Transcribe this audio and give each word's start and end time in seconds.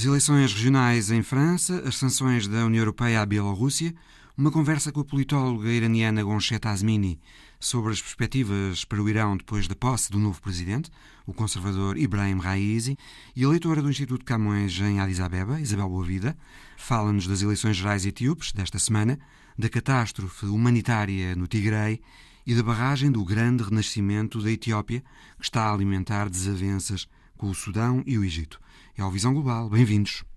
As 0.00 0.06
eleições 0.06 0.54
regionais 0.54 1.10
em 1.10 1.22
França, 1.22 1.82
as 1.86 1.96
sanções 1.96 2.48
da 2.48 2.64
União 2.64 2.80
Europeia 2.80 3.20
à 3.20 3.26
Bielorrússia, 3.26 3.94
uma 4.34 4.50
conversa 4.50 4.90
com 4.90 5.00
a 5.00 5.04
politóloga 5.04 5.68
iraniana 5.68 6.24
Goncheta 6.24 6.70
Azmini 6.70 7.20
sobre 7.60 7.92
as 7.92 8.00
perspectivas 8.00 8.82
para 8.82 9.02
o 9.02 9.10
Irão 9.10 9.36
depois 9.36 9.68
da 9.68 9.74
posse 9.74 10.10
do 10.10 10.18
novo 10.18 10.40
presidente, 10.40 10.90
o 11.26 11.34
conservador 11.34 11.98
Ibrahim 11.98 12.38
Raisi, 12.38 12.96
e 13.36 13.44
a 13.44 13.48
leitora 13.50 13.82
do 13.82 13.90
Instituto 13.90 14.24
Camões 14.24 14.80
em 14.80 15.00
Addis 15.00 15.20
Abeba, 15.20 15.60
Isabel 15.60 15.90
Boavida, 15.90 16.34
fala-nos 16.78 17.26
das 17.26 17.42
eleições 17.42 17.76
gerais 17.76 18.06
etíopes 18.06 18.52
desta 18.52 18.78
semana, 18.78 19.18
da 19.58 19.68
catástrofe 19.68 20.46
humanitária 20.46 21.36
no 21.36 21.46
Tigray 21.46 22.00
e 22.46 22.54
da 22.54 22.62
barragem 22.62 23.12
do 23.12 23.22
grande 23.22 23.64
renascimento 23.64 24.40
da 24.40 24.50
Etiópia, 24.50 25.04
que 25.36 25.44
está 25.44 25.64
a 25.64 25.74
alimentar 25.74 26.30
desavenças 26.30 27.06
com 27.36 27.50
o 27.50 27.54
Sudão 27.54 28.02
e 28.06 28.16
o 28.16 28.24
Egito. 28.24 28.58
É 29.00 29.02
a 29.02 29.08
Visão 29.08 29.32
Global. 29.32 29.70
Bem-vindos. 29.70 30.29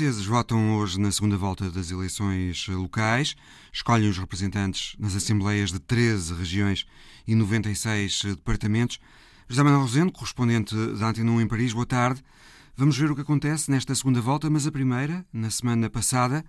Franceses 0.00 0.24
votam 0.24 0.78
hoje 0.78 0.98
na 0.98 1.12
segunda 1.12 1.36
volta 1.36 1.70
das 1.70 1.90
eleições 1.90 2.66
locais, 2.68 3.36
escolhem 3.70 4.08
os 4.08 4.16
representantes 4.16 4.96
nas 4.98 5.14
assembleias 5.14 5.70
de 5.70 5.78
13 5.78 6.32
regiões 6.32 6.86
e 7.26 7.34
96 7.34 8.22
departamentos. 8.24 8.98
José 9.46 9.62
Manuel 9.62 9.82
Rosendo, 9.82 10.10
correspondente 10.10 10.74
da 10.98 11.08
Antena 11.08 11.30
1 11.30 11.42
em 11.42 11.46
Paris, 11.46 11.74
boa 11.74 11.84
tarde. 11.84 12.24
Vamos 12.74 12.96
ver 12.96 13.10
o 13.10 13.14
que 13.14 13.20
acontece 13.20 13.70
nesta 13.70 13.94
segunda 13.94 14.22
volta, 14.22 14.48
mas 14.48 14.66
a 14.66 14.72
primeira, 14.72 15.22
na 15.30 15.50
semana 15.50 15.90
passada, 15.90 16.42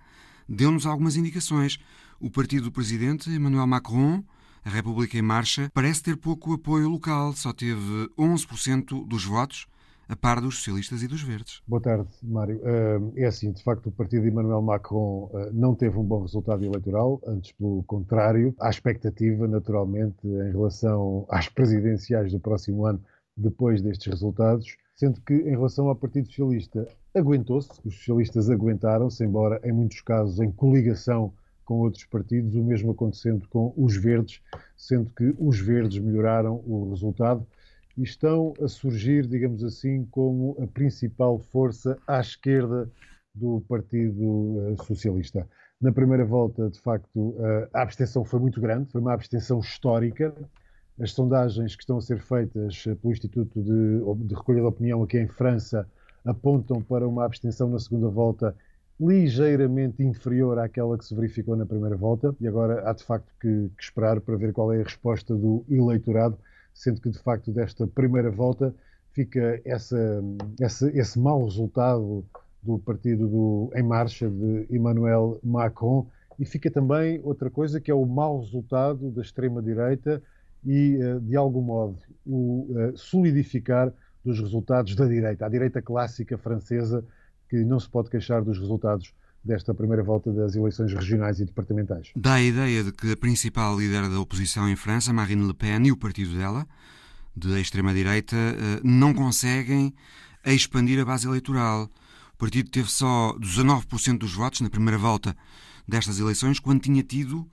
deu-nos 0.48 0.86
algumas 0.86 1.16
indicações. 1.16 1.78
O 2.18 2.30
partido 2.30 2.64
do 2.64 2.72
presidente, 2.72 3.28
Emmanuel 3.28 3.66
Macron, 3.66 4.24
a 4.64 4.70
República 4.70 5.18
em 5.18 5.22
Marcha, 5.22 5.70
parece 5.74 6.02
ter 6.02 6.16
pouco 6.16 6.54
apoio 6.54 6.88
local, 6.88 7.34
só 7.34 7.52
teve 7.52 8.08
11% 8.16 9.06
dos 9.06 9.26
votos 9.26 9.66
a 10.12 10.16
par 10.16 10.40
dos 10.40 10.56
socialistas 10.56 11.02
e 11.02 11.08
dos 11.08 11.22
verdes. 11.22 11.62
Boa 11.66 11.80
tarde, 11.80 12.08
Mário. 12.22 12.60
É 13.16 13.24
assim, 13.24 13.50
de 13.50 13.62
facto, 13.62 13.88
o 13.88 13.92
partido 13.92 14.22
de 14.22 14.28
Emmanuel 14.28 14.60
Macron 14.60 15.30
eh, 15.32 15.50
não 15.52 15.74
teve 15.74 15.98
um 15.98 16.04
bom 16.04 16.22
resultado 16.22 16.62
eleitoral, 16.64 17.20
antes 17.26 17.52
pelo 17.52 17.82
contrário. 17.84 18.54
Há 18.60 18.68
expectativa, 18.68 19.48
naturalmente, 19.48 20.26
em 20.26 20.50
relação 20.50 21.26
às 21.30 21.48
presidenciais 21.48 22.30
do 22.30 22.38
próximo 22.38 22.84
ano, 22.84 23.02
depois 23.36 23.80
destes 23.80 24.06
resultados, 24.06 24.76
sendo 24.94 25.20
que, 25.22 25.34
em 25.34 25.50
relação 25.50 25.88
ao 25.88 25.96
Partido 25.96 26.26
Socialista, 26.26 26.86
aguentou-se, 27.14 27.70
os 27.84 27.94
socialistas 27.96 28.50
aguentaram-se, 28.50 29.24
embora 29.24 29.60
em 29.64 29.72
muitos 29.72 30.02
casos 30.02 30.38
em 30.40 30.50
coligação 30.50 31.32
com 31.64 31.78
outros 31.78 32.04
partidos, 32.04 32.54
o 32.54 32.62
mesmo 32.62 32.90
acontecendo 32.90 33.48
com 33.48 33.72
os 33.76 33.96
verdes, 33.96 34.42
sendo 34.76 35.10
que 35.16 35.34
os 35.38 35.58
verdes 35.58 36.02
melhoraram 36.02 36.62
o 36.66 36.90
resultado 36.90 37.46
e 37.96 38.02
estão 38.02 38.54
a 38.60 38.68
surgir, 38.68 39.26
digamos 39.26 39.62
assim, 39.62 40.06
como 40.10 40.56
a 40.62 40.66
principal 40.66 41.38
força 41.38 41.98
à 42.06 42.20
esquerda 42.20 42.90
do 43.34 43.62
Partido 43.68 44.72
eh, 44.72 44.84
Socialista. 44.84 45.46
Na 45.80 45.92
primeira 45.92 46.24
volta, 46.24 46.70
de 46.70 46.80
facto, 46.80 47.34
eh, 47.38 47.68
a 47.72 47.82
abstenção 47.82 48.24
foi 48.24 48.40
muito 48.40 48.60
grande, 48.60 48.90
foi 48.90 49.00
uma 49.00 49.12
abstenção 49.12 49.60
histórica. 49.60 50.34
As 51.00 51.12
sondagens 51.12 51.74
que 51.74 51.82
estão 51.82 51.98
a 51.98 52.00
ser 52.00 52.20
feitas 52.20 52.84
eh, 52.86 52.94
pelo 52.94 53.12
Instituto 53.12 53.62
de, 53.62 54.26
de 54.26 54.34
Recolha 54.34 54.60
de 54.60 54.66
Opinião 54.66 55.02
aqui 55.02 55.18
em 55.18 55.28
França 55.28 55.86
apontam 56.24 56.80
para 56.82 57.06
uma 57.06 57.24
abstenção 57.24 57.68
na 57.68 57.78
segunda 57.78 58.08
volta 58.08 58.54
ligeiramente 59.00 60.02
inferior 60.02 60.58
àquela 60.58 60.96
que 60.96 61.04
se 61.04 61.14
verificou 61.14 61.56
na 61.56 61.66
primeira 61.66 61.96
volta. 61.96 62.34
E 62.40 62.46
agora 62.46 62.88
há 62.88 62.92
de 62.92 63.02
facto 63.02 63.32
que, 63.40 63.70
que 63.76 63.82
esperar 63.82 64.20
para 64.20 64.36
ver 64.36 64.52
qual 64.52 64.72
é 64.72 64.80
a 64.80 64.84
resposta 64.84 65.34
do 65.34 65.64
eleitorado 65.68 66.38
sendo 66.74 67.00
que 67.00 67.10
de 67.10 67.18
facto 67.18 67.52
desta 67.52 67.86
primeira 67.86 68.30
volta 68.30 68.74
fica 69.12 69.60
essa, 69.64 70.22
essa, 70.60 70.90
esse 70.98 71.18
mau 71.18 71.44
resultado 71.44 72.24
do 72.62 72.78
partido 72.78 73.28
do, 73.28 73.72
em 73.74 73.82
marcha 73.82 74.28
de 74.28 74.66
Emmanuel 74.70 75.38
Macron. 75.42 76.06
E 76.38 76.46
fica 76.46 76.70
também 76.70 77.20
outra 77.22 77.50
coisa 77.50 77.80
que 77.80 77.90
é 77.90 77.94
o 77.94 78.06
mau 78.06 78.40
resultado 78.40 79.10
da 79.10 79.20
extrema-direita 79.20 80.22
e, 80.64 80.98
eh, 81.00 81.18
de 81.20 81.36
algum 81.36 81.60
modo, 81.60 81.98
o 82.24 82.68
eh, 82.76 82.92
solidificar 82.94 83.92
dos 84.24 84.40
resultados 84.40 84.94
da 84.94 85.06
direita, 85.06 85.44
a 85.44 85.48
direita 85.48 85.82
clássica 85.82 86.38
francesa, 86.38 87.04
que 87.48 87.64
não 87.64 87.78
se 87.78 87.88
pode 87.88 88.08
queixar 88.08 88.42
dos 88.42 88.58
resultados 88.58 89.12
desta 89.44 89.74
primeira 89.74 90.02
volta 90.02 90.32
das 90.32 90.54
eleições 90.54 90.92
regionais 90.92 91.40
e 91.40 91.44
departamentais. 91.44 92.12
Dá 92.14 92.34
a 92.34 92.42
ideia 92.42 92.84
de 92.84 92.92
que 92.92 93.12
a 93.12 93.16
principal 93.16 93.78
líder 93.78 94.08
da 94.08 94.20
oposição 94.20 94.68
em 94.68 94.76
França, 94.76 95.12
Marine 95.12 95.46
Le 95.46 95.54
Pen, 95.54 95.86
e 95.86 95.92
o 95.92 95.96
partido 95.96 96.36
dela, 96.36 96.66
de 97.36 97.60
extrema-direita, 97.60 98.36
eh, 98.36 98.80
não 98.84 99.12
conseguem 99.12 99.94
expandir 100.44 101.00
a 101.00 101.04
base 101.04 101.26
eleitoral. 101.26 101.90
O 102.34 102.38
partido 102.38 102.70
teve 102.70 102.90
só 102.90 103.36
19% 103.38 104.18
dos 104.18 104.34
votos 104.34 104.60
na 104.60 104.70
primeira 104.70 104.98
volta 104.98 105.36
destas 105.86 106.20
eleições, 106.20 106.60
quando 106.60 106.80
tinha 106.80 107.02
tido 107.02 107.48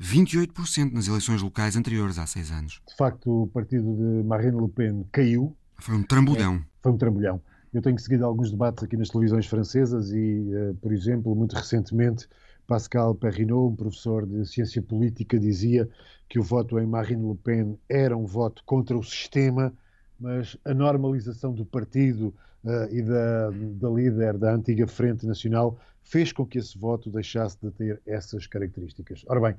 28% 0.00 0.92
nas 0.92 1.08
eleições 1.08 1.42
locais 1.42 1.76
anteriores, 1.76 2.18
há 2.18 2.26
seis 2.26 2.50
anos. 2.50 2.80
De 2.86 2.96
facto, 2.96 3.42
o 3.42 3.46
partido 3.48 3.94
de 3.94 4.26
Marine 4.26 4.60
Le 4.60 4.68
Pen 4.68 5.04
caiu. 5.10 5.56
Foi 5.78 5.94
um 5.94 6.02
trambolhão. 6.02 6.56
É, 6.56 6.62
foi 6.82 6.92
um 6.92 6.98
trambolhão. 6.98 7.40
Eu 7.74 7.82
tenho 7.82 7.98
seguido 7.98 8.24
alguns 8.24 8.52
debates 8.52 8.84
aqui 8.84 8.96
nas 8.96 9.10
televisões 9.10 9.46
francesas 9.46 10.12
e, 10.12 10.48
uh, 10.54 10.76
por 10.80 10.92
exemplo, 10.92 11.34
muito 11.34 11.56
recentemente, 11.56 12.28
Pascal 12.68 13.16
Perrinot, 13.16 13.72
um 13.72 13.74
professor 13.74 14.24
de 14.24 14.46
ciência 14.46 14.80
política, 14.80 15.40
dizia 15.40 15.88
que 16.28 16.38
o 16.38 16.42
voto 16.42 16.78
em 16.78 16.86
Marine 16.86 17.28
Le 17.28 17.36
Pen 17.36 17.76
era 17.88 18.16
um 18.16 18.26
voto 18.26 18.62
contra 18.64 18.96
o 18.96 19.02
sistema, 19.02 19.72
mas 20.20 20.56
a 20.64 20.72
normalização 20.72 21.52
do 21.52 21.64
partido 21.64 22.32
uh, 22.62 22.94
e 22.94 23.02
da, 23.02 23.50
da 23.50 23.90
líder 23.90 24.38
da 24.38 24.54
antiga 24.54 24.86
Frente 24.86 25.26
Nacional 25.26 25.76
fez 26.04 26.32
com 26.32 26.46
que 26.46 26.58
esse 26.58 26.78
voto 26.78 27.10
deixasse 27.10 27.58
de 27.60 27.72
ter 27.72 28.00
essas 28.06 28.46
características. 28.46 29.24
Ora 29.26 29.40
bem, 29.40 29.56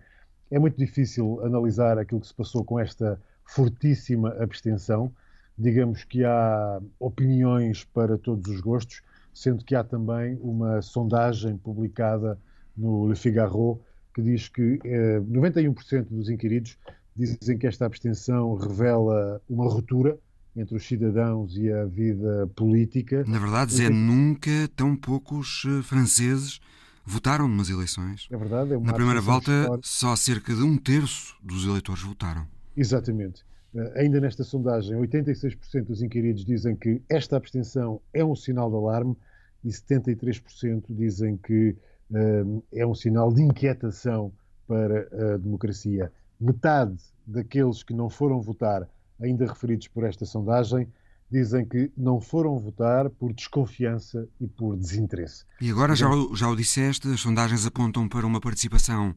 é 0.50 0.58
muito 0.58 0.78
difícil 0.78 1.42
analisar 1.44 2.00
aquilo 2.00 2.22
que 2.22 2.28
se 2.28 2.34
passou 2.34 2.64
com 2.64 2.80
esta 2.80 3.20
fortíssima 3.44 4.30
abstenção 4.40 5.12
digamos 5.58 6.04
que 6.04 6.24
há 6.24 6.82
opiniões 7.00 7.84
para 7.84 8.18
todos 8.18 8.52
os 8.52 8.60
gostos, 8.62 9.02
sendo 9.34 9.64
que 9.64 9.76
há 9.76 9.84
também 9.84 10.38
uma 10.42 10.82
sondagem 10.82 11.58
publicada 11.58 12.40
no 12.76 13.08
Le 13.08 13.16
Figaro 13.16 13.80
que 14.14 14.22
diz 14.22 14.48
que 14.48 14.80
eh, 14.84 15.20
91% 15.20 16.06
dos 16.10 16.30
inquiridos 16.30 16.78
dizem 17.16 17.58
que 17.58 17.68
esta 17.68 17.86
abstenção 17.86 18.56
revela 18.56 19.42
uma 19.50 19.66
ruptura 19.66 20.18
entre 20.56 20.78
os 20.78 20.86
cidadãos 20.88 21.58
e 21.58 21.70
a 21.72 21.84
vida 21.86 22.50
política. 22.56 23.26
Na 23.28 23.40
verdade, 23.40 23.74
Zé, 23.76 23.90
nunca 23.90 24.50
tão 24.76 24.96
poucos 24.96 25.64
eh, 25.68 25.82
franceses 25.84 26.62
votaram 27.06 27.48
nas 27.48 27.70
eleições. 27.70 28.28
É 28.32 28.38
verdade. 28.38 28.74
É 28.74 28.80
Na 28.80 28.94
primeira 28.94 29.20
volta, 29.22 29.52
histórica. 29.52 29.88
só 29.88 30.16
cerca 30.16 30.54
de 30.56 30.64
um 30.64 30.78
terço 30.78 31.36
dos 31.44 31.66
eleitores 31.66 32.02
votaram. 32.02 32.48
Exatamente. 32.76 33.44
Eh, 33.76 34.02
ainda 34.02 34.22
nesta 34.22 34.44
sondagem, 34.44 34.98
86% 34.98 35.86
dos 35.86 36.02
inquiridos 36.02 36.46
dizem 36.46 36.76
que 36.76 37.02
esta 37.10 37.36
abstenção 37.36 38.02
é 38.14 38.24
um 38.24 38.36
sinal 38.36 38.70
de 38.70 38.78
alarme 38.78 39.16
e 39.64 39.70
73% 39.70 40.86
dizem 40.90 41.38
que 41.38 41.76
uh, 42.12 42.64
é 42.72 42.86
um 42.86 42.94
sinal 42.94 43.34
de 43.34 43.42
inquietação 43.42 44.32
para 44.68 45.34
a 45.34 45.38
democracia. 45.38 46.12
Metade 46.40 46.96
daqueles 47.26 47.84
que 47.84 47.94
não 47.94 48.10
foram 48.10 48.40
votar, 48.40 48.88
ainda 49.20 49.46
referidos 49.46 49.88
por 49.88 50.04
esta 50.04 50.24
sondagem, 50.24 50.88
dizem 51.32 51.66
que 51.66 51.92
não 51.98 52.22
foram 52.22 52.60
votar 52.60 53.10
por 53.10 53.34
desconfiança 53.34 54.28
e 54.40 54.48
por 54.48 54.78
desinteresse. 54.78 55.44
E 55.60 55.72
agora, 55.72 55.96
já, 55.96 56.08
o, 56.08 56.36
já 56.36 56.48
o 56.48 56.56
disseste, 56.56 57.08
as 57.08 57.20
sondagens 57.20 57.66
apontam 57.66 58.08
para 58.08 58.26
uma 58.26 58.40
participação 58.40 59.16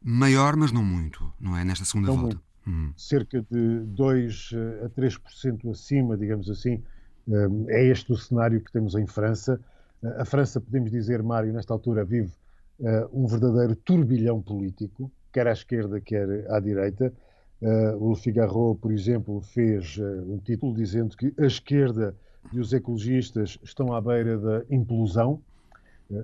maior, 0.00 0.54
mas 0.54 0.70
não 0.70 0.84
muito, 0.84 1.32
não 1.40 1.56
é? 1.56 1.64
Nesta 1.64 1.84
segunda 1.84 2.08
não 2.08 2.16
volta. 2.16 2.36
Muito 2.36 2.53
uhum. 2.66 2.92
cerca 2.96 3.44
de 3.50 3.80
2 3.80 4.50
a 4.84 4.88
3% 4.90 5.70
acima, 5.70 6.16
digamos 6.16 6.50
assim. 6.50 6.82
Eh, 7.28 7.48
é 7.68 7.84
este 7.86 8.12
o 8.12 8.16
cenário 8.16 8.60
que 8.60 8.72
temos 8.72 8.94
em 8.94 9.06
França. 9.06 9.60
Eh, 10.02 10.16
a 10.18 10.24
França, 10.24 10.60
podemos 10.60 10.90
dizer, 10.90 11.22
Mário, 11.22 11.52
nesta 11.52 11.72
altura 11.72 12.04
vive 12.04 12.32
eh, 12.80 13.08
um 13.12 13.26
verdadeiro 13.26 13.74
turbilhão 13.76 14.42
político, 14.42 15.10
quer 15.32 15.46
à 15.46 15.52
esquerda, 15.52 16.00
quer 16.00 16.50
à 16.50 16.60
direita. 16.60 17.12
O 17.98 18.10
Le 18.10 18.16
Figaro, 18.16 18.74
por 18.74 18.92
exemplo, 18.92 19.40
fez 19.40 19.96
um 19.98 20.36
título 20.36 20.74
dizendo 20.74 21.16
que 21.16 21.32
a 21.38 21.46
esquerda 21.46 22.14
e 22.52 22.60
os 22.60 22.74
ecologistas 22.74 23.58
estão 23.62 23.94
à 23.94 24.02
beira 24.02 24.36
da 24.36 24.62
implosão. 24.68 25.40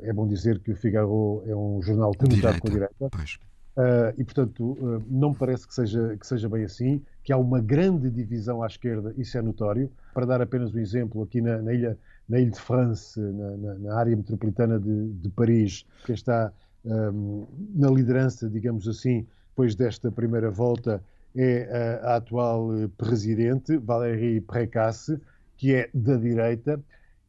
É 0.02 0.12
bom 0.12 0.28
dizer 0.28 0.58
que 0.58 0.70
o 0.70 0.76
Figaro 0.76 1.42
é 1.46 1.56
um 1.56 1.80
jornal 1.80 2.12
conectado 2.14 2.60
com 2.60 2.68
a 2.68 2.70
direita. 2.70 3.08
Pois. 3.10 3.38
Uh, 3.76 4.12
e, 4.18 4.24
portanto, 4.24 4.72
uh, 4.72 5.02
não 5.08 5.30
me 5.30 5.36
parece 5.36 5.66
que 5.66 5.72
seja, 5.72 6.16
que 6.16 6.26
seja 6.26 6.48
bem 6.48 6.64
assim, 6.64 7.02
que 7.22 7.32
há 7.32 7.36
uma 7.36 7.60
grande 7.60 8.10
divisão 8.10 8.62
à 8.62 8.66
esquerda, 8.66 9.14
isso 9.16 9.38
é 9.38 9.42
notório. 9.42 9.90
Para 10.12 10.26
dar 10.26 10.42
apenas 10.42 10.74
um 10.74 10.78
exemplo, 10.78 11.22
aqui 11.22 11.40
na, 11.40 11.62
na 11.62 11.72
ilha, 11.72 11.98
na 12.28 12.40
Ilha 12.40 12.50
de 12.50 12.60
France, 12.60 13.18
na, 13.20 13.56
na, 13.56 13.74
na 13.74 13.94
área 13.94 14.16
metropolitana 14.16 14.78
de, 14.78 15.12
de, 15.12 15.28
Paris, 15.30 15.86
que 16.04 16.12
está 16.12 16.52
um, 16.84 17.46
na 17.74 17.90
liderança, 17.90 18.48
digamos 18.48 18.88
assim, 18.88 19.26
depois 19.50 19.74
desta 19.74 20.10
primeira 20.10 20.50
volta, 20.50 21.02
é 21.36 22.00
a, 22.02 22.12
a 22.12 22.16
atual 22.16 22.70
presidente, 22.98 23.76
Valérie 23.78 24.40
Précasse, 24.40 25.20
que 25.56 25.74
é 25.74 25.88
da 25.94 26.16
direita. 26.16 26.82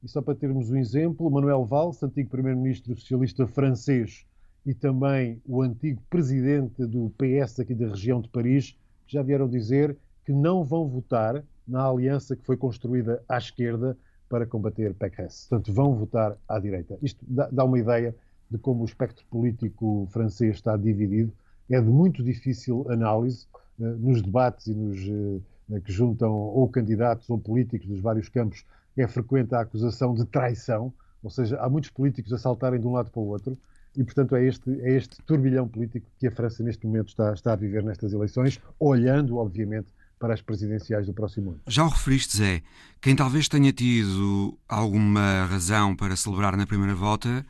E 0.03 0.07
só 0.07 0.21
para 0.21 0.33
termos 0.33 0.71
um 0.71 0.77
exemplo, 0.77 1.29
Manuel 1.29 1.65
Valls, 1.65 2.01
antigo 2.01 2.29
primeiro-ministro 2.29 2.95
socialista 2.95 3.45
francês, 3.45 4.25
e 4.65 4.73
também 4.73 5.41
o 5.45 5.61
antigo 5.61 6.01
presidente 6.09 6.85
do 6.85 7.11
PS 7.17 7.59
aqui 7.59 7.73
da 7.73 7.87
região 7.87 8.21
de 8.21 8.29
Paris 8.29 8.77
já 9.07 9.21
vieram 9.21 9.47
dizer 9.47 9.97
que 10.25 10.31
não 10.31 10.63
vão 10.63 10.87
votar 10.87 11.43
na 11.67 11.85
aliança 11.85 12.35
que 12.35 12.45
foi 12.45 12.57
construída 12.57 13.23
à 13.27 13.37
esquerda 13.37 13.97
para 14.29 14.45
combater 14.45 14.93
Pécresse. 14.93 15.49
Portanto, 15.49 15.73
vão 15.73 15.93
votar 15.95 16.37
à 16.47 16.59
direita. 16.59 16.97
Isto 17.01 17.25
dá 17.27 17.65
uma 17.65 17.77
ideia 17.77 18.15
de 18.49 18.57
como 18.57 18.81
o 18.81 18.85
espectro 18.85 19.25
político 19.29 20.07
francês 20.11 20.55
está 20.55 20.77
dividido. 20.77 21.33
É 21.69 21.79
de 21.79 21.87
muito 21.87 22.23
difícil 22.23 22.85
análise 22.89 23.45
uh, 23.79 23.83
nos 23.83 24.21
debates 24.21 24.67
e 24.67 24.73
nos 24.73 24.97
uh, 25.07 25.81
que 25.81 25.91
juntam 25.91 26.31
ou 26.31 26.67
candidatos 26.67 27.29
ou 27.29 27.37
políticos 27.37 27.87
dos 27.87 27.99
vários 27.99 28.29
campos. 28.29 28.65
É 28.95 29.07
frequente 29.07 29.55
a 29.55 29.61
acusação 29.61 30.13
de 30.13 30.25
traição, 30.25 30.93
ou 31.23 31.29
seja, 31.29 31.57
há 31.59 31.69
muitos 31.69 31.89
políticos 31.89 32.33
a 32.33 32.37
saltarem 32.37 32.79
de 32.79 32.87
um 32.87 32.91
lado 32.91 33.09
para 33.09 33.21
o 33.21 33.27
outro. 33.27 33.57
E, 33.95 34.03
portanto, 34.03 34.35
é 34.35 34.45
este, 34.45 34.69
é 34.81 34.95
este 34.95 35.17
turbilhão 35.23 35.67
político 35.67 36.07
que 36.17 36.27
a 36.27 36.31
França, 36.31 36.63
neste 36.63 36.85
momento, 36.85 37.09
está, 37.09 37.33
está 37.33 37.53
a 37.53 37.55
viver 37.55 37.83
nestas 37.83 38.13
eleições, 38.13 38.59
olhando, 38.79 39.37
obviamente, 39.37 39.87
para 40.21 40.33
as 40.33 40.41
presidenciais 40.41 41.07
do 41.07 41.13
próximo 41.13 41.51
ano. 41.51 41.59
Já 41.67 41.83
o 41.83 41.89
referiste, 41.89 42.37
Zé. 42.37 42.61
Quem 43.01 43.15
talvez 43.15 43.49
tenha 43.49 43.73
tido 43.73 44.57
alguma 44.69 45.45
razão 45.45 45.95
para 45.95 46.15
celebrar 46.15 46.55
na 46.55 46.67
primeira 46.67 46.93
volta 46.93 47.45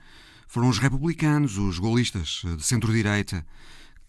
foram 0.48 0.70
os 0.70 0.80
republicanos, 0.80 1.58
os 1.58 1.78
golistas 1.78 2.42
de 2.58 2.64
centro-direita, 2.64 3.46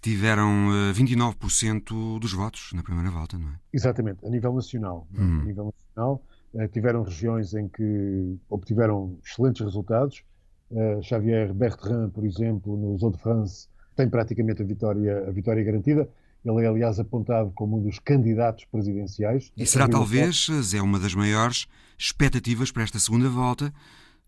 que 0.01 0.11
tiveram 0.11 0.71
29% 0.93 2.17
eh, 2.17 2.19
dos 2.19 2.33
votos 2.33 2.71
na 2.73 2.83
primeira 2.83 3.11
volta, 3.11 3.39
não 3.39 3.49
é? 3.49 3.53
Exatamente, 3.73 4.25
a 4.27 4.29
nível 4.29 4.53
nacional. 4.53 5.07
Hum. 5.17 5.41
A 5.41 5.45
nível 5.45 5.73
nacional, 5.73 6.23
eh, 6.55 6.69
tiveram 6.69 7.03
regiões 7.03 7.55
em 7.55 7.69
que 7.69 8.37
obtiveram 8.49 9.19
excelentes 9.25 9.61
resultados, 9.65 10.25
Uh, 10.73 11.03
Xavier 11.03 11.53
Bertrand, 11.53 12.11
por 12.11 12.25
exemplo, 12.25 12.77
no 12.77 12.97
Zone 12.99 13.13
de 13.13 13.23
France, 13.23 13.69
tem 13.95 14.09
praticamente 14.09 14.63
a 14.63 14.65
vitória, 14.65 15.29
a 15.29 15.31
vitória 15.31 15.63
garantida. 15.63 16.09
Ele 16.45 16.65
é, 16.65 16.67
aliás, 16.67 16.99
apontado 16.99 17.53
como 17.55 17.79
um 17.79 17.83
dos 17.83 17.99
candidatos 17.99 18.65
presidenciais. 18.65 19.53
E 19.57 19.65
será 19.65 19.87
talvez, 19.87 20.49
é 20.75 20.83
uma 20.83 20.99
das 20.99 21.15
maiores 21.15 21.67
expectativas 21.97 22.73
para 22.73 22.83
esta 22.83 22.99
segunda 22.99 23.29
volta, 23.29 23.73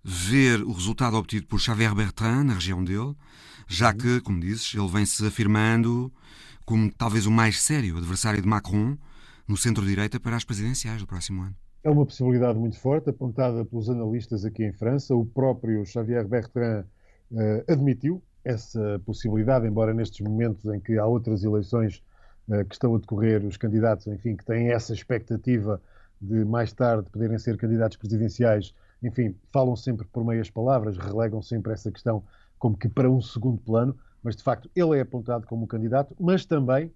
ver 0.05 0.63
o 0.63 0.73
resultado 0.73 1.17
obtido 1.17 1.47
por 1.47 1.59
Xavier 1.59 1.95
Bertrand, 1.95 2.45
na 2.45 2.55
região 2.55 2.85
dele, 2.85 3.17
já 3.67 3.93
que, 3.93 4.21
como 4.21 4.39
dizes, 4.39 4.75
ele 4.75 4.87
vem-se 4.87 5.27
afirmando 5.27 6.13
como 6.65 6.93
talvez 6.93 7.27
o 7.27 7.31
mais 7.31 7.61
sério 7.61 7.97
adversário 7.97 8.41
de 8.41 8.47
Macron 8.47 8.97
no 9.49 9.57
centro-direita 9.57 10.21
para 10.21 10.37
as 10.37 10.45
presidenciais 10.45 11.01
do 11.01 11.07
próximo 11.07 11.43
ano. 11.43 11.57
É 11.85 11.91
uma 11.91 12.07
possibilidade 12.07 12.59
muito 12.59 12.81
forte, 12.81 13.11
apontada 13.11 13.63
pelos 13.63 13.91
analistas 13.91 14.43
aqui 14.43 14.65
em 14.65 14.73
França. 14.73 15.15
O 15.15 15.27
próprio 15.27 15.85
Xavier 15.85 16.27
Bertrand 16.27 16.87
uh, 17.31 17.71
admitiu 17.71 18.23
essa 18.43 18.99
possibilidade, 19.05 19.67
embora 19.67 19.93
nestes 19.93 20.27
momentos 20.27 20.65
em 20.65 20.81
que 20.81 20.97
há 20.97 21.05
outras 21.05 21.45
eleições 21.45 22.03
uh, 22.49 22.65
que 22.65 22.75
estão 22.75 22.95
a 22.95 22.99
decorrer, 22.99 23.45
os 23.45 23.59
candidatos, 23.59 24.07
enfim, 24.07 24.35
que 24.35 24.47
têm 24.47 24.73
essa 24.73 24.95
expectativa 24.95 25.79
de 26.19 26.43
mais 26.47 26.73
tarde 26.73 27.11
poderem 27.11 27.39
ser 27.39 27.59
candidatos 27.59 27.99
presidenciais, 27.99 28.75
enfim, 29.03 29.37
falam 29.53 29.77
sempre 29.77 30.07
por 30.07 30.25
meias 30.25 30.49
palavras, 30.49 30.97
relegam 30.97 31.43
sempre 31.43 31.75
essa 31.75 31.93
questão 31.93 32.25
como 32.59 32.79
que 32.79 32.89
para 32.89 33.11
um 33.11 33.21
segundo 33.21 33.59
plano, 33.59 33.95
mas 34.23 34.35
de 34.35 34.43
facto 34.43 34.71
ele 34.75 34.97
é 34.97 35.03
apontado 35.03 35.47
como 35.47 35.67
candidato, 35.67 36.17
mas 36.19 36.47
também 36.47 36.91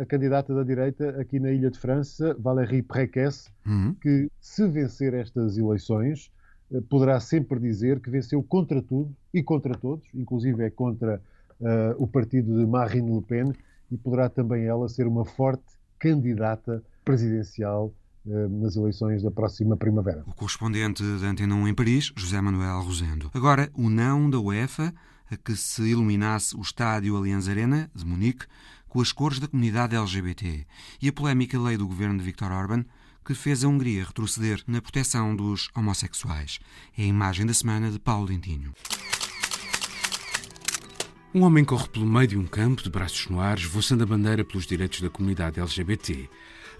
a 0.00 0.04
candidata 0.06 0.54
da 0.54 0.62
direita 0.62 1.20
aqui 1.20 1.38
na 1.38 1.52
Ilha 1.52 1.70
de 1.70 1.78
França, 1.78 2.36
Valérie 2.38 2.82
Préquès, 2.82 3.48
uhum. 3.66 3.94
que 3.94 4.30
se 4.40 4.66
vencer 4.68 5.14
estas 5.14 5.56
eleições 5.56 6.30
eh, 6.72 6.80
poderá 6.88 7.20
sempre 7.20 7.60
dizer 7.60 8.00
que 8.00 8.10
venceu 8.10 8.42
contra 8.42 8.82
tudo 8.82 9.14
e 9.32 9.42
contra 9.42 9.74
todos, 9.76 10.06
inclusive 10.14 10.64
é 10.64 10.70
contra 10.70 11.20
uh, 11.60 12.02
o 12.02 12.06
partido 12.06 12.58
de 12.58 12.66
Marine 12.66 13.14
Le 13.14 13.22
Pen, 13.22 13.52
e 13.90 13.96
poderá 13.96 14.28
também 14.28 14.64
ela 14.64 14.88
ser 14.88 15.06
uma 15.06 15.24
forte 15.24 15.64
candidata 15.98 16.82
presidencial 17.04 17.92
uh, 18.26 18.48
nas 18.60 18.74
eleições 18.74 19.22
da 19.22 19.30
próxima 19.30 19.76
primavera. 19.76 20.24
O 20.26 20.34
correspondente 20.34 21.02
da 21.20 21.28
Antena 21.28 21.54
1 21.54 21.68
em 21.68 21.74
Paris, 21.74 22.12
José 22.16 22.40
Manuel 22.40 22.80
Rosendo. 22.80 23.30
Agora, 23.32 23.70
o 23.74 23.88
não 23.88 24.28
da 24.28 24.40
UEFA 24.40 24.92
a 25.30 25.36
que 25.36 25.56
se 25.56 25.82
iluminasse 25.82 26.56
o 26.56 26.60
estádio 26.60 27.16
Allianz 27.16 27.48
Arena 27.48 27.90
de 27.94 28.04
Munique 28.04 28.46
com 28.88 29.00
as 29.00 29.12
cores 29.12 29.38
da 29.38 29.48
comunidade 29.48 29.96
LGBT 29.96 30.66
e 31.00 31.08
a 31.08 31.12
polémica 31.12 31.58
lei 31.58 31.76
do 31.76 31.86
governo 31.86 32.18
de 32.18 32.24
Viktor 32.24 32.50
Orban 32.52 32.84
que 33.26 33.34
fez 33.34 33.64
a 33.64 33.68
Hungria 33.68 34.04
retroceder 34.04 34.62
na 34.68 34.80
proteção 34.80 35.34
dos 35.34 35.68
homossexuais. 35.74 36.60
É 36.96 37.02
a 37.02 37.06
imagem 37.06 37.44
da 37.44 37.52
semana 37.52 37.90
de 37.90 37.98
Paulo 37.98 38.28
Dentinho. 38.28 38.72
Um 41.34 41.42
homem 41.42 41.64
corre 41.64 41.88
pelo 41.88 42.06
meio 42.06 42.28
de 42.28 42.38
um 42.38 42.46
campo 42.46 42.82
de 42.82 42.88
braços 42.88 43.28
no 43.28 43.40
ar, 43.40 43.58
esvoaçando 43.58 44.04
a 44.04 44.06
bandeira 44.06 44.44
pelos 44.44 44.64
direitos 44.64 45.00
da 45.00 45.10
comunidade 45.10 45.60
LGBT. 45.60 46.30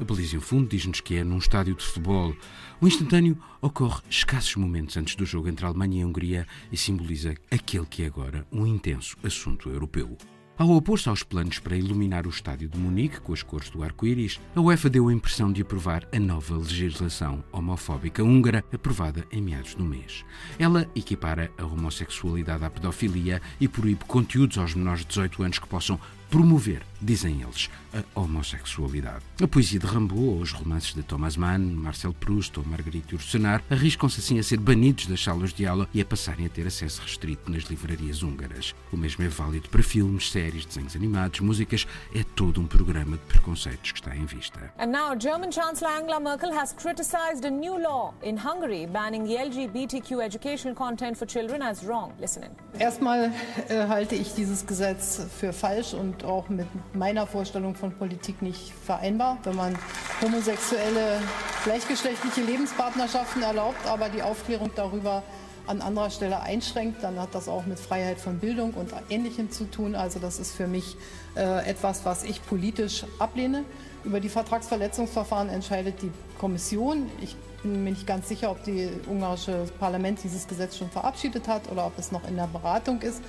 A 0.00 0.04
baliza 0.04 0.36
em 0.36 0.40
fundo 0.40 0.68
diz-nos 0.68 1.00
que 1.00 1.16
é 1.16 1.24
num 1.24 1.38
estádio 1.38 1.74
de 1.74 1.84
futebol. 1.84 2.34
O 2.80 2.86
instantâneo 2.86 3.36
ocorre 3.60 4.02
escassos 4.08 4.54
momentos 4.56 4.96
antes 4.96 5.16
do 5.16 5.26
jogo 5.26 5.48
entre 5.48 5.66
a 5.66 5.68
Alemanha 5.68 6.00
e 6.00 6.02
a 6.02 6.06
Hungria 6.06 6.46
e 6.70 6.76
simboliza 6.76 7.34
aquele 7.50 7.86
que 7.86 8.02
é 8.02 8.06
agora 8.06 8.46
um 8.52 8.66
intenso 8.66 9.16
assunto 9.24 9.68
europeu. 9.68 10.16
Ao 10.58 10.70
opor-se 10.70 11.06
aos 11.10 11.22
planos 11.22 11.58
para 11.58 11.76
iluminar 11.76 12.26
o 12.26 12.30
estádio 12.30 12.66
de 12.66 12.78
Munique 12.78 13.20
com 13.20 13.34
as 13.34 13.42
cores 13.42 13.68
do 13.68 13.82
arco-íris, 13.82 14.40
a 14.54 14.60
UEFA 14.62 14.88
deu 14.88 15.08
a 15.08 15.12
impressão 15.12 15.52
de 15.52 15.60
aprovar 15.60 16.08
a 16.10 16.18
nova 16.18 16.56
legislação 16.56 17.44
homofóbica 17.52 18.24
húngara 18.24 18.64
aprovada 18.72 19.26
em 19.30 19.42
meados 19.42 19.74
do 19.74 19.84
mês. 19.84 20.24
Ela 20.58 20.88
equipara 20.96 21.52
a 21.58 21.66
homossexualidade 21.66 22.64
à 22.64 22.70
pedofilia 22.70 23.42
e 23.60 23.68
proíbe 23.68 24.06
conteúdos 24.06 24.56
aos 24.56 24.74
menores 24.74 25.00
de 25.00 25.08
18 25.08 25.42
anos 25.42 25.58
que 25.58 25.68
possam 25.68 26.00
promover, 26.30 26.82
dizem 27.00 27.42
eles, 27.42 27.70
a 27.92 28.20
homossexualidade. 28.20 29.24
A 29.42 29.48
poesia 29.48 29.78
de 29.78 29.86
Rimbaud 29.86 30.40
os 30.40 30.52
romances 30.52 30.94
de 30.94 31.02
Thomas 31.02 31.36
Mann, 31.36 31.58
Marcel 31.58 32.12
Proust 32.12 32.58
ou 32.58 32.64
Marguerite 32.64 33.14
Yourcenar 33.14 33.62
arriscam-se 33.70 34.20
assim 34.20 34.38
a 34.38 34.42
ser 34.42 34.58
banidos 34.58 35.06
das 35.06 35.22
salas 35.22 35.52
de 35.52 35.66
aula 35.66 35.88
e 35.92 36.00
a 36.00 36.04
passarem 36.04 36.46
a 36.46 36.48
ter 36.48 36.66
acesso 36.66 37.02
restrito 37.02 37.50
nas 37.50 37.64
livrarias 37.64 38.22
húngaras. 38.22 38.74
O 38.92 38.96
mesmo 38.96 39.24
é 39.24 39.28
válido 39.28 39.68
para 39.68 39.82
filmes, 39.82 40.30
séries, 40.30 40.64
desenhos 40.64 40.96
animados, 40.96 41.40
músicas. 41.40 41.86
É 42.14 42.22
todo 42.22 42.60
um 42.60 42.66
programa 42.66 43.16
de 43.16 43.22
preconceitos 43.24 43.92
que 43.92 43.98
está 43.98 44.14
em 44.14 44.24
vista. 44.24 44.72
And 44.78 44.86
now 44.86 45.18
German 45.18 45.52
Chancellor 45.52 45.92
Angela 45.92 46.20
Merkel 46.20 46.52
has 46.52 46.72
criticized 46.72 47.44
a 47.44 47.50
new 47.50 47.78
law 47.78 48.14
in 48.22 48.36
Hungary 48.36 48.86
banning 48.86 49.24
the 49.24 49.36
LGBTQ 49.36 50.22
educational 50.22 50.74
content 50.74 51.16
for 51.16 51.26
children 51.26 51.62
as 51.62 51.84
wrong. 51.84 52.12
Listen 52.20 52.44
in. 52.44 52.80
Erstmal 52.80 53.32
äh, 53.68 53.86
halte 53.86 54.14
ich 54.14 54.34
dieses 54.34 54.66
Gesetz 54.66 55.26
für 55.38 55.52
falsch 55.52 55.94
und 55.94 56.24
auch 56.24 56.48
mit 56.48 56.66
meiner 56.94 57.26
Vorstellung 57.26 57.74
von 57.74 57.92
Politik 57.92 58.42
nicht 58.42 58.72
vereinbar. 58.84 59.38
Wenn 59.44 59.56
man 59.56 59.78
homosexuelle, 60.22 61.20
gleichgeschlechtliche 61.64 62.42
Lebenspartnerschaften 62.42 63.42
erlaubt, 63.42 63.86
aber 63.86 64.08
die 64.08 64.22
Aufklärung 64.22 64.70
darüber 64.74 65.22
an 65.66 65.80
anderer 65.80 66.10
Stelle 66.10 66.40
einschränkt, 66.40 67.02
dann 67.02 67.18
hat 67.18 67.34
das 67.34 67.48
auch 67.48 67.66
mit 67.66 67.78
Freiheit 67.78 68.20
von 68.20 68.38
Bildung 68.38 68.74
und 68.74 68.92
Ähnlichem 69.10 69.50
zu 69.50 69.64
tun. 69.64 69.94
Also 69.94 70.18
das 70.18 70.38
ist 70.38 70.54
für 70.54 70.66
mich 70.66 70.96
äh, 71.36 71.68
etwas, 71.68 72.04
was 72.04 72.22
ich 72.22 72.44
politisch 72.46 73.04
ablehne. 73.18 73.64
Über 74.04 74.20
die 74.20 74.28
Vertragsverletzungsverfahren 74.28 75.48
entscheidet 75.48 76.02
die 76.02 76.12
Kommission. 76.38 77.10
Ich 77.20 77.36
bin 77.62 77.82
mir 77.84 77.90
nicht 77.90 78.06
ganz 78.06 78.28
sicher, 78.28 78.50
ob 78.50 78.64
das 78.64 78.74
ungarische 79.08 79.64
Parlament 79.80 80.22
dieses 80.22 80.46
Gesetz 80.46 80.76
schon 80.76 80.90
verabschiedet 80.90 81.48
hat 81.48 81.70
oder 81.70 81.86
ob 81.86 81.98
es 81.98 82.12
noch 82.12 82.26
in 82.28 82.36
der 82.36 82.46
Beratung 82.46 83.02
ist. 83.02 83.20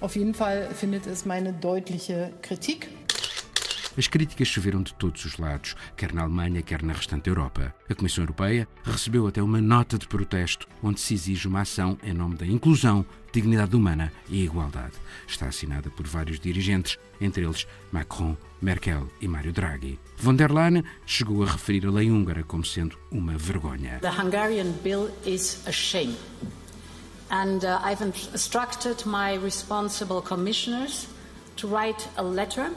Auf 0.00 0.14
jeden 0.16 0.34
Fall 0.34 0.68
findet 0.74 1.06
es 1.06 1.24
meine 1.24 1.54
deutliche 1.54 2.30
Kritik. 2.42 2.88
As 3.96 4.06
críticas 4.06 4.48
choveram 4.48 4.82
de 4.82 4.92
todos 4.92 5.24
os 5.24 5.38
lados, 5.38 5.74
quer 5.96 6.12
na 6.12 6.22
Alemanha, 6.22 6.60
quer 6.60 6.82
na 6.82 6.92
restante 6.92 7.28
Europa. 7.28 7.74
A 7.88 7.94
Comissão 7.94 8.24
Europeia 8.24 8.68
recebeu 8.84 9.26
até 9.26 9.42
uma 9.42 9.58
nota 9.58 9.96
de 9.96 10.06
protesto 10.06 10.68
onde 10.82 11.00
se 11.00 11.14
exige 11.14 11.48
uma 11.48 11.62
ação 11.62 11.96
em 12.02 12.12
nome 12.12 12.36
da 12.36 12.46
inclusão, 12.46 13.06
dignidade 13.32 13.74
humana 13.74 14.12
e 14.28 14.44
igualdade. 14.44 14.92
Está 15.26 15.46
assinada 15.46 15.90
por 15.90 16.06
vários 16.06 16.38
dirigentes, 16.38 16.98
entre 17.22 17.44
eles 17.44 17.66
Macron, 17.90 18.36
Merkel 18.60 19.08
e 19.18 19.26
Mário 19.26 19.52
Draghi. 19.52 19.98
Von 20.18 20.36
der 20.36 20.52
Leyen 20.52 20.84
chegou 21.06 21.42
a 21.42 21.46
referir 21.46 21.86
a 21.86 21.90
lei 21.90 22.10
húngara 22.10 22.42
como 22.44 22.66
sendo 22.66 22.98
uma 23.10 23.38
vergonha. 23.38 23.98
The 24.00 24.10
Hungarian 24.10 24.72
bill 24.82 25.10
is 25.24 25.66
a 25.66 25.72
shame. 25.72 26.16
And 27.30 27.64
uh, 27.64 27.80
I've 27.82 28.04
instructed 28.04 29.06
my 29.06 29.36
responsible 29.42 30.20
commissioners 30.20 31.08
to 31.56 31.66
write 31.66 32.06
a 32.16 32.22
letter 32.22 32.70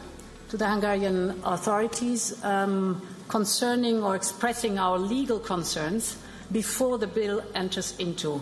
to 0.50 0.58
the 0.58 0.65
Hungarian 0.65 1.36
authorities 1.44 2.44
um, 2.44 3.01
concerning 3.27 4.03
or 4.03 4.15
expressing 4.15 4.77
our 4.77 4.98
legal 4.98 5.39
concerns 5.39 6.18
before 6.51 6.98
the 6.98 7.08
bill 7.08 7.41
enters 7.56 7.96
into 8.00 8.41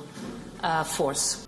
uh, 0.64 0.84
force. 0.84 1.46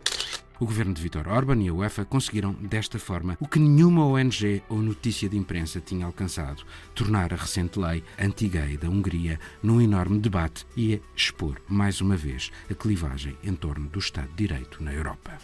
O 0.60 0.66
governo 0.66 0.94
de 0.94 1.02
Viktor 1.02 1.26
Orban 1.30 1.62
e 1.62 1.70
a 1.70 1.74
UEFA 1.74 2.04
conseguiram, 2.04 2.52
desta 2.52 3.00
forma, 3.00 3.38
o 3.40 3.48
que 3.48 3.58
nenhuma 3.58 4.06
ONG 4.06 4.62
ou 4.68 4.78
notícia 4.80 5.30
de 5.30 5.38
imprensa 5.38 5.80
tinha 5.80 6.06
alcançado: 6.06 6.66
tornar 6.94 7.32
a 7.32 7.38
recente 7.38 7.80
lei 7.80 8.04
anti-gay 8.20 8.76
da 8.76 8.90
Hungria 8.90 9.40
num 9.64 9.80
enorme 9.80 10.20
debate 10.20 10.68
e 10.76 11.02
expor, 11.16 11.62
mais 11.70 12.02
uma 12.02 12.18
vez, 12.18 12.52
a 12.70 12.74
clivagem 12.74 13.38
em 13.42 13.56
torno 13.56 13.88
do 13.88 14.00
Estado 14.00 14.28
de 14.32 14.48
Direito 14.48 14.84
na 14.84 14.94
Europa. 14.94 15.38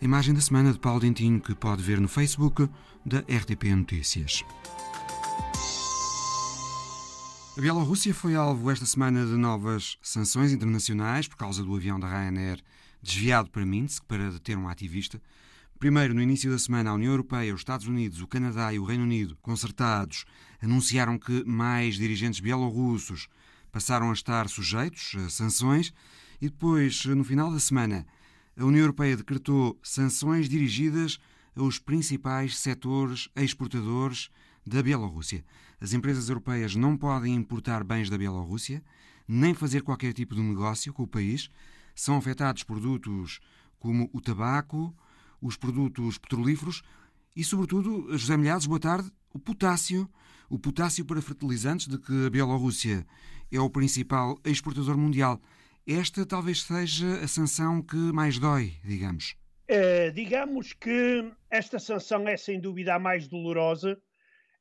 Imagem 0.00 0.34
da 0.34 0.40
semana 0.40 0.72
de 0.72 0.78
Paulo 0.78 1.00
Dentinho 1.00 1.40
que 1.40 1.54
pode 1.54 1.82
ver 1.82 2.00
no 2.00 2.08
Facebook 2.08 2.68
da 3.06 3.20
RTP 3.20 3.66
Notícias. 3.76 4.44
A 7.56 7.60
Bielorrússia 7.60 8.12
foi 8.12 8.34
alvo 8.34 8.68
esta 8.68 8.84
semana 8.84 9.24
de 9.24 9.36
novas 9.36 9.96
sanções 10.02 10.52
internacionais 10.52 11.28
por 11.28 11.36
causa 11.36 11.62
do 11.62 11.76
avião 11.76 12.00
da 12.00 12.08
Ryanair 12.08 12.60
desviado 13.00 13.48
para 13.48 13.64
Minsk 13.64 14.02
para 14.08 14.32
deter 14.32 14.58
um 14.58 14.68
ativista. 14.68 15.22
Primeiro, 15.78 16.14
no 16.14 16.20
início 16.20 16.50
da 16.50 16.58
semana, 16.58 16.90
a 16.90 16.94
União 16.94 17.12
Europeia, 17.12 17.54
os 17.54 17.60
Estados 17.60 17.86
Unidos, 17.86 18.20
o 18.20 18.26
Canadá 18.26 18.72
e 18.72 18.78
o 18.80 18.84
Reino 18.84 19.04
Unido, 19.04 19.38
concertados, 19.40 20.24
anunciaram 20.60 21.16
que 21.16 21.44
mais 21.44 21.94
dirigentes 21.94 22.40
bielorrussos 22.40 23.28
passaram 23.70 24.10
a 24.10 24.14
estar 24.14 24.48
sujeitos 24.48 25.14
a 25.24 25.30
sanções 25.30 25.92
e 26.40 26.48
depois, 26.48 27.04
no 27.04 27.22
final 27.22 27.52
da 27.52 27.60
semana, 27.60 28.04
a 28.58 28.64
União 28.64 28.80
Europeia 28.80 29.16
decretou 29.16 29.78
sanções 29.80 30.48
dirigidas 30.48 31.20
aos 31.56 31.78
principais 31.78 32.58
setores 32.58 33.28
exportadores 33.34 34.28
da 34.64 34.82
Bielorrússia. 34.82 35.44
As 35.80 35.92
empresas 35.92 36.28
europeias 36.28 36.76
não 36.76 36.96
podem 36.96 37.34
importar 37.34 37.82
bens 37.82 38.10
da 38.10 38.18
Bielorrússia, 38.18 38.82
nem 39.26 39.54
fazer 39.54 39.82
qualquer 39.82 40.12
tipo 40.12 40.34
de 40.34 40.42
negócio 40.42 40.92
com 40.92 41.02
o 41.04 41.08
país, 41.08 41.50
são 41.94 42.16
afetados 42.16 42.62
produtos 42.62 43.40
como 43.78 44.08
o 44.12 44.20
tabaco, 44.20 44.94
os 45.40 45.56
produtos 45.56 46.18
petrolíferos 46.18 46.82
e, 47.34 47.42
sobretudo, 47.42 48.16
José 48.16 48.36
Milhares, 48.36 48.66
boa 48.66 48.80
tarde, 48.80 49.10
o 49.32 49.38
potássio. 49.38 50.08
O 50.48 50.58
potássio 50.58 51.04
para 51.04 51.20
fertilizantes, 51.20 51.88
de 51.88 51.98
que 51.98 52.26
a 52.26 52.30
Bielorrússia 52.30 53.04
é 53.50 53.60
o 53.60 53.68
principal 53.68 54.38
exportador 54.44 54.96
mundial. 54.96 55.40
Esta 55.84 56.24
talvez 56.24 56.62
seja 56.62 57.20
a 57.20 57.26
sanção 57.26 57.82
que 57.82 57.96
mais 57.96 58.38
dói, 58.38 58.74
digamos. 58.84 59.36
É, 59.68 60.10
digamos 60.10 60.72
que 60.72 61.30
esta 61.50 61.78
sanção 61.78 62.28
é 62.28 62.36
sem 62.36 62.60
dúvida 62.60 62.94
a 62.94 62.98
mais 62.98 63.26
dolorosa, 63.26 64.00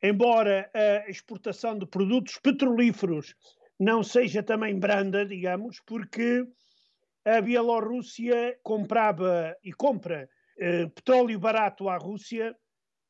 embora 0.01 0.69
a 0.73 1.09
exportação 1.09 1.77
de 1.77 1.85
produtos 1.85 2.37
petrolíferos 2.37 3.35
não 3.79 4.03
seja 4.03 4.41
também 4.41 4.79
branda, 4.79 5.25
digamos, 5.25 5.79
porque 5.85 6.45
a 7.23 7.41
Bielorrússia 7.41 8.57
comprava 8.63 9.55
e 9.63 9.73
compra 9.73 10.29
eh, 10.57 10.87
petróleo 10.87 11.39
barato 11.39 11.89
à 11.89 11.97
Rússia, 11.97 12.55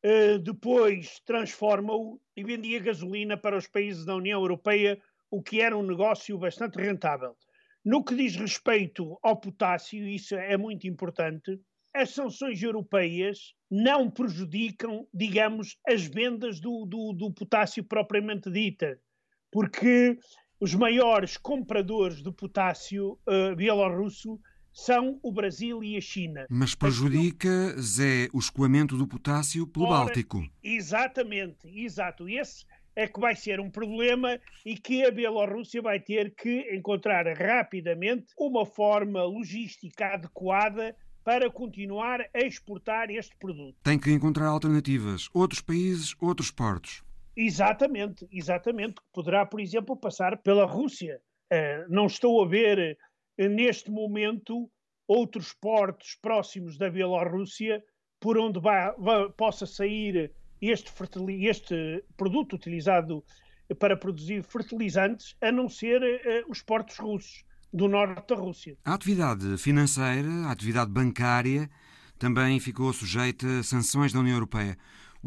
eh, 0.02 0.38
depois 0.40 1.20
transforma-o 1.26 2.20
e 2.36 2.44
vendia 2.44 2.80
gasolina 2.80 3.38
para 3.38 3.58
os 3.58 3.68
países 3.68 4.06
da 4.06 4.16
União 4.16 4.40
Europeia, 4.42 5.00
o 5.30 5.42
que 5.42 5.62
era 5.62 5.78
um 5.78 5.84
negócio 5.84 6.38
bastante 6.38 6.78
rentável. 6.78 7.36
No 7.84 8.04
que 8.04 8.16
diz 8.16 8.36
respeito 8.36 9.20
ao 9.22 9.40
potássio, 9.40 10.08
isso 10.08 10.36
é 10.36 10.58
muito 10.58 10.88
importante, 10.88 11.60
as 11.96 12.14
sanções 12.14 12.62
europeias 12.62 13.54
não 13.72 14.12
prejudicam, 14.12 15.08
digamos, 15.14 15.78
as 15.88 16.06
vendas 16.06 16.60
do, 16.60 16.86
do, 16.86 17.14
do 17.14 17.34
potássio 17.34 17.84
propriamente 17.84 18.52
dita, 18.52 19.00
porque 19.50 20.18
os 20.60 20.76
maiores 20.76 21.38
compradores 21.38 22.22
de 22.22 22.32
potássio 22.34 23.18
uh, 23.28 23.56
bielorrusso 23.56 24.40
são 24.74 25.18
o 25.24 25.32
Brasil 25.32 25.82
e 25.82 25.96
a 25.96 26.02
China. 26.02 26.46
Mas 26.50 26.76
prejudica, 26.76 27.50
Zé, 27.80 28.28
o 28.34 28.40
escoamento 28.40 28.98
do 28.98 29.08
potássio 29.08 29.66
pelo 29.66 29.86
Ora, 29.86 30.06
Báltico. 30.06 30.44
Exatamente, 30.62 31.66
exato. 31.68 32.28
Esse 32.28 32.66
é 32.94 33.08
que 33.08 33.20
vai 33.20 33.36
ser 33.38 33.62
um 33.62 33.70
problema 33.70 34.38
e 34.66 34.76
que 34.76 35.06
a 35.06 35.12
Bielorrússia 35.12 35.82
vai 35.82 36.02
ter 36.02 36.36
que 36.36 36.76
encontrar 36.76 37.26
rapidamente 37.38 38.26
uma 38.38 38.66
forma 38.66 39.24
logística 39.24 40.08
adequada 40.08 40.94
para 41.26 41.50
continuar 41.50 42.22
a 42.22 42.40
exportar 42.40 43.10
este 43.10 43.36
produto. 43.38 43.76
Tem 43.84 43.98
que 43.98 44.12
encontrar 44.12 44.46
alternativas. 44.46 45.28
Outros 45.34 45.60
países, 45.60 46.16
outros 46.22 46.52
portos. 46.52 47.04
Exatamente, 47.36 48.28
exatamente. 48.32 49.02
Poderá, 49.12 49.44
por 49.44 49.60
exemplo, 49.60 49.98
passar 49.98 50.38
pela 50.38 50.66
Rússia. 50.66 51.20
Uh, 51.52 51.92
não 51.92 52.06
estou 52.06 52.44
a 52.44 52.48
ver 52.48 52.96
uh, 53.40 53.50
neste 53.50 53.90
momento 53.90 54.70
outros 55.08 55.52
portos 55.52 56.16
próximos 56.22 56.78
da 56.78 56.92
Bielorrússia 56.92 57.84
por 58.20 58.38
onde 58.38 58.60
possa 59.36 59.66
sair 59.66 60.32
este, 60.62 60.92
este, 61.44 62.04
produto 62.16 62.56
utilizado 62.56 63.24
para 63.80 63.98
produzir 63.98 64.44
fertilizantes, 64.44 65.36
a 65.42 65.52
não 65.52 65.68
ser 65.68 66.02
uh, 66.04 66.52
os 66.52 66.62
portos 66.62 66.98
russos 66.98 67.44
do 67.76 67.88
norte 67.88 68.30
da 68.30 68.36
Rússia. 68.36 68.78
A 68.86 68.94
atividade 68.94 69.58
financeira, 69.58 70.30
a 70.48 70.52
atividade 70.52 70.92
bancária, 70.92 71.70
também 72.18 72.60
ficou 72.60 72.94
sujeita 72.94 73.60
a 73.60 73.64
sanções 73.64 74.14
da 74.14 74.20
União 74.20 74.36
Europeia 74.36 74.78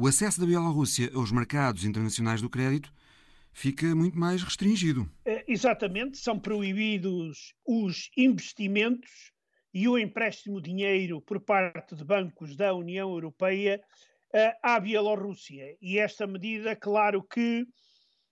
o 0.01 0.07
acesso 0.07 0.39
da 0.39 0.47
Bielorrússia 0.47 1.11
aos 1.13 1.33
mercados 1.33 1.85
internacionais 1.85 2.41
do 2.41 2.49
crédito 2.49 2.95
fica 3.53 3.97
muito 3.97 4.17
mais 4.17 4.45
restringido. 4.45 5.11
É, 5.25 5.45
exatamente, 5.49 6.19
são 6.19 6.39
proibidos 6.39 7.53
os 7.67 8.09
investimentos 8.17 9.33
e 9.75 9.89
o 9.89 9.99
empréstimo 9.99 10.61
de 10.63 10.71
dinheiro 10.71 11.21
por 11.21 11.41
parte 11.41 11.97
de 11.97 12.05
bancos 12.05 12.57
da 12.57 12.73
União 12.73 13.11
Europeia 13.11 13.81
uh, 14.33 14.39
à 14.63 14.79
Bielorrússia. 14.79 15.77
E 15.83 15.99
esta 15.99 16.29
medida, 16.29 16.77
claro 16.77 17.25
que 17.25 17.67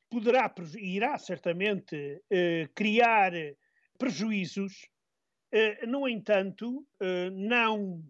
poderá, 0.08 0.49
irá 0.78 1.18
certamente 1.18 1.96
uh, 1.96 2.73
criar 2.76 3.32
prejuízos. 3.96 4.88
Uh, 5.54 5.86
no 5.86 6.08
entanto, 6.08 6.86
não 7.32 8.02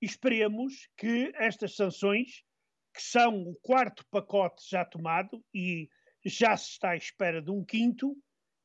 esperemos 0.00 0.88
que 0.96 1.32
estas 1.36 1.76
sanções 1.76 2.42
que 2.92 3.02
são 3.02 3.42
o 3.42 3.54
quarto 3.62 4.04
pacote 4.10 4.62
já 4.68 4.84
tomado 4.84 5.42
e 5.54 5.88
já 6.24 6.56
se 6.56 6.70
está 6.70 6.90
à 6.90 6.96
espera 6.96 7.40
de 7.40 7.50
um 7.50 7.64
quinto, 7.64 8.16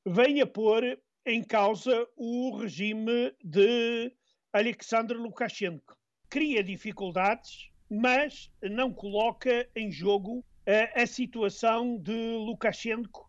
venha 0.06 0.46
pôr 0.46 1.00
em 1.26 1.44
causa 1.44 2.08
o 2.16 2.58
regime 2.58 3.34
de 3.44 4.14
Alexander 4.52 5.18
Lukashenko. 5.18 5.96
Cria 6.30 6.64
dificuldades, 6.64 7.70
mas 7.90 8.52
não 8.62 8.94
coloca 8.94 9.70
em 9.76 9.92
jogo 9.92 10.46
a, 10.66 11.04
a 11.04 11.08
situação 11.08 11.98
de 11.98 12.14
Lukashenko 12.14 13.27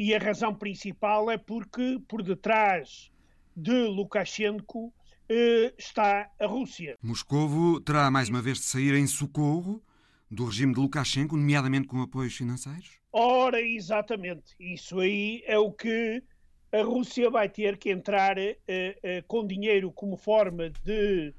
e 0.00 0.14
a 0.14 0.18
razão 0.18 0.54
principal 0.54 1.30
é 1.30 1.36
porque 1.36 2.00
por 2.08 2.22
detrás 2.22 3.10
de 3.54 3.70
Lukashenko 3.70 4.90
eh, 5.28 5.74
está 5.76 6.30
a 6.40 6.46
Rússia. 6.46 6.96
Moscovo 7.02 7.78
terá 7.82 8.10
mais 8.10 8.30
uma 8.30 8.40
vez 8.40 8.56
de 8.56 8.64
sair 8.64 8.94
em 8.94 9.06
socorro 9.06 9.82
do 10.30 10.46
regime 10.46 10.72
de 10.72 10.80
Lukashenko, 10.80 11.36
nomeadamente 11.36 11.86
com 11.86 12.00
apoios 12.00 12.34
financeiros? 12.34 12.98
Ora, 13.12 13.60
exatamente. 13.60 14.54
Isso 14.58 15.00
aí 15.00 15.42
é 15.44 15.58
o 15.58 15.70
que 15.70 16.22
a 16.72 16.82
Rússia 16.82 17.28
vai 17.28 17.50
ter 17.50 17.76
que 17.76 17.90
entrar 17.90 18.38
uh, 18.38 18.40
uh, 18.40 19.26
com 19.26 19.46
dinheiro 19.46 19.92
como 19.92 20.16
forma 20.16 20.70
de, 20.82 21.34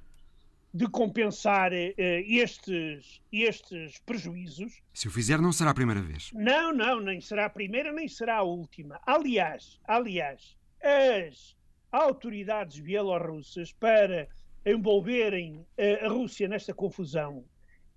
de 0.73 0.87
compensar 0.87 1.71
uh, 1.71 1.75
estes, 1.97 3.21
estes 3.31 3.99
prejuízos. 4.05 4.81
Se 4.93 5.07
o 5.07 5.11
fizer, 5.11 5.39
não 5.39 5.51
será 5.51 5.71
a 5.71 5.75
primeira 5.75 6.01
vez. 6.01 6.31
Não, 6.33 6.73
não, 6.73 6.99
nem 6.99 7.19
será 7.19 7.45
a 7.45 7.49
primeira, 7.49 7.91
nem 7.91 8.07
será 8.07 8.37
a 8.37 8.43
última. 8.43 8.99
Aliás, 9.05 9.79
aliás, 9.87 10.55
as 10.81 11.55
autoridades 11.91 12.79
bielorrussas 12.79 13.73
para 13.73 14.29
envolverem 14.65 15.65
a 16.03 16.07
Rússia 16.07 16.47
nesta 16.47 16.73
confusão 16.73 17.43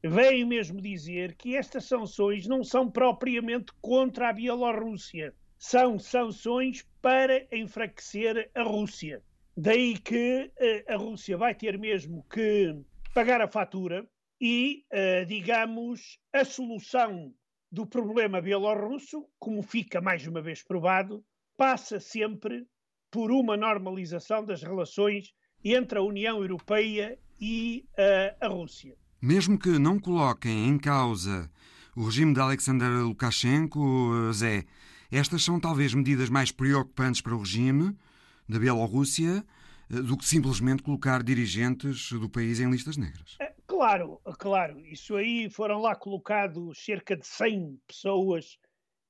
veio 0.09 0.47
mesmo 0.47 0.81
dizer 0.81 1.35
que 1.35 1.57
estas 1.57 1.87
sanções 1.87 2.47
não 2.47 2.63
são 2.63 2.91
propriamente 2.91 3.73
contra 3.81 4.29
a 4.29 4.33
Bielorrússia, 4.33 5.35
são 5.59 5.99
sanções 5.99 6.87
para 7.01 7.47
enfraquecer 7.51 8.51
a 8.55 8.63
Rússia. 8.63 9.23
Daí 9.57 9.97
que 9.99 10.51
uh, 10.89 10.93
a 10.93 10.97
Rússia 10.97 11.37
vai 11.37 11.55
ter 11.55 11.79
mesmo 11.79 12.27
que 12.29 12.75
pagar 13.15 13.41
a 13.41 13.47
fatura 13.47 14.05
e, 14.41 14.85
uh, 14.93 15.25
digamos, 15.27 16.19
a 16.33 16.45
solução 16.45 17.33
do 17.71 17.87
problema 17.87 18.41
bielorrusso, 18.41 19.25
como 19.39 19.63
fica 19.63 20.01
mais 20.01 20.27
uma 20.27 20.43
vez 20.43 20.63
provado, 20.63 21.25
passa 21.57 22.01
sempre 22.01 22.67
por 23.13 23.31
uma 23.31 23.57
normalização 23.57 24.45
das 24.45 24.61
relações 24.63 25.33
entre 25.65 25.99
a 25.99 26.03
União 26.03 26.39
Europeia 26.41 27.17
e 27.41 27.87
uh, 27.93 28.45
a 28.45 28.49
Rússia. 28.49 28.97
Mesmo 29.23 29.57
que 29.57 29.79
não 29.79 30.01
coloquem 30.01 30.69
em 30.69 30.77
causa 30.77 31.49
o 31.97 32.05
regime 32.07 32.35
de 32.35 32.41
Alexander 32.41 32.91
Lukashenko, 33.05 34.33
Zé, 34.33 34.65
estas 35.13 35.45
são 35.45 35.61
talvez 35.61 35.95
medidas 35.95 36.29
mais 36.29 36.51
preocupantes 36.51 37.21
para 37.21 37.37
o 37.37 37.39
regime 37.39 37.97
da 38.49 38.59
Bielorrússia 38.59 39.45
eh, 39.91 40.03
do 40.03 40.17
que 40.17 40.25
simplesmente 40.25 40.83
colocar 40.83 41.23
dirigentes 41.23 42.11
do 42.13 42.29
país 42.29 42.61
em 42.61 42.71
listas 42.71 42.97
negras. 42.97 43.37
É, 43.41 43.55
claro, 43.67 44.21
claro. 44.39 44.81
Isso 44.81 45.17
aí 45.17 45.49
foram 45.51 45.81
lá 45.81 45.95
colocados 45.95 46.85
cerca 46.85 47.17
de 47.17 47.27
100 47.27 47.81
pessoas 47.87 48.59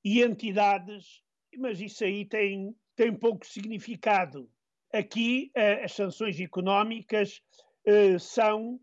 e 0.03 0.21
entidades, 0.21 1.21
mas 1.57 1.79
isso 1.79 2.03
aí 2.03 2.25
tem, 2.25 2.75
tem 2.95 3.13
pouco 3.13 3.45
significado. 3.45 4.49
Aqui 4.93 5.51
eh, 5.55 5.83
as 5.83 5.93
sanções 5.93 6.39
económicas 6.39 7.41
eh, 7.85 8.17
são 8.19 8.79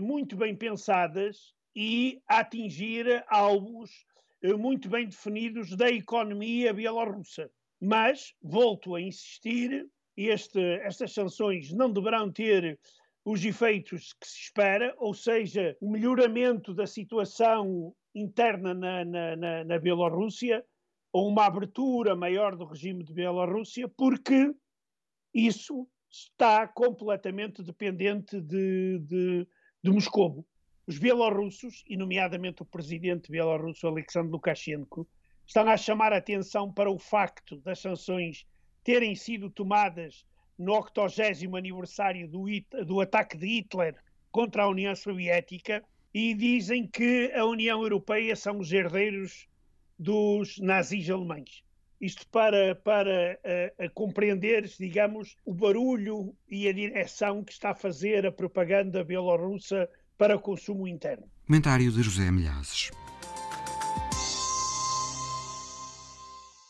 muito 0.00 0.38
bem 0.38 0.56
pensadas 0.56 1.52
e 1.74 2.22
a 2.26 2.38
atingir 2.38 3.22
alvos 3.28 3.90
muito 4.58 4.88
bem 4.88 5.06
definidos 5.06 5.76
da 5.76 5.90
economia 5.90 6.72
bielorrussa. 6.72 7.50
Mas, 7.80 8.34
volto 8.42 8.94
a 8.94 9.00
insistir, 9.00 9.86
este, 10.16 10.60
estas 10.80 11.12
sanções 11.12 11.72
não 11.72 11.92
deverão 11.92 12.32
ter 12.32 12.78
os 13.24 13.44
efeitos 13.44 14.12
que 14.12 14.26
se 14.26 14.38
espera, 14.44 14.94
ou 14.98 15.12
seja, 15.12 15.76
o 15.80 15.90
melhoramento 15.90 16.72
da 16.72 16.86
situação 16.86 17.94
interna 18.14 18.72
na, 18.72 19.04
na, 19.04 19.36
na, 19.36 19.64
na 19.64 19.78
Bielorrússia, 19.78 20.64
ou 21.12 21.28
uma 21.28 21.46
abertura 21.46 22.14
maior 22.14 22.56
do 22.56 22.64
regime 22.64 23.02
de 23.02 23.12
Bielorrússia, 23.12 23.88
porque 23.88 24.54
isso 25.34 25.88
está 26.10 26.66
completamente 26.66 27.62
dependente 27.62 28.40
de, 28.40 28.98
de, 29.00 29.48
de 29.82 29.90
Moscou. 29.90 30.46
Os 30.86 30.98
bielorrussos, 30.98 31.82
e 31.88 31.96
nomeadamente 31.96 32.62
o 32.62 32.64
presidente 32.64 33.30
bielorrusso 33.30 33.88
Alexandre 33.88 34.30
Lukashenko, 34.30 35.06
estão 35.46 35.68
a 35.68 35.76
chamar 35.76 36.12
a 36.12 36.18
atenção 36.18 36.72
para 36.72 36.90
o 36.90 36.98
facto 36.98 37.56
das 37.58 37.78
sanções 37.78 38.46
terem 38.82 39.14
sido 39.14 39.50
tomadas 39.50 40.24
no 40.58 40.72
80 40.72 41.56
aniversário 41.56 42.28
do, 42.28 42.44
do 42.84 43.00
ataque 43.00 43.36
de 43.36 43.46
Hitler 43.46 43.94
contra 44.30 44.64
a 44.64 44.68
União 44.68 44.94
Soviética 44.94 45.82
e 46.12 46.34
dizem 46.34 46.86
que 46.86 47.30
a 47.34 47.44
União 47.44 47.82
Europeia 47.82 48.34
são 48.34 48.58
os 48.58 48.72
herdeiros 48.72 49.46
dos 49.98 50.58
nazis 50.58 51.08
alemães. 51.10 51.62
Isto 52.00 52.26
para, 52.28 52.74
para 52.74 53.38
uh, 53.80 53.90
compreender, 53.94 54.68
digamos, 54.78 55.36
o 55.44 55.54
barulho 55.54 56.34
e 56.48 56.68
a 56.68 56.72
direção 56.72 57.42
que 57.42 57.52
está 57.52 57.70
a 57.70 57.74
fazer 57.74 58.26
a 58.26 58.32
propaganda 58.32 59.02
bielorrussa 59.02 59.88
para 60.18 60.36
o 60.36 60.40
consumo 60.40 60.86
interno. 60.86 61.26
Comentário 61.46 61.90
de 61.90 62.02
José 62.02 62.30
Milhazes. 62.30 62.90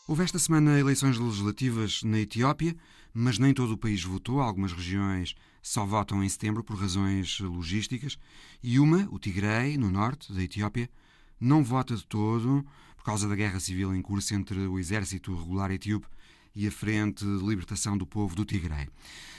Houve 0.09 0.23
esta 0.23 0.39
semana 0.39 0.79
eleições 0.79 1.17
legislativas 1.17 2.01
na 2.01 2.21
Etiópia, 2.21 2.73
mas 3.13 3.37
nem 3.37 3.53
todo 3.53 3.73
o 3.73 3.77
país 3.77 4.01
votou. 4.01 4.39
Algumas 4.39 4.71
regiões 4.71 5.35
só 5.61 5.85
votam 5.85 6.23
em 6.23 6.29
setembro 6.29 6.63
por 6.63 6.77
razões 6.77 7.41
logísticas. 7.41 8.17
E 8.63 8.79
uma, 8.79 9.05
o 9.11 9.19
Tigray, 9.19 9.77
no 9.77 9.91
norte 9.91 10.31
da 10.31 10.41
Etiópia, 10.41 10.89
não 11.37 11.61
vota 11.61 11.93
de 11.93 12.07
todo 12.07 12.65
por 12.95 13.03
causa 13.03 13.27
da 13.27 13.35
guerra 13.35 13.59
civil 13.59 13.93
em 13.93 14.01
curso 14.01 14.33
entre 14.33 14.57
o 14.59 14.79
exército 14.79 15.35
regular 15.35 15.71
etíope 15.71 16.07
e 16.55 16.65
a 16.65 16.71
Frente 16.71 17.25
de 17.25 17.45
Libertação 17.45 17.97
do 17.97 18.07
Povo 18.07 18.33
do 18.33 18.45
Tigray. 18.45 18.87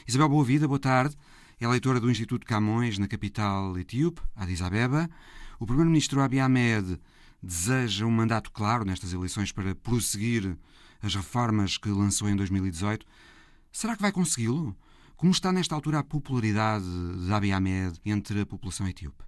Isabel 0.07 0.29
Boa-Vida, 0.29 0.69
boa 0.69 0.79
tarde. 0.79 1.17
É 1.59 1.67
leitora 1.67 1.99
do 1.99 2.11
Instituto 2.11 2.45
Camões, 2.45 2.99
na 2.99 3.09
capital 3.09 3.79
etíope, 3.79 4.21
Addis 4.37 4.61
Abeba. 4.61 5.09
O 5.59 5.65
primeiro-ministro 5.65 6.21
Abiy 6.21 6.41
Ahmed 6.41 7.01
deseja 7.43 8.05
um 8.05 8.11
mandato 8.11 8.51
claro 8.51 8.85
nestas 8.85 9.13
eleições 9.13 9.53
para 9.53 9.75
prosseguir 9.75 10.57
as 11.03 11.15
reformas 11.15 11.79
que 11.79 11.89
lançou 11.89 12.29
em 12.29 12.37
2018. 12.37 13.07
Será 13.71 13.95
que 13.95 14.03
vai 14.03 14.13
consegui-lo? 14.13 14.77
Como 15.17 15.33
está 15.33 15.53
nesta 15.53 15.75
altura 15.75 16.01
a 16.01 16.05
popularidade 16.05 16.85
de 16.85 17.33
Abiy 17.33 17.53
Ahmed 17.53 18.01
entre 18.05 18.41
a 18.41 18.47
população 18.47 18.89
etíope? 18.89 19.25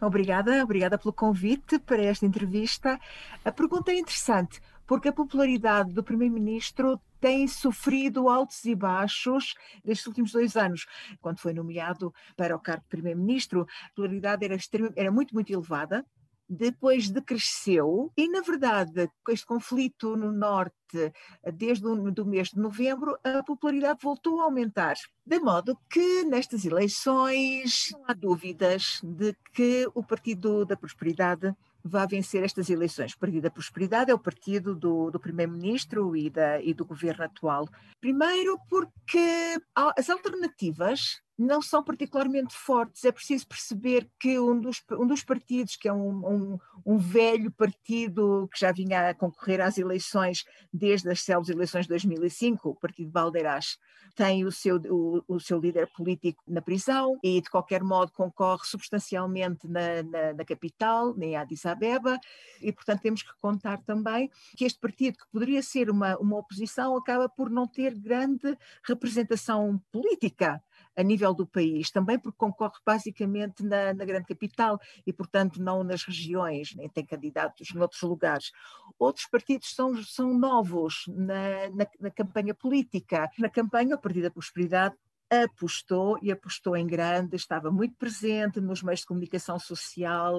Obrigada, 0.00 0.62
obrigada 0.62 0.96
pelo 0.96 1.12
convite 1.12 1.78
para 1.78 2.02
esta 2.02 2.24
entrevista. 2.24 3.00
A 3.44 3.50
pergunta 3.50 3.90
é 3.90 3.98
interessante, 3.98 4.60
porque 4.86 5.08
a 5.08 5.12
popularidade 5.12 5.92
do 5.92 6.04
Primeiro-Ministro 6.04 7.00
tem 7.20 7.48
sofrido 7.48 8.28
altos 8.28 8.64
e 8.64 8.76
baixos 8.76 9.54
nestes 9.84 10.06
últimos 10.06 10.30
dois 10.30 10.56
anos. 10.56 10.86
Quando 11.20 11.40
foi 11.40 11.52
nomeado 11.52 12.14
para 12.36 12.54
o 12.54 12.60
cargo 12.60 12.82
de 12.82 12.88
Primeiro-Ministro, 12.88 13.66
a 13.86 13.88
popularidade 13.88 14.44
era, 14.44 14.56
era 14.94 15.10
muito, 15.10 15.34
muito 15.34 15.52
elevada, 15.52 16.06
depois 16.48 17.10
decresceu 17.10 18.10
e, 18.16 18.28
na 18.28 18.40
verdade, 18.40 19.10
com 19.24 19.32
este 19.32 19.44
conflito 19.44 20.16
no 20.16 20.32
norte, 20.32 21.12
desde 21.54 21.86
o 21.86 22.10
do 22.10 22.24
mês 22.24 22.48
de 22.48 22.58
novembro, 22.58 23.18
a 23.22 23.42
popularidade 23.42 23.98
voltou 24.02 24.40
a 24.40 24.44
aumentar. 24.44 24.96
De 25.26 25.38
modo 25.38 25.78
que, 25.90 26.24
nestas 26.24 26.64
eleições, 26.64 27.90
não 27.92 28.04
há 28.08 28.14
dúvidas 28.14 29.00
de 29.02 29.36
que 29.52 29.86
o 29.94 30.02
Partido 30.02 30.64
da 30.64 30.76
Prosperidade 30.76 31.54
vai 31.84 32.06
vencer 32.06 32.42
estas 32.42 32.70
eleições. 32.70 33.12
O 33.12 33.18
Partido 33.18 33.42
da 33.42 33.50
Prosperidade 33.50 34.10
é 34.10 34.14
o 34.14 34.18
partido 34.18 34.74
do, 34.74 35.10
do 35.10 35.20
Primeiro-Ministro 35.20 36.16
e, 36.16 36.32
e 36.62 36.74
do 36.74 36.84
governo 36.84 37.24
atual. 37.24 37.68
Primeiro, 38.00 38.58
porque 38.68 39.60
as 39.74 40.10
alternativas 40.10 41.20
não 41.38 41.62
são 41.62 41.84
particularmente 41.84 42.52
fortes. 42.52 43.04
É 43.04 43.12
preciso 43.12 43.46
perceber 43.46 44.10
que 44.18 44.40
um 44.40 44.58
dos, 44.60 44.82
um 44.90 45.06
dos 45.06 45.22
partidos, 45.22 45.76
que 45.76 45.88
é 45.88 45.92
um, 45.92 46.26
um, 46.26 46.58
um, 46.84 46.98
velho 46.98 47.52
partido 47.52 48.48
que 48.52 48.58
já 48.58 48.72
vinha 48.72 49.10
a 49.10 49.14
concorrer 49.14 49.60
às 49.60 49.78
eleições 49.78 50.44
desde 50.72 51.08
as 51.08 51.20
célebres 51.20 51.50
eleições 51.50 51.84
de 51.84 51.90
2005, 51.90 52.70
o 52.70 52.74
Partido 52.74 53.10
Baldeirás, 53.10 53.78
tem 54.16 54.44
o 54.44 54.50
seu, 54.50 54.76
o, 54.90 55.22
o, 55.28 55.38
seu 55.38 55.60
líder 55.60 55.88
político 55.96 56.42
na 56.48 56.60
prisão 56.60 57.16
e, 57.22 57.40
de 57.40 57.48
qualquer 57.48 57.84
modo, 57.84 58.10
concorre 58.10 58.64
substancialmente 58.64 59.68
na, 59.68 60.02
na, 60.02 60.32
na 60.32 60.44
capital, 60.44 61.16
em 61.20 61.36
Addis 61.36 61.64
Abeba, 61.64 62.18
e, 62.60 62.72
portanto, 62.72 63.02
temos 63.02 63.22
que 63.22 63.30
contar 63.40 63.80
também 63.82 64.28
que 64.56 64.64
este 64.64 64.80
partido, 64.80 65.18
que 65.18 65.30
poderia 65.30 65.62
ser 65.62 65.88
uma, 65.88 66.16
uma 66.18 66.38
oposição, 66.38 66.96
acaba 66.96 67.28
por 67.28 67.48
não 67.48 67.68
ter 67.68 67.94
grande 67.94 68.58
representação 68.82 69.80
política 69.92 70.60
a 70.98 71.02
nível 71.04 71.32
do 71.32 71.46
país, 71.46 71.92
também 71.92 72.18
porque 72.18 72.36
concorre 72.36 72.74
basicamente 72.84 73.62
na, 73.62 73.94
na, 73.94 74.04
grande 74.04 74.26
capital 74.26 74.80
e, 75.06 75.12
portanto, 75.12 75.62
não 75.62 75.84
nas 75.84 76.02
regiões, 76.02 76.74
nem 76.74 76.88
tem 76.88 77.06
candidatos 77.06 77.70
em 77.72 77.78
outros 77.78 78.02
lugares. 78.02 78.50
Outros 78.98 79.24
partidos 79.26 79.72
são, 79.76 79.94
são 80.02 80.36
novos 80.36 81.04
na, 81.06 81.70
na, 81.70 81.86
na 82.00 82.10
campanha 82.10 82.52
política. 82.52 83.30
Na 83.38 83.48
campanha, 83.48 83.94
o 83.94 83.98
Partido 83.98 84.24
da 84.24 84.30
Prosperidade 84.32 84.96
apostou 85.30 86.18
e 86.22 86.32
apostou 86.32 86.76
em 86.76 86.86
grande, 86.86 87.36
estava 87.36 87.70
muito 87.70 87.94
presente 87.96 88.60
nos 88.60 88.82
meios 88.82 89.00
de 89.00 89.06
comunicação 89.06 89.58
social, 89.58 90.38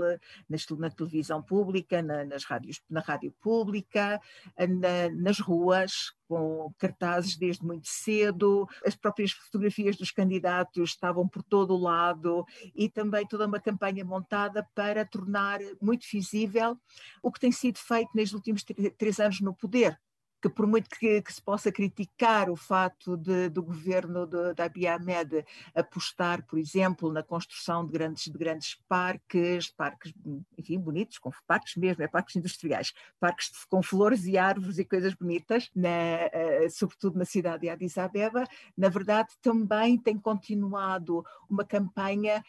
na 0.78 0.90
televisão 0.90 1.42
pública, 1.42 2.02
na, 2.02 2.26
nas 2.26 2.44
rádios, 2.44 2.82
na 2.90 3.00
rádio 3.00 3.34
pública, 3.40 4.20
na, 4.58 5.10
nas 5.16 5.40
ruas, 5.40 6.12
com 6.28 6.72
cartazes 6.78 7.36
desde 7.36 7.66
muito 7.66 7.88
cedo, 7.88 8.68
as 8.86 8.96
próprias 8.96 9.32
fotografias 9.32 9.96
dos 9.96 10.12
candidatos 10.12 10.92
estavam 10.92 11.28
por 11.28 11.42
todo 11.44 11.74
o 11.74 11.82
lado 11.82 12.46
e 12.76 12.88
também 12.88 13.26
toda 13.28 13.48
uma 13.48 13.60
campanha 13.60 14.06
montada 14.06 14.68
para 14.76 15.04
tornar 15.06 15.60
muito 15.82 16.06
visível 16.12 16.78
o 17.24 17.32
que 17.32 17.40
tem 17.40 17.52
sido 17.52 17.80
feito 17.80 18.12
nestes 18.14 18.34
últimos 18.34 18.64
três 18.98 19.20
anos 19.20 19.42
no 19.42 19.56
poder, 19.56 20.00
que 20.42 20.50
por 20.50 20.66
muito 20.66 20.90
que, 20.90 21.22
que, 21.22 21.34
se 21.34 21.42
possa 21.42 21.72
criticar 21.72 22.50
o 22.50 22.56
fato 22.56 23.18
de, 23.18 23.50
do 23.50 23.62
governo 23.62 24.26
de, 24.26 24.54
da 24.54 24.66
Abiy 24.66 24.88
Ahmed 24.88 25.46
apostar, 25.76 26.46
por 26.46 26.58
exemplo, 26.58 27.12
na 27.12 27.22
construção 27.22 27.86
de 27.86 27.92
grandes, 27.92 28.24
de 28.24 28.38
grandes 28.38 28.76
parques, 28.88 29.70
parques, 29.70 30.14
enfim, 30.58 30.80
bonitos, 30.80 31.18
com 31.18 31.32
parques 31.46 31.76
mesmo, 31.76 32.04
é 32.04 32.08
parques 32.08 32.36
industriais, 32.36 32.94
parques 33.20 33.52
com 33.66 33.84
flores 33.84 34.26
e 34.26 34.38
árvores 34.38 34.78
e 34.78 34.86
coisas 34.86 35.14
bonitas, 35.14 35.70
na, 35.76 35.90
uh, 35.90 36.70
sobretudo 36.70 37.18
na 37.18 37.26
cidade 37.26 37.62
de 37.62 37.70
Addis 37.70 37.98
Abeba, 37.98 38.46
na 38.78 38.90
verdade 38.90 39.30
também 39.42 39.98
tem 39.98 40.18
continuado 40.18 41.26
uma 41.50 41.66
campanha 41.66 42.44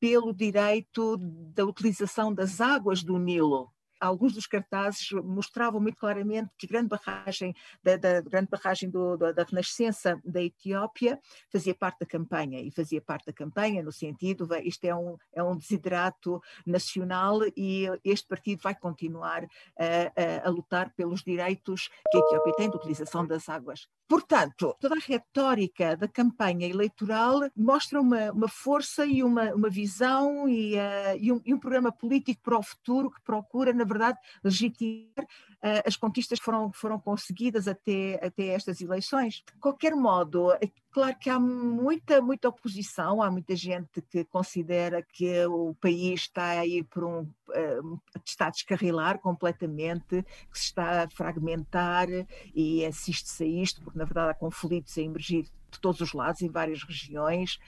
pelo 0.00 0.32
direito 0.34 1.16
da 1.16 1.64
utilização 1.64 2.32
das 2.34 2.60
águas 2.60 3.02
do 3.02 3.18
Nilo 3.18 3.72
alguns 4.00 4.32
dos 4.32 4.46
cartazes 4.46 5.10
mostravam 5.24 5.80
muito 5.80 5.96
claramente 5.96 6.50
que 6.58 6.66
a 6.66 6.68
grande 6.68 6.88
barragem 6.88 7.54
da, 7.82 7.96
da 7.96 8.20
grande 8.20 8.48
barragem 8.50 8.90
do, 8.90 9.16
da, 9.16 9.32
da, 9.32 9.44
renascença 9.44 10.20
da 10.24 10.42
Etiópia 10.42 11.18
fazia 11.50 11.74
parte 11.74 12.00
da 12.00 12.06
campanha 12.06 12.60
e 12.60 12.70
fazia 12.70 13.00
parte 13.00 13.26
da 13.26 13.32
campanha 13.32 13.82
no 13.82 13.92
sentido 13.92 14.48
isto 14.62 14.84
é 14.84 14.94
um 14.94 15.16
é 15.32 15.42
um 15.42 15.56
desiderato 15.56 16.40
nacional 16.66 17.40
e 17.56 17.86
este 18.04 18.26
partido 18.26 18.62
vai 18.62 18.74
continuar 18.74 19.44
a, 19.78 20.44
a, 20.44 20.48
a 20.48 20.50
lutar 20.50 20.92
pelos 20.94 21.22
direitos 21.22 21.88
que 22.10 22.16
a 22.16 22.20
Etiópia 22.20 22.54
tem 22.56 22.70
de 22.70 22.76
utilização 22.76 23.26
das 23.26 23.48
águas. 23.48 23.88
Portanto, 24.08 24.76
toda 24.80 24.94
a 24.94 25.04
retórica 25.04 25.96
da 25.96 26.06
campanha 26.06 26.68
eleitoral 26.68 27.40
mostra 27.56 28.00
uma, 28.00 28.30
uma 28.30 28.48
força 28.48 29.04
e 29.04 29.22
uma, 29.22 29.52
uma 29.52 29.68
visão 29.68 30.48
e, 30.48 30.76
uh, 30.76 31.18
e, 31.18 31.32
um, 31.32 31.40
e 31.44 31.52
um 31.52 31.58
programa 31.58 31.90
político 31.90 32.40
para 32.42 32.56
o 32.56 32.62
futuro 32.62 33.10
que 33.10 33.20
procura, 33.22 33.72
na 33.72 33.84
verdade, 33.86 34.18
legitimar 34.42 35.24
uh, 35.24 35.82
as 35.86 35.96
conquistas 35.96 36.38
que 36.38 36.44
foram, 36.44 36.72
foram 36.72 36.98
conseguidas 36.98 37.66
até, 37.66 38.20
até 38.22 38.48
estas 38.48 38.80
eleições. 38.80 39.42
De 39.46 39.58
qualquer 39.60 39.94
modo, 39.94 40.52
é 40.52 40.70
claro 40.90 41.16
que 41.18 41.30
há 41.30 41.38
muita, 41.38 42.20
muita 42.20 42.48
oposição, 42.48 43.22
há 43.22 43.30
muita 43.30 43.56
gente 43.56 44.02
que 44.02 44.24
considera 44.24 45.02
que 45.02 45.46
o 45.46 45.74
país 45.80 46.22
está 46.22 46.60
a 46.60 46.66
ir 46.66 46.84
por 46.84 47.04
um. 47.04 47.20
Uh, 47.48 48.00
está 48.24 48.48
a 48.48 48.50
descarrilar 48.50 49.20
completamente, 49.20 50.22
que 50.50 50.58
se 50.58 50.64
está 50.64 51.04
a 51.04 51.10
fragmentar 51.10 52.08
e 52.54 52.84
assiste-se 52.84 53.44
a 53.44 53.46
isto, 53.46 53.80
porque 53.82 53.98
na 53.98 54.04
verdade 54.04 54.30
há 54.30 54.34
conflitos 54.34 54.98
a 54.98 55.00
emergir 55.00 55.48
de 55.76 55.80
todos 55.80 56.00
os 56.00 56.12
lados, 56.12 56.42
em 56.42 56.50
várias 56.50 56.82
regiões. 56.82 57.58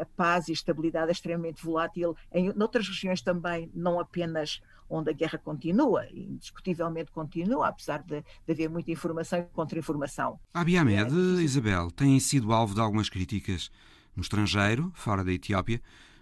A 0.00 0.04
paz 0.04 0.48
e 0.48 0.52
a 0.52 0.54
estabilidade 0.54 1.08
é 1.08 1.12
extremamente 1.12 1.64
volátil. 1.64 2.16
Em 2.32 2.48
outras 2.60 2.88
regiões 2.88 3.20
também, 3.20 3.70
não 3.74 4.00
apenas 4.00 4.62
onde 4.88 5.10
a 5.10 5.12
guerra 5.12 5.38
continua, 5.38 6.06
indiscutivelmente 6.12 7.10
continua, 7.10 7.68
apesar 7.68 8.02
de, 8.02 8.22
de 8.22 8.52
haver 8.52 8.70
muita 8.70 8.90
informação 8.90 9.38
e 9.38 9.44
contra-informação. 9.44 10.38
A 10.54 10.60
Abiy 10.60 10.78
Ahmed, 10.78 11.12
é, 11.12 11.42
Isabel, 11.42 11.90
tem 11.90 12.18
sido 12.20 12.52
alvo 12.52 12.74
de 12.74 12.80
algumas 12.80 13.08
críticas 13.08 13.70
no 14.14 14.22
estrangeiro, 14.22 14.90
fora 14.94 15.22
da 15.22 15.32
Etiópia, 15.32 15.80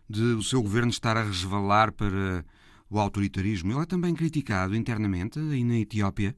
de 0.09 0.23
o 0.23 0.43
seu 0.43 0.63
governo 0.63 0.91
estar 0.91 1.17
a 1.17 1.23
resvalar 1.23 1.93
para 1.93 2.45
o 2.91 2.99
autoritarismo. 2.99 3.73
Ele 3.73 3.81
é 3.81 3.87
também 3.87 4.15
criticado 4.15 4.77
internamente, 4.77 5.39
aí 5.39 5.65
na 5.65 5.77
Etiópia, 5.77 6.37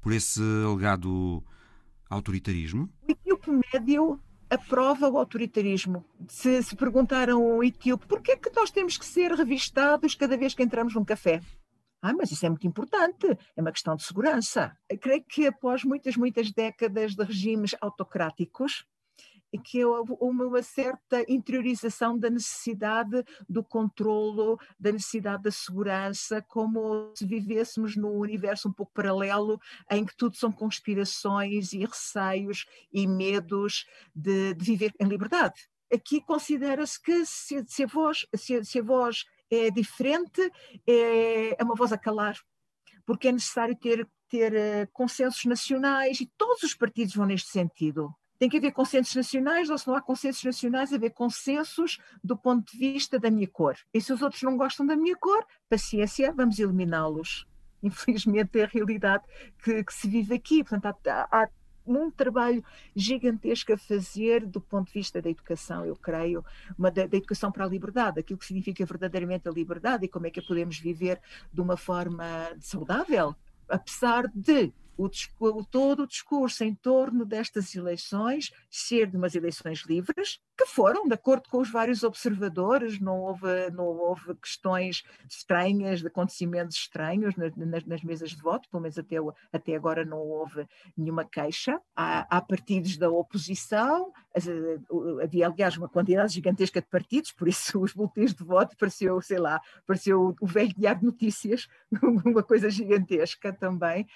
por 0.00 0.12
esse 0.12 0.40
alegado 0.64 1.42
autoritarismo. 2.08 2.88
O 3.06 3.10
etíope 3.10 3.50
médio 3.72 4.20
aprova 4.48 5.08
o 5.08 5.18
autoritarismo. 5.18 6.04
Se, 6.28 6.62
se 6.62 6.76
perguntaram 6.76 7.42
ao 7.42 7.64
etíope 7.64 8.06
por 8.06 8.20
que 8.20 8.32
é 8.32 8.36
que 8.36 8.50
nós 8.54 8.70
temos 8.70 8.96
que 8.96 9.04
ser 9.04 9.32
revistados 9.32 10.14
cada 10.14 10.36
vez 10.36 10.54
que 10.54 10.62
entramos 10.62 10.94
num 10.94 11.04
café? 11.04 11.40
Ah, 12.02 12.12
mas 12.12 12.30
isso 12.30 12.44
é 12.46 12.48
muito 12.48 12.66
importante, 12.66 13.26
é 13.56 13.60
uma 13.60 13.72
questão 13.72 13.96
de 13.96 14.04
segurança. 14.04 14.76
Eu 14.88 14.98
creio 14.98 15.24
que 15.24 15.46
após 15.46 15.82
muitas, 15.82 16.16
muitas 16.16 16.52
décadas 16.52 17.14
de 17.14 17.24
regimes 17.24 17.74
autocráticos, 17.80 18.86
que 19.58 19.84
houve 19.84 20.14
uma 20.20 20.62
certa 20.62 21.24
interiorização 21.28 22.18
da 22.18 22.28
necessidade 22.30 23.24
do 23.48 23.62
controlo, 23.62 24.58
da 24.78 24.92
necessidade 24.92 25.44
da 25.44 25.50
segurança, 25.50 26.42
como 26.42 27.12
se 27.14 27.26
vivêssemos 27.26 27.96
num 27.96 28.18
universo 28.18 28.68
um 28.68 28.72
pouco 28.72 28.92
paralelo, 28.92 29.60
em 29.90 30.04
que 30.04 30.16
tudo 30.16 30.36
são 30.36 30.52
conspirações 30.52 31.72
e 31.72 31.78
receios 31.78 32.66
e 32.92 33.06
medos 33.06 33.86
de, 34.14 34.54
de 34.54 34.64
viver 34.64 34.92
em 35.00 35.06
liberdade. 35.06 35.68
Aqui 35.92 36.20
considera-se 36.20 37.00
que 37.00 37.24
se, 37.24 37.64
se, 37.66 37.84
a 37.84 37.86
voz, 37.86 38.26
se, 38.34 38.64
se 38.64 38.80
a 38.80 38.82
voz 38.82 39.24
é 39.50 39.70
diferente, 39.70 40.40
é, 40.86 41.60
é 41.60 41.64
uma 41.64 41.74
voz 41.74 41.92
a 41.92 41.98
calar, 41.98 42.36
porque 43.04 43.28
é 43.28 43.32
necessário 43.32 43.76
ter, 43.76 44.08
ter 44.28 44.52
uh, 44.52 44.88
consensos 44.92 45.44
nacionais 45.44 46.20
e 46.20 46.26
todos 46.36 46.62
os 46.62 46.74
partidos 46.74 47.14
vão 47.14 47.26
neste 47.26 47.50
sentido. 47.50 48.14
Tem 48.38 48.50
que 48.50 48.58
haver 48.58 48.72
consensos 48.72 49.14
nacionais, 49.14 49.70
ou 49.70 49.78
se 49.78 49.86
não 49.86 49.96
há 49.96 50.02
consensos 50.02 50.44
nacionais, 50.44 50.92
haver 50.92 51.10
consensos 51.10 51.98
do 52.22 52.36
ponto 52.36 52.70
de 52.70 52.78
vista 52.78 53.18
da 53.18 53.30
minha 53.30 53.48
cor. 53.48 53.76
E 53.94 54.00
se 54.00 54.12
os 54.12 54.20
outros 54.20 54.42
não 54.42 54.58
gostam 54.58 54.84
da 54.84 54.94
minha 54.94 55.16
cor, 55.16 55.46
paciência, 55.70 56.32
vamos 56.32 56.58
eliminá-los. 56.58 57.46
Infelizmente 57.82 58.58
é 58.58 58.64
a 58.64 58.66
realidade 58.66 59.24
que, 59.62 59.82
que 59.82 59.94
se 59.94 60.08
vive 60.08 60.34
aqui. 60.34 60.62
Portanto, 60.62 61.06
há, 61.06 61.26
há 61.30 61.48
um 61.86 62.10
trabalho 62.10 62.64
gigantesco 62.94 63.72
a 63.72 63.78
fazer 63.78 64.44
do 64.44 64.60
ponto 64.60 64.88
de 64.88 64.94
vista 64.94 65.20
da 65.20 65.30
educação, 65.30 65.84
eu 65.84 65.96
creio, 65.96 66.44
uma 66.78 66.90
da, 66.90 67.06
da, 67.06 67.16
educação 67.16 67.52
para 67.52 67.64
a 67.64 67.68
liberdade, 67.68 68.20
aquilo 68.20 68.38
que 68.38 68.46
significa 68.46 68.84
verdadeiramente 68.84 69.48
a 69.48 69.52
liberdade 69.52 70.04
e 70.04 70.08
como 70.08 70.26
é 70.26 70.30
que 70.30 70.40
a 70.40 70.42
podemos 70.42 70.78
viver 70.78 71.20
de 71.52 71.60
uma 71.60 71.76
forma 71.76 72.24
saudável, 72.60 73.34
apesar 73.68 74.30
de 74.34 74.72
o, 74.96 75.08
o, 75.40 75.64
todo 75.64 76.02
o 76.02 76.06
discurso 76.06 76.64
em 76.64 76.74
torno 76.74 77.24
destas 77.24 77.74
eleições 77.74 78.52
ser 78.70 79.06
de 79.06 79.16
umas 79.16 79.34
eleições 79.34 79.80
livres, 79.86 80.40
que 80.56 80.66
foram, 80.66 81.06
de 81.06 81.14
acordo 81.14 81.48
com 81.50 81.58
os 81.58 81.70
vários 81.70 82.02
observadores, 82.02 82.98
não 82.98 83.20
houve, 83.20 83.70
não 83.72 83.84
houve 83.84 84.34
questões 84.36 85.04
estranhas, 85.28 86.00
de 86.00 86.06
acontecimentos 86.06 86.76
estranhos 86.76 87.34
nas, 87.36 87.84
nas 87.84 88.02
mesas 88.02 88.30
de 88.30 88.40
voto, 88.40 88.68
pelo 88.70 88.82
menos 88.82 88.98
até, 88.98 89.16
até 89.52 89.74
agora 89.74 90.04
não 90.04 90.18
houve 90.18 90.66
nenhuma 90.96 91.24
queixa. 91.24 91.80
Há, 91.94 92.36
há 92.36 92.40
partidos 92.40 92.96
da 92.96 93.10
oposição, 93.10 94.12
havia 95.22 95.46
aliás 95.46 95.76
uma 95.76 95.88
quantidade 95.88 96.32
gigantesca 96.32 96.80
de 96.80 96.88
partidos, 96.88 97.32
por 97.32 97.48
isso 97.48 97.80
os 97.80 97.92
boletins 97.92 98.34
de 98.34 98.44
voto 98.44 98.76
pareceu, 98.76 99.20
sei 99.20 99.38
lá, 99.38 99.60
pareceu 99.86 100.34
o 100.40 100.46
velho 100.46 100.72
diário 100.74 101.00
de 101.00 101.06
notícias, 101.06 101.68
uma 102.24 102.42
coisa 102.42 102.70
gigantesca 102.70 103.52
também. 103.52 104.06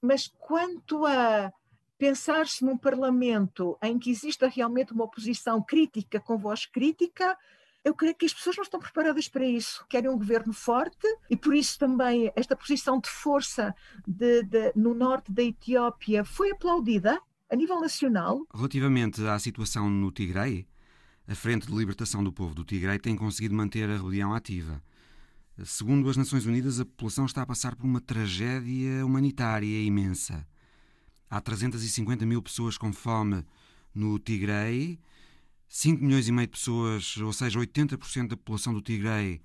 Mas 0.00 0.28
quanto 0.38 1.04
a 1.06 1.52
pensar-se 1.98 2.64
num 2.64 2.76
Parlamento 2.76 3.76
em 3.82 3.98
que 3.98 4.10
exista 4.10 4.48
realmente 4.48 4.92
uma 4.92 5.04
oposição 5.04 5.62
crítica 5.62 6.20
com 6.20 6.36
voz 6.36 6.66
crítica, 6.66 7.36
eu 7.84 7.94
creio 7.94 8.14
que 8.14 8.26
as 8.26 8.34
pessoas 8.34 8.56
não 8.56 8.64
estão 8.64 8.80
preparadas 8.80 9.28
para 9.28 9.46
isso. 9.46 9.86
Querem 9.88 10.10
um 10.10 10.18
governo 10.18 10.52
forte 10.52 11.06
e 11.30 11.36
por 11.36 11.54
isso 11.54 11.78
também 11.78 12.32
esta 12.34 12.56
posição 12.56 13.00
de 13.00 13.08
força 13.08 13.74
de, 14.06 14.42
de, 14.42 14.72
no 14.74 14.92
norte 14.92 15.32
da 15.32 15.42
Etiópia 15.42 16.24
foi 16.24 16.50
aplaudida 16.50 17.20
a 17.48 17.54
nível 17.54 17.80
nacional. 17.80 18.44
Relativamente 18.52 19.24
à 19.26 19.38
situação 19.38 19.88
no 19.88 20.10
Tigray, 20.10 20.66
a 21.28 21.34
Frente 21.34 21.68
de 21.68 21.74
Libertação 21.74 22.22
do 22.22 22.32
Povo 22.32 22.54
do 22.54 22.64
Tigray 22.64 22.98
tem 22.98 23.16
conseguido 23.16 23.54
manter 23.54 23.88
a 23.88 23.96
rebelião 23.96 24.34
ativa. 24.34 24.82
Segundo 25.64 26.10
as 26.10 26.18
Nações 26.18 26.44
Unidas, 26.44 26.80
a 26.80 26.84
população 26.84 27.24
está 27.24 27.40
a 27.40 27.46
passar 27.46 27.74
por 27.74 27.86
uma 27.86 27.98
tragédia 28.00 29.04
humanitária 29.06 29.82
imensa. 29.82 30.46
Há 31.30 31.40
350 31.40 32.26
mil 32.26 32.42
pessoas 32.42 32.76
com 32.76 32.92
fome 32.92 33.42
no 33.94 34.18
Tigray, 34.18 35.00
5 35.66 36.04
milhões 36.04 36.28
e 36.28 36.32
meio 36.32 36.46
de 36.46 36.52
pessoas, 36.52 37.16
ou 37.16 37.32
seja, 37.32 37.58
80% 37.58 38.28
da 38.28 38.36
população 38.36 38.74
do 38.74 38.82
Tigray, 38.82 39.40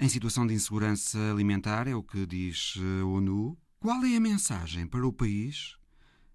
em 0.00 0.08
situação 0.08 0.46
de 0.46 0.54
insegurança 0.54 1.18
alimentar, 1.30 1.86
é 1.86 1.94
o 1.94 2.02
que 2.02 2.24
diz 2.24 2.74
a 3.00 3.04
ONU. 3.04 3.56
Qual 3.78 4.02
é 4.04 4.16
a 4.16 4.20
mensagem 4.20 4.86
para 4.86 5.06
o 5.06 5.12
país 5.12 5.76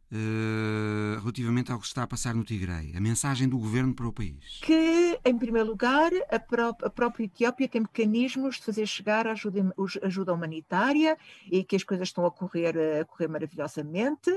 Uh, 0.10 1.20
relativamente 1.20 1.70
ao 1.70 1.80
que 1.80 1.86
está 1.86 2.04
a 2.04 2.08
passar 2.08 2.34
no 2.34 2.46
Tigray, 2.46 2.96
a 2.96 3.02
mensagem 3.02 3.50
do 3.50 3.58
governo 3.58 3.94
para 3.94 4.08
o 4.08 4.14
país? 4.14 4.62
Que, 4.62 5.20
em 5.26 5.38
primeiro 5.38 5.68
lugar, 5.68 6.12
a, 6.32 6.40
pró 6.40 6.70
a 6.82 6.90
própria 6.90 7.26
Etiópia 7.26 7.68
tem 7.68 7.82
mecanismos 7.82 8.56
de 8.56 8.64
fazer 8.64 8.86
chegar 8.88 9.28
a 9.28 9.34
ajuda, 9.34 9.74
ajuda 10.02 10.34
humanitária 10.34 11.18
e 11.52 11.62
que 11.62 11.76
as 11.76 11.84
coisas 11.84 12.08
estão 12.08 12.26
a 12.26 12.32
correr, 12.32 12.74
a 13.02 13.04
correr 13.04 13.28
maravilhosamente, 13.28 14.32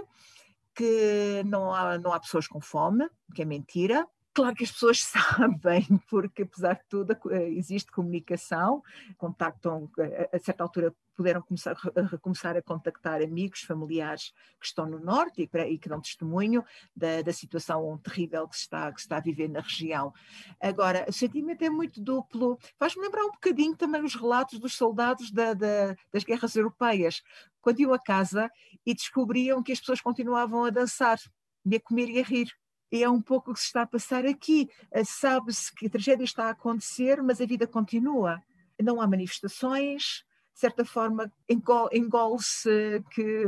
que 0.75 1.43
não 1.47 1.73
há, 1.73 1.97
não 1.99 2.13
há 2.13 2.19
pessoas 2.19 2.49
com 2.49 2.61
fome, 2.61 3.09
que 3.33 3.43
é 3.43 3.45
mentira, 3.45 4.09
Claro 4.33 4.55
que 4.55 4.65
as 4.65 4.71
pessoas 4.71 5.03
sabem, 5.03 5.85
porque 6.09 6.43
apesar 6.43 6.75
de 6.75 6.85
tudo 6.89 7.17
existe 7.57 7.91
comunicação, 7.91 8.83
contactam, 9.19 9.91
a 10.33 10.39
certa 10.39 10.63
altura 10.63 10.95
puderam 11.17 11.43
começar, 11.43 11.77
recomeçar 12.11 12.57
a 12.57 12.63
contactar 12.63 13.21
amigos, 13.21 13.61
familiares 13.63 14.33
que 14.59 14.67
estão 14.67 14.87
no 14.87 14.99
norte 14.99 15.43
e, 15.43 15.59
e 15.59 15.79
que 15.79 15.89
dão 15.89 16.01
testemunho 16.01 16.65
da, 16.97 17.21
da, 17.23 17.33
situação 17.33 17.99
terrível 17.99 18.49
que 18.49 18.57
se, 18.57 18.63
está, 18.63 18.91
que 18.91 19.01
se 19.01 19.07
está 19.07 19.19
a 19.19 19.21
viver 19.21 19.49
na 19.49 19.61
região. 19.61 20.15
Agora, 20.61 21.05
o 21.09 21.13
sentimento 21.13 21.63
é 21.63 21.69
muito 21.69 22.01
duplo, 22.01 22.59
faz-me 22.79 23.03
lembrar 23.03 23.25
um 23.25 23.33
bocadinho 23.33 23.77
também 23.77 24.03
os 24.03 24.15
relatos 24.15 24.59
dos 24.59 24.75
soldados 24.75 25.31
da, 25.31 25.53
da, 25.53 25.95
das 26.11 26.25
guerras 26.25 26.55
europeias, 26.55 27.23
quando 27.61 27.81
iam 27.81 27.93
a 27.93 27.99
casa 27.99 28.51
e 28.87 28.95
descobriam 28.95 29.63
que 29.63 29.73
as 29.73 29.81
pessoas 29.81 30.01
continuavam 30.01 30.65
a 30.65 30.71
dançar, 30.71 31.19
e 31.67 31.77
a 31.77 31.81
comer 31.81 32.09
e 32.09 32.19
a 32.19 32.23
rir 32.23 32.49
é 32.91 33.09
um 33.09 33.21
pouco 33.21 33.51
o 33.51 33.55
que 33.55 33.61
se 33.61 33.67
está 33.67 33.83
a 33.83 33.87
passar 33.87 34.27
aqui. 34.27 34.69
Eh, 34.91 35.05
sabe-se 35.05 35.73
que 35.75 35.87
a 35.87 35.91
tragédia 35.91 36.25
está 36.25 36.47
a 36.47 36.51
acontecer, 36.51 37.23
mas 37.23 37.41
a 37.41 37.47
vida 37.47 37.67
continua. 37.67 38.43
Não 38.83 39.01
há 39.01 39.07
manifestações, 39.07 40.25
de 40.53 40.61
certa 40.61 40.85
forma, 40.85 41.33
engole-se 41.49 43.03
que 43.13 43.45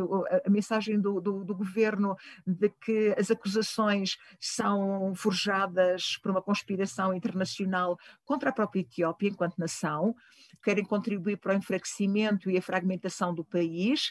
a 0.47 0.49
mensagem 0.49 0.99
do, 0.99 1.21
do, 1.21 1.45
do, 1.45 1.55
governo 1.55 2.17
de 2.47 2.71
que 2.71 3.15
as 3.19 3.31
acusações 3.31 4.17
são 4.41 5.15
forjadas 5.15 6.17
por 6.17 6.31
uma 6.31 6.41
conspiração 6.41 7.13
internacional 7.13 7.99
contra 8.25 8.49
a 8.49 8.53
própria 8.53 8.81
Etiópia 8.81 9.29
enquanto 9.29 9.59
nação, 9.59 10.17
querem 10.63 10.85
contribuir 10.85 11.37
para 11.37 11.55
o 11.55 11.57
enfraquecimento 11.57 12.51
e 12.51 12.57
a 12.57 12.63
fragmentação 12.63 13.35
do 13.35 13.45
país, 13.45 14.11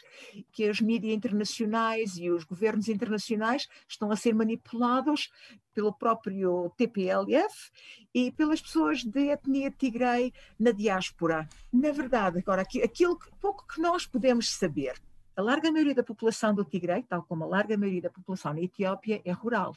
que 0.50 0.68
as 0.68 0.80
mídias 0.80 1.14
internacionais 1.14 2.16
e 2.16 2.30
os 2.30 2.44
governos 2.44 2.88
internacionais 2.88 3.68
estão 3.88 4.10
a 4.10 4.16
ser 4.16 4.34
manipulados 4.34 5.30
pelo 5.74 5.92
próprio 5.92 6.70
TPLF 6.76 7.70
e 8.14 8.30
pelas 8.32 8.60
pessoas 8.60 9.02
de 9.02 9.30
etnia 9.30 9.70
tigrei 9.70 10.32
na 10.58 10.70
diáspora. 10.70 11.48
Na 11.72 11.90
verdade, 11.92 12.38
agora, 12.38 12.62
aquilo 12.62 13.18
que, 13.18 13.30
pouco 13.40 13.66
que 13.66 13.80
nós 13.80 14.06
podemos 14.06 14.50
saber, 14.50 14.94
a 15.34 15.40
larga 15.40 15.72
maioria 15.72 15.94
da 15.94 16.02
população 16.02 16.54
do 16.54 16.64
Tigray, 16.64 17.02
tal 17.04 17.22
como 17.22 17.44
a 17.44 17.46
larga 17.46 17.76
maioria 17.76 18.02
da 18.02 18.10
população 18.10 18.52
na 18.52 18.60
Etiópia, 18.60 19.22
é 19.24 19.32
rural 19.32 19.74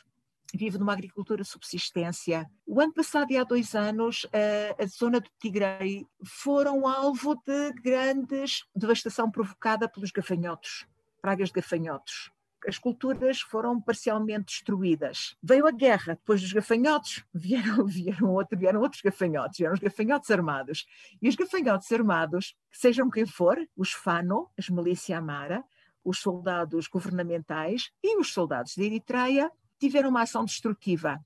vive 0.56 0.78
numa 0.78 0.94
agricultura 0.94 1.44
subsistência. 1.44 2.50
O 2.66 2.82
ano 2.82 2.94
passado 2.94 3.32
e 3.32 3.38
há 3.38 3.44
dois 3.44 3.76
anos, 3.76 4.26
a, 4.32 4.84
a 4.84 4.88
zona 4.88 5.20
do 5.20 5.30
Tigray 5.40 6.06
foram 6.24 6.88
alvo 6.88 7.36
de 7.46 7.74
grandes 7.82 8.64
devastação 8.76 9.30
provocada 9.30 9.88
pelos 9.88 10.12
gafanhotos, 10.12 10.86
pragas 11.22 11.50
de 11.50 11.56
gafanhotos 11.56 12.32
as 12.68 12.78
culturas 12.78 13.42
foram 13.42 13.80
parcialmente 13.80 14.46
destruídas. 14.46 15.36
Veio 15.42 15.68
a 15.68 15.72
guerra, 15.72 16.16
depois 16.16 16.42
dos 16.42 16.52
gafanhotos, 16.52 17.24
vieram, 17.34 17.86
vieram, 17.86 18.34
outro, 18.34 18.58
vieram 18.58 18.82
outros 18.82 19.02
gafanhotos, 19.02 19.58
vieram 19.58 19.74
os 19.74 19.80
gafanhotos 19.80 20.32
armados. 20.32 20.86
E 21.22 21.30
os 21.30 21.36
gafanhotos 21.36 21.92
armados, 21.92 22.56
sejam 22.72 23.10
quem 23.10 23.26
for, 23.26 23.58
os 23.76 23.92
Fano, 23.92 24.50
as 24.58 24.70
milícia 24.70 25.18
Amara, 25.18 25.64
os 26.04 26.20
soldados 26.20 26.88
governamentais 26.88 27.92
e 28.04 28.18
os 28.20 28.32
soldados 28.32 28.76
de 28.76 28.84
Eritreia, 28.84 29.52
tiveram 29.80 30.10
uma 30.10 30.22
ação 30.22 30.46
destrutiva 30.46 31.20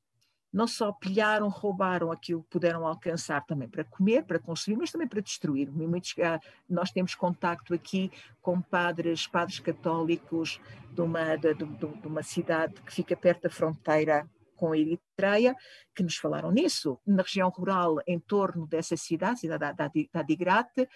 não 0.51 0.67
só 0.67 0.91
pilharam, 0.91 1.47
roubaram 1.47 2.11
aquilo 2.11 2.43
que 2.43 2.49
puderam 2.49 2.85
alcançar 2.85 3.45
também 3.45 3.69
para 3.69 3.83
comer, 3.83 4.23
para 4.23 4.39
consumir, 4.39 4.77
mas 4.77 4.91
também 4.91 5.07
para 5.07 5.21
destruir. 5.21 5.71
Muitos, 5.71 6.15
ah, 6.19 6.39
nós 6.67 6.91
temos 6.91 7.13
contacto 7.13 7.73
aqui 7.73 8.11
com 8.41 8.59
padres, 8.59 9.27
padres 9.27 9.59
católicos 9.59 10.59
de 10.91 11.01
uma, 11.01 11.35
de, 11.35 11.53
de, 11.53 11.65
de 11.65 12.07
uma 12.07 12.23
cidade 12.23 12.81
que 12.81 12.93
fica 12.93 13.15
perto 13.15 13.43
da 13.43 13.49
fronteira 13.49 14.27
com 14.55 14.73
a 14.73 14.77
Eritreia, 14.77 15.55
que 15.95 16.03
nos 16.03 16.17
falaram 16.17 16.51
nisso. 16.51 16.99
Na 17.05 17.23
região 17.23 17.49
rural 17.49 17.97
em 18.05 18.19
torno 18.19 18.67
dessa 18.67 18.97
cidade, 18.97 19.39
cidade 19.39 19.75
da, 19.75 19.89
da 20.11 20.21
Digrate, 20.23 20.89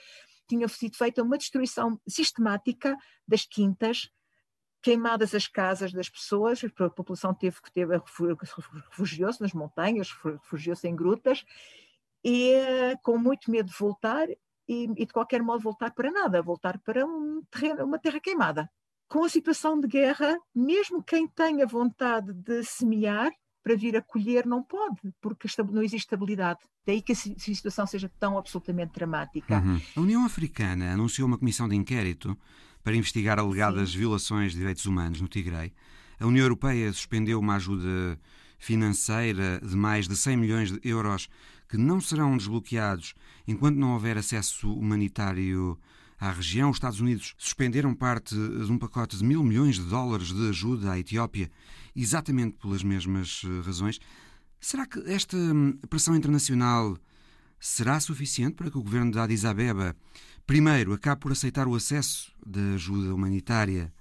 tinha 0.48 0.68
sido 0.68 0.98
feita 0.98 1.24
uma 1.24 1.38
destruição 1.38 1.98
sistemática 2.08 2.98
das 3.26 3.46
quintas, 3.46 4.10
queimadas 4.84 5.34
as 5.34 5.48
casas 5.48 5.94
das 5.94 6.10
pessoas, 6.10 6.62
a 6.64 6.90
população 6.90 7.34
teve 7.34 7.62
que 7.62 7.72
ter 7.72 7.88
refugiou-se 7.88 9.42
nas 9.42 9.54
montanhas, 9.54 10.12
refugiou-se 10.12 10.86
em 10.86 10.96
grutas 10.96 11.46
e 12.24 12.54
com 13.02 13.18
muito 13.18 13.50
medo 13.50 13.70
de 13.70 13.78
voltar 13.78 14.28
e, 14.30 14.38
e, 14.98 15.06
de 15.06 15.14
qualquer 15.14 15.42
modo 15.42 15.64
voltar 15.64 15.92
para 15.92 16.12
nada, 16.12 16.42
voltar 16.42 16.78
para 16.80 17.06
um 17.06 17.42
terreno, 17.50 17.86
uma 17.86 17.98
terra 17.98 18.20
queimada. 18.20 18.70
Com 19.08 19.24
a 19.24 19.30
situação 19.30 19.80
de 19.80 19.88
guerra, 19.88 20.38
mesmo 20.54 21.02
quem 21.02 21.28
tenha 21.28 21.66
vontade 21.66 22.34
de 22.34 22.64
semear 22.64 23.32
para 23.64 23.76
vir 23.76 23.96
a 23.96 24.02
colher 24.02 24.46
não 24.46 24.62
pode, 24.62 25.14
porque 25.22 25.48
não 25.72 25.82
existe 25.82 26.06
estabilidade. 26.06 26.60
Daí 26.86 27.02
que 27.02 27.14
a 27.14 27.16
situação 27.16 27.88
seja 27.88 28.12
tão 28.20 28.38
absolutamente 28.38 28.92
dramática. 28.94 29.60
Uhum. 29.60 29.82
A 29.96 30.00
União 30.02 30.26
Africana 30.26 30.92
anunciou 30.92 31.28
uma 31.28 31.38
comissão 31.38 31.70
de 31.70 31.76
inquérito 31.76 32.38
para 32.84 32.96
investigar 32.96 33.40
alegadas 33.40 33.92
Sim. 33.92 34.00
violações 34.00 34.52
de 34.52 34.60
direitos 34.60 34.86
humanos 34.86 35.22
no 35.22 35.28
Tigray. 35.28 35.74
A 36.20 36.28
União 36.28 36.44
Europeia 36.44 36.92
suspendeu 36.92 37.40
uma 37.40 37.56
ajuda 37.56 38.20
financeira 38.60 39.60
de 39.62 39.76
mais 39.76 40.08
de 40.08 40.16
100 40.16 40.38
milhões 40.38 40.72
de 40.72 40.80
euros 40.88 41.30
que 41.68 41.78
não 41.78 42.00
serão 42.00 42.38
desbloqueados 42.38 43.14
enquanto 43.48 43.78
não 43.78 43.94
houver 43.94 44.18
acesso 44.18 44.72
humanitário 44.74 45.78
à 46.20 46.32
região. 46.32 46.70
Os 46.70 46.78
Estados 46.78 47.00
Unidos 47.00 47.36
suspenderam 47.38 47.94
parte 47.94 48.36
de 48.36 48.72
um 48.72 48.78
pacote 48.78 49.18
de 49.18 49.24
mil 49.24 49.44
milhões 49.44 49.76
de 49.76 49.84
dólares 49.84 50.32
de 50.32 50.50
ajuda 50.50 50.92
à 50.92 51.00
Etiópia, 51.00 51.52
exatamente 51.96 52.58
pelas 52.58 52.84
mesmas 52.84 53.42
eh, 53.44 53.66
razões. 53.66 54.00
Será 54.60 54.86
que 54.86 55.00
esta 55.12 55.36
hum, 55.36 55.78
pressão 55.90 56.16
internacional 56.16 56.98
será 57.60 58.00
suficiente 58.00 58.56
para 58.56 58.70
que 58.70 58.78
o 58.78 58.84
governo 58.84 59.12
de 59.12 59.20
Addis 59.20 59.44
Abeba 59.44 59.96
primeiro 60.46 60.94
acabe 60.94 61.22
por 61.22 61.32
aceitar 61.32 61.68
o 61.68 61.76
acesso 61.76 62.32
da 62.46 62.76
ajuda 62.76 63.14
humanitária 63.14 63.94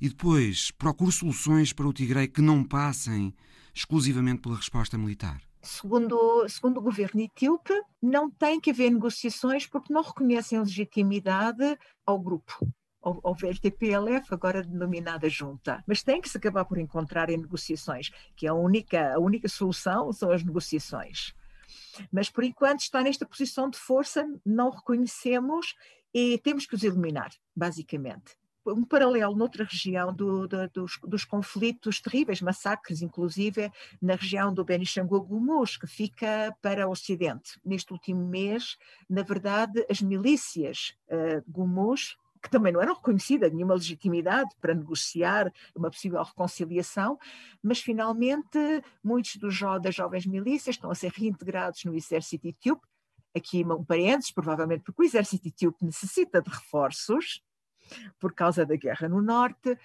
e 0.00 0.08
depois 0.08 0.70
procure 0.70 1.12
soluções 1.12 1.72
para 1.72 1.86
o 1.86 1.92
Tigray 1.92 2.28
que 2.28 2.40
não 2.40 2.62
passem 2.62 3.34
exclusivamente 3.74 4.42
pela 4.42 4.56
resposta 4.56 4.96
militar? 4.96 5.40
Segundo, 5.62 6.48
segundo 6.48 6.78
o 6.78 6.82
governo 6.82 7.20
etíope, 7.20 7.74
não 8.00 8.30
tem 8.30 8.60
que 8.60 8.70
haver 8.70 8.90
negociações 8.90 9.66
porque 9.66 9.92
não 9.92 10.02
reconhecem 10.02 10.58
legitimidade 10.58 11.76
ao 12.06 12.18
grupo 12.18 12.66
ao, 13.02 13.20
ao 13.22 13.34
VLTPLF, 13.34 14.32
agora 14.32 14.62
denominada 14.62 15.28
junta. 15.28 15.82
Mas 15.86 16.02
tem 16.02 16.20
que 16.20 16.28
se 16.28 16.36
acabar 16.36 16.64
por 16.64 16.78
encontrar 16.78 17.30
em 17.30 17.38
negociações, 17.38 18.10
que 18.36 18.46
a 18.46 18.54
única, 18.54 19.14
a 19.14 19.18
única 19.18 19.48
solução 19.48 20.12
são 20.12 20.30
as 20.30 20.44
negociações. 20.44 21.34
Mas 22.12 22.30
por 22.30 22.44
enquanto 22.44 22.80
está 22.80 23.02
nesta 23.02 23.26
posição 23.26 23.68
de 23.70 23.78
força, 23.78 24.26
não 24.44 24.70
reconhecemos 24.70 25.74
e 26.14 26.38
temos 26.38 26.66
que 26.66 26.74
os 26.74 26.82
eliminar, 26.82 27.30
basicamente. 27.54 28.36
Um 28.66 28.84
paralelo 28.84 29.34
noutra 29.34 29.64
região 29.64 30.12
do, 30.12 30.46
do, 30.46 30.68
dos, 30.68 30.98
dos, 31.02 31.24
conflitos 31.24 32.00
terríveis, 32.00 32.42
massacres, 32.42 33.00
inclusive 33.00 33.70
na 34.00 34.14
região 34.14 34.52
do 34.52 34.64
Benishangul-Gumuz, 34.64 35.78
que 35.78 35.86
fica 35.86 36.54
para 36.60 36.86
o 36.86 36.90
Ocidente. 36.90 37.58
Neste 37.64 37.92
último 37.92 38.26
mês, 38.26 38.76
na 39.08 39.22
verdade, 39.22 39.86
as 39.88 40.02
milícias 40.02 40.94
uh, 41.08 41.42
que 42.42 42.50
também 42.50 42.72
não 42.72 42.80
eram 42.80 42.94
reconhecida 42.94 43.48
nenhuma 43.48 43.74
legitimidade 43.74 44.50
para 44.60 44.74
negociar 44.74 45.52
uma 45.74 45.90
possível 45.90 46.22
reconciliação, 46.22 47.18
mas 47.62 47.80
finalmente 47.80 48.58
muitos 49.02 49.36
dos 49.36 49.54
jo 49.54 49.78
das 49.78 49.94
jovens 49.94 50.26
milícias 50.26 50.76
estão 50.76 50.90
a 50.90 50.94
ser 50.94 51.12
reintegrados 51.12 51.84
no 51.84 51.94
exército 51.94 52.46
etíope. 52.46 52.86
Aqui 53.36 53.64
um 53.64 53.84
parênteses, 53.84 54.30
provavelmente 54.30 54.82
porque 54.82 55.02
o 55.02 55.04
exército 55.04 55.48
etíope 55.48 55.84
necessita 55.84 56.40
de 56.40 56.50
reforços, 56.50 57.42
por 58.18 58.32
causa 58.32 58.66
da 58.66 58.76
guerra 58.76 59.08
no 59.08 59.22
norte, 59.22 59.78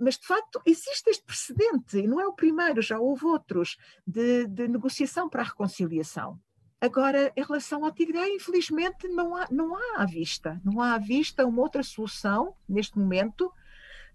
mas 0.00 0.18
de 0.18 0.26
facto 0.26 0.60
existe 0.64 1.10
este 1.10 1.24
precedente, 1.24 1.98
e 1.98 2.06
não 2.06 2.20
é 2.20 2.26
o 2.26 2.32
primeiro, 2.32 2.80
já 2.80 2.98
houve 2.98 3.26
outros, 3.26 3.76
de, 4.06 4.46
de 4.46 4.68
negociação 4.68 5.28
para 5.28 5.42
a 5.42 5.46
reconciliação. 5.46 6.40
Agora, 6.84 7.32
em 7.34 7.42
relação 7.42 7.82
ao 7.82 7.90
Tigray, 7.90 8.36
infelizmente 8.36 9.08
não 9.08 9.34
há, 9.34 9.48
não 9.50 9.74
há 9.74 10.02
à 10.02 10.04
vista, 10.04 10.60
não 10.62 10.82
há 10.82 10.92
à 10.92 10.98
vista 10.98 11.46
uma 11.46 11.62
outra 11.62 11.82
solução 11.82 12.54
neste 12.68 12.98
momento 12.98 13.50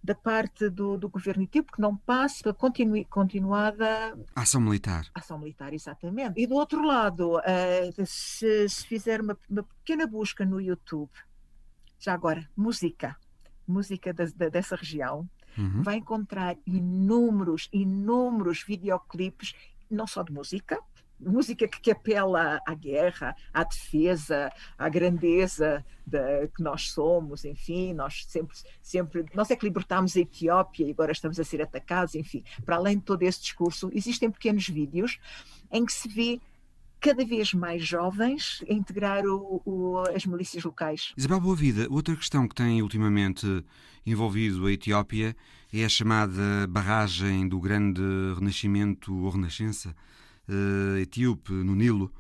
da 0.04 0.14
parte 0.14 0.70
do, 0.70 0.96
do 0.96 1.10
governo 1.10 1.42
etíope 1.42 1.72
que 1.72 1.82
não 1.82 1.98
passe 1.98 2.44
pela 2.44 2.54
continu, 2.54 3.04
continuada 3.08 4.16
ação 4.36 4.62
militar. 4.62 5.08
Ação 5.16 5.40
militar, 5.40 5.74
exatamente. 5.74 6.40
E 6.40 6.46
do 6.46 6.54
outro 6.54 6.84
lado, 6.84 7.38
uh, 7.38 8.06
se, 8.06 8.70
se, 8.70 8.86
fizer 8.86 9.20
uma, 9.20 9.36
uma, 9.50 9.64
pequena 9.64 10.06
busca 10.06 10.46
no 10.46 10.62
YouTube, 10.62 11.10
já 11.98 12.14
agora, 12.14 12.48
música, 12.56 13.18
música 13.68 14.14
da, 14.14 14.26
da, 14.36 14.48
dessa 14.48 14.76
região, 14.76 15.28
uhum. 15.58 15.82
vai 15.82 15.96
encontrar 15.96 16.56
inúmeros, 16.68 17.68
inúmeros 17.74 18.62
videoclipes, 18.62 19.56
não 19.90 20.06
só 20.06 20.22
de 20.22 20.32
música, 20.32 20.80
música 21.20 21.68
que 21.68 21.92
apela 21.92 22.60
à 22.66 22.74
guerra, 22.74 23.36
à 23.54 23.64
defesa, 23.64 24.52
à 24.78 24.90
grandeza 24.90 25.86
da, 26.06 26.48
que 26.48 26.64
nós 26.64 26.92
somos, 26.92 27.46
enfim, 27.46 27.94
nós 27.94 28.26
sempre, 28.28 28.58
sempre, 28.82 29.26
nós 29.34 29.52
é 29.52 29.56
que 29.56 29.66
libertámos 29.66 30.16
a 30.16 30.20
Etiópia 30.20 30.86
e 30.86 30.92
agora 30.92 31.12
estamos 31.12 31.40
a 31.40 31.44
ser 31.44 31.62
atacados, 31.62 32.16
enfim, 32.16 32.44
para 32.66 32.78
além 32.78 32.98
de 32.98 33.04
todo 33.04 33.24
esse 33.24 33.42
discurso, 33.42 33.90
existem 33.94 34.32
pequenos 34.32 34.68
vídeos 34.68 35.20
em 35.72 35.86
que 35.86 35.94
se 35.94 36.08
vê 36.08 36.40
cada 37.00 37.24
vez 37.26 37.54
mais 37.54 37.86
jovens 37.86 38.64
a 38.70 38.74
integrar 38.74 39.26
o, 39.26 39.62
o, 39.66 40.04
as 40.14 40.26
milícias 40.26 40.64
locais. 40.64 41.14
Isabel 41.16 41.40
Boavida, 41.40 41.88
outra 41.90 42.16
questão 42.16 42.48
que 42.48 42.56
tem 42.56 42.82
ultimamente 42.82 43.64
envolvido 44.06 44.66
a 44.66 44.72
Etiópia 44.72 45.36
é 45.72 45.86
a 45.86 45.90
chamada 45.90 46.68
barragem 46.68 47.48
do 47.48 47.60
grande 47.60 48.02
renascimento 48.36 49.16
ou 49.16 49.30
renascença 49.30 49.96
etíope, 51.02 51.52
no 51.52 51.76
Nilo. 51.76 52.14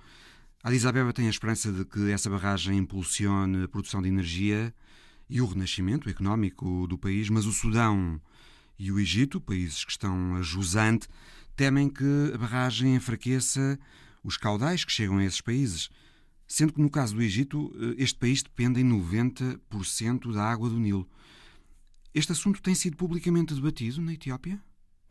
Addis 0.63 0.85
Abeba 0.85 1.13
tem 1.13 1.27
a 1.27 1.29
esperança 1.29 1.71
de 1.71 1.85
que 1.85 2.11
essa 2.11 2.29
barragem 2.29 2.77
impulsione 2.77 3.63
a 3.63 3.67
produção 3.67 4.01
de 4.01 4.09
energia 4.09 4.73
e 5.29 5.41
o 5.41 5.45
renascimento 5.45 6.09
económico 6.09 6.85
do 6.87 6.97
país, 6.97 7.29
mas 7.29 7.45
o 7.45 7.51
Sudão 7.51 8.19
e 8.77 8.91
o 8.91 8.99
Egito, 8.99 9.39
países 9.39 9.83
que 9.85 9.91
estão 9.91 10.35
a 10.35 10.41
jusante, 10.41 11.07
temem 11.55 11.89
que 11.89 12.31
a 12.33 12.37
barragem 12.37 12.95
enfraqueça 12.95 13.79
os 14.23 14.37
caudais 14.37 14.83
que 14.83 14.91
chegam 14.91 15.17
a 15.17 15.25
esses 15.25 15.41
países. 15.41 15.89
sendo 16.51 16.73
que 16.73 16.81
no 16.81 16.89
caso 16.89 17.13
do 17.13 17.21
Egito, 17.21 17.71
eh, 17.75 18.01
este 18.03 18.17
país 18.17 18.41
depende 18.41 18.81
em 18.81 18.83
90% 18.83 20.33
da 20.33 20.43
água 20.43 20.67
do 20.67 20.79
Nilo. 20.79 21.07
Este 22.11 22.31
assunto 22.31 22.59
tem 22.59 22.73
sido 22.73 22.97
publicamente 22.97 23.53
debatido 23.53 24.01
na 24.01 24.13
Etiópia? 24.13 24.59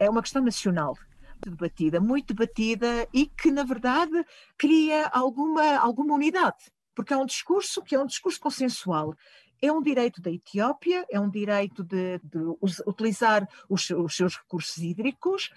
É 0.00 0.10
uma 0.10 0.20
questão 0.20 0.42
nacional 0.42 0.98
debatida, 1.44 2.00
muito 2.00 2.34
debatida 2.34 3.08
e 3.12 3.26
que, 3.26 3.50
na 3.50 3.64
verdade, 3.64 4.24
cria 4.56 5.06
alguma, 5.08 5.76
alguma 5.78 6.14
unidade, 6.14 6.70
porque 6.94 7.12
é 7.12 7.16
um 7.16 7.26
discurso 7.26 7.82
que 7.82 7.94
é 7.94 8.00
um 8.00 8.06
discurso 8.06 8.40
consensual. 8.40 9.14
É 9.60 9.72
um 9.72 9.82
direito 9.82 10.22
da 10.22 10.30
Etiópia, 10.30 11.04
é 11.10 11.18
um 11.18 11.28
direito 11.28 11.82
de, 11.82 12.20
de 12.22 12.38
utilizar 12.86 13.48
os, 13.68 13.90
os, 13.90 14.14
seus 14.14 14.36
recursos 14.36 14.78
hídricos 14.78 15.50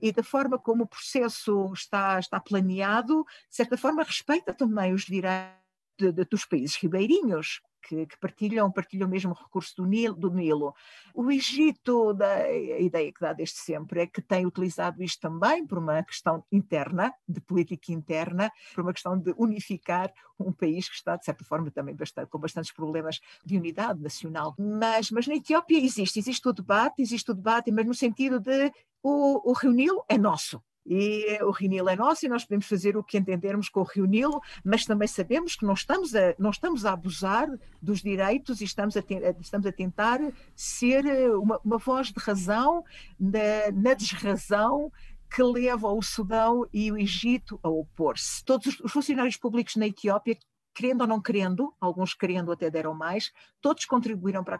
e 0.00 0.10
da 0.10 0.24
forma 0.24 0.58
como 0.58 0.82
o 0.82 0.88
processo 0.88 1.72
está, 1.72 2.18
está 2.18 2.40
planeado, 2.40 3.24
de 3.48 3.54
certa 3.54 3.76
forma 3.76 4.02
respeita 4.02 4.52
também 4.52 4.92
os 4.92 5.04
direitos 5.04 5.63
de, 5.98 6.12
de, 6.12 6.24
dos 6.24 6.44
países 6.44 6.76
ribeirinhos 6.76 7.60
que, 7.86 8.06
que, 8.06 8.18
partilham, 8.18 8.70
partilham 8.70 9.08
mesmo 9.08 9.32
o 9.32 9.34
recurso 9.34 9.74
do 9.76 9.86
Nilo, 9.86 10.14
do 10.14 10.30
Nilo. 10.30 10.74
O 11.14 11.30
Egito, 11.30 12.14
da, 12.14 12.34
a 12.34 12.80
ideia 12.80 13.12
que 13.12 13.20
dá 13.20 13.32
desde 13.32 13.58
sempre 13.58 14.00
é 14.00 14.06
que 14.06 14.22
tem 14.22 14.46
utilizado 14.46 15.02
isto 15.02 15.20
também 15.20 15.66
por 15.66 15.78
uma 15.78 16.02
questão 16.02 16.44
interna, 16.50 17.12
de 17.28 17.40
política 17.40 17.92
interna, 17.92 18.50
por 18.74 18.82
uma 18.82 18.92
questão 18.92 19.18
de 19.18 19.34
unificar 19.36 20.12
um 20.38 20.52
país 20.52 20.88
que 20.88 20.94
está, 20.94 21.16
de 21.16 21.24
certa 21.24 21.44
forma, 21.44 21.70
também 21.70 21.94
bastante, 21.94 22.28
com 22.28 22.38
bastantes 22.38 22.72
problemas 22.72 23.20
de 23.44 23.56
unidade 23.56 24.00
nacional. 24.00 24.54
Mas, 24.58 25.10
mas 25.10 25.26
na 25.26 25.34
Etiópia 25.34 25.78
existe, 25.78 26.18
existe 26.18 26.48
o 26.48 26.52
debate, 26.52 27.02
existe 27.02 27.30
o 27.30 27.34
debate, 27.34 27.70
mas 27.70 27.86
no 27.86 27.94
sentido 27.94 28.40
de 28.40 28.72
o, 29.02 29.50
o 29.50 29.52
Rio 29.52 29.72
Nilo 29.72 30.04
é 30.08 30.16
nosso, 30.16 30.62
e 30.86 31.38
o 31.42 31.50
Rio 31.50 31.70
Nilo 31.70 31.88
é 31.88 31.96
nosso 31.96 32.26
e 32.26 32.28
nós 32.28 32.44
podemos 32.44 32.66
fazer 32.66 32.96
o 32.96 33.02
que 33.02 33.16
entendermos 33.16 33.68
com 33.68 33.80
o 33.80 33.84
Rio 33.84 34.04
Nilo, 34.04 34.40
mas 34.64 34.84
também 34.84 35.08
sabemos 35.08 35.56
que 35.56 35.64
não 35.64 35.74
estamos 35.74 36.14
a, 36.14 36.34
não 36.38 36.50
estamos 36.50 36.84
a 36.84 36.92
abusar 36.92 37.48
dos 37.80 38.02
direitos 38.02 38.60
e 38.60 38.64
estamos 38.64 38.96
a, 38.96 39.02
estamos 39.40 39.66
a 39.66 39.72
tentar 39.72 40.20
ser 40.54 41.04
uma, 41.36 41.58
uma 41.64 41.78
voz 41.78 42.08
de 42.08 42.20
razão 42.20 42.84
na, 43.18 43.70
na 43.72 43.94
desrazão 43.94 44.92
que 45.34 45.42
leva 45.42 45.88
o 45.88 46.00
Sudão 46.00 46.64
e 46.72 46.92
o 46.92 46.96
Egito 46.96 47.58
a 47.62 47.68
opor-se. 47.68 48.44
Todos 48.44 48.78
os 48.80 48.92
funcionários 48.92 49.36
públicos 49.36 49.74
na 49.74 49.86
Etiópia 49.88 50.36
querendo 50.74 51.02
ou 51.02 51.06
não 51.06 51.22
querendo, 51.22 51.72
alguns 51.80 52.14
querendo 52.14 52.50
até 52.50 52.68
deram 52.68 52.94
mais, 52.94 53.32
todos 53.60 53.84
contribuíram 53.84 54.42
para 54.42 54.56
a, 54.56 54.58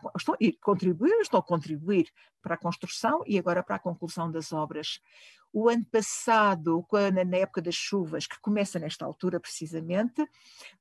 contribuíram, 0.63 1.21
a 1.21 1.43
contribuir 1.43 2.13
para 2.41 2.55
a 2.55 2.59
construção 2.59 3.23
e 3.27 3.39
agora 3.39 3.63
para 3.63 3.77
a 3.77 3.81
conclusão 3.81 4.31
das 4.31 4.53
obras. 4.53 5.01
O 5.53 5.69
ano 5.69 5.85
passado, 5.87 6.85
quando, 6.89 7.25
na 7.25 7.37
época 7.39 7.61
das 7.61 7.75
chuvas, 7.75 8.27
que 8.27 8.41
começa 8.41 8.79
nesta 8.79 9.05
altura 9.05 9.41
precisamente, 9.41 10.25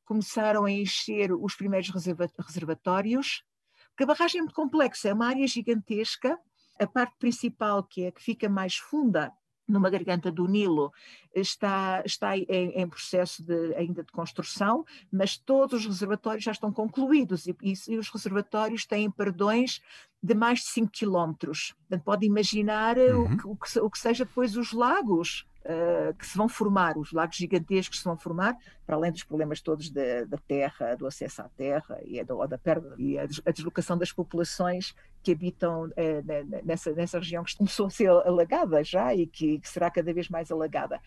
começaram 0.06 0.66
a 0.66 0.72
encher 0.72 1.32
os 1.32 1.56
primeiros 1.56 1.90
reservatórios, 1.90 3.44
porque 3.90 4.04
a 4.04 4.08
barragem 4.08 4.40
é 4.40 4.42
muito 4.42 4.56
complexa, 4.56 5.10
é 5.10 5.14
uma 5.14 5.28
área 5.28 5.46
gigantesca, 5.48 6.40
a 6.80 6.88
parte 6.88 7.16
principal, 7.20 7.84
que 7.84 8.06
é 8.06 8.12
que 8.12 8.22
fica 8.22 8.50
mais 8.50 8.76
funda, 8.76 9.32
numa 9.68 9.90
garganta 9.90 10.32
do 10.32 10.48
Nilo 10.48 10.92
está, 11.34 12.04
está 12.06 12.38
em, 12.38 12.46
em 12.50 12.88
processo 12.88 13.44
de, 13.44 13.74
ainda 13.76 14.04
de 14.04 14.12
construção, 14.12 14.86
mas 15.12 15.38
todos 15.38 15.82
os 15.82 15.86
reservatórios 15.86 16.44
já 16.44 16.52
estão 16.52 16.72
concluídos 16.72 17.48
e, 17.48 17.56
e, 17.62 17.74
e 17.88 17.98
os 17.98 18.10
reservatórios 18.10 18.86
têm 18.86 19.10
perdões 19.10 19.82
de 20.22 20.34
mais 20.34 20.60
de 20.60 20.66
5 20.68 20.92
quilómetros. 20.92 21.76
Pode 22.04 22.26
imaginar 22.26 22.98
uhum. 22.98 23.24
o, 23.24 23.38
que, 23.38 23.48
o, 23.48 23.56
que, 23.56 23.80
o 23.80 23.90
que 23.90 24.00
seja 24.00 24.26
depois 24.26 24.56
os 24.56 24.72
lagos 24.72 25.46
uh, 25.66 26.14
que 26.16 26.26
se 26.26 26.38
vão 26.38 26.48
formar, 26.48 26.98
os 26.98 27.12
lagos 27.12 27.36
gigantescos 27.36 27.98
que 27.98 28.04
se 28.04 28.04
vão 28.04 28.18
formar, 28.18 28.56
para 28.86 28.96
além 28.96 29.12
dos 29.12 29.24
problemas 29.24 29.62
todos 29.62 29.90
da, 29.90 30.26
da 30.26 30.38
terra, 30.38 30.96
do 30.96 31.08
acesso 31.08 31.42
à 31.42 31.50
terra 31.50 32.00
e 32.04 32.24
da, 32.24 32.46
da 32.46 32.58
perda 32.58 32.96
e 32.98 33.18
a, 33.18 33.24
a, 33.24 33.52
deslocação 33.52 33.98
das 33.98 34.12
populações 34.12 34.94
que 35.22 35.32
habitam 35.32 35.86
uh, 35.86 36.64
nessa, 36.64 36.92
nessa 36.94 37.20
região 37.20 37.44
que 37.44 37.58
começou 37.58 37.88
a 37.88 37.90
ser 37.90 38.10
alagada 38.10 38.84
já 38.84 39.14
e 39.16 39.26
que, 39.26 39.60
que, 39.60 39.70
será 39.70 39.90
cada 39.90 40.14
vez 40.14 40.30
mais 40.30 40.52
alagada. 40.52 41.00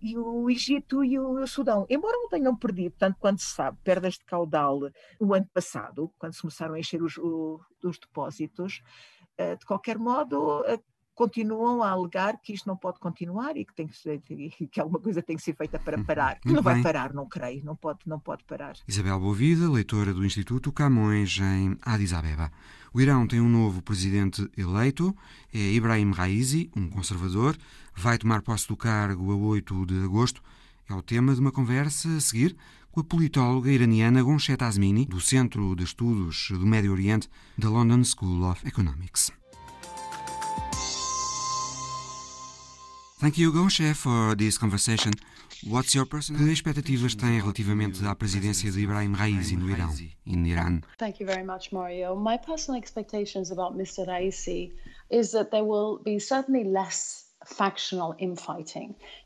E 0.00 0.16
o 0.16 0.48
Egito 0.48 1.04
e 1.04 1.18
o 1.18 1.46
Sudão, 1.46 1.86
embora 1.90 2.16
não 2.16 2.28
tenham 2.28 2.56
perdido, 2.56 2.94
tanto 2.98 3.18
quanto 3.18 3.40
se 3.40 3.48
sabe, 3.48 3.78
perdas 3.82 4.14
de 4.14 4.24
caudal 4.24 4.80
o 5.18 5.34
ano 5.34 5.48
passado, 5.52 6.12
quando 6.18 6.34
se 6.34 6.40
começaram 6.40 6.74
a 6.74 6.78
encher 6.78 7.02
os, 7.02 7.18
os 7.18 7.98
depósitos, 7.98 8.82
uh, 9.40 9.56
de 9.58 9.66
qualquer 9.66 9.98
modo, 9.98 10.62
continuam 11.14 11.82
a 11.82 11.90
alegar 11.90 12.38
que 12.42 12.52
isto 12.52 12.66
não 12.66 12.76
pode 12.76 12.98
continuar 12.98 13.56
e 13.56 13.64
que, 13.64 13.74
tem 13.74 13.86
que, 13.86 13.96
ser, 13.96 14.20
que 14.20 14.80
alguma 14.80 14.98
coisa 14.98 15.22
tem 15.22 15.36
que 15.36 15.42
ser 15.42 15.54
feita 15.54 15.78
para 15.78 15.96
uhum. 15.96 16.04
parar. 16.04 16.38
Muito 16.44 16.56
não 16.56 16.62
vai 16.62 16.82
parar, 16.82 17.12
não 17.14 17.26
creio, 17.26 17.64
não 17.64 17.76
pode, 17.76 18.00
não 18.06 18.18
pode 18.18 18.42
parar. 18.44 18.74
Isabel 18.86 19.18
Boavida, 19.20 19.70
leitora 19.70 20.12
do 20.12 20.24
Instituto 20.24 20.72
Camões 20.72 21.38
em 21.40 21.76
Addis 21.82 22.12
Abeba. 22.12 22.50
O 22.92 23.00
Irão 23.00 23.26
tem 23.26 23.40
um 23.40 23.48
novo 23.48 23.82
presidente 23.82 24.48
eleito, 24.56 25.16
é 25.52 25.58
Ibrahim 25.58 26.12
Raisi, 26.12 26.70
um 26.76 26.88
conservador, 26.88 27.56
vai 27.96 28.18
tomar 28.18 28.42
posse 28.42 28.68
do 28.68 28.76
cargo 28.76 29.32
a 29.32 29.36
8 29.36 29.86
de 29.86 30.04
agosto. 30.04 30.42
É 30.88 30.94
o 30.94 31.02
tema 31.02 31.34
de 31.34 31.40
uma 31.40 31.50
conversa 31.50 32.08
a 32.16 32.20
seguir 32.20 32.56
com 32.92 33.00
a 33.00 33.04
politóloga 33.04 33.70
iraniana 33.72 34.22
Gonshet 34.22 34.62
Azmini, 34.62 35.06
do 35.06 35.20
Centro 35.20 35.74
de 35.74 35.82
Estudos 35.82 36.48
do 36.50 36.64
Médio 36.64 36.92
Oriente 36.92 37.28
da 37.58 37.68
London 37.68 38.04
School 38.04 38.48
of 38.48 38.64
Economics. 38.64 39.32
Thank 43.24 43.38
you, 43.38 43.50
Goshe, 43.52 43.94
for 43.94 44.34
this 44.36 44.58
conversation. 44.58 45.12
What's 45.66 45.94
your 45.94 46.04
personal... 46.04 46.44
Que 46.44 46.52
expectativas 46.52 47.14
tem 47.14 47.40
relativamente 47.40 48.04
à 48.04 48.14
presidência 48.14 48.70
de 48.70 48.82
Ibrahim 48.82 49.14
Raisi 49.14 49.56
no 49.56 49.70
Irão, 49.70 49.90
in 50.26 50.44
Iran? 50.44 50.82
Thank 50.98 51.20
you 51.20 51.26
very 51.26 51.42
much, 51.42 51.72
Mario. 51.72 52.14
My 52.16 52.36
personal 52.36 52.78
expectations 52.78 53.50
about 53.50 53.74
Mr. 53.78 54.06
Raisi 54.06 54.72
is 55.10 55.30
that 55.30 55.50
there 55.50 55.64
will 55.64 56.02
be 56.04 56.18
certainly 56.20 56.64
less 56.64 57.23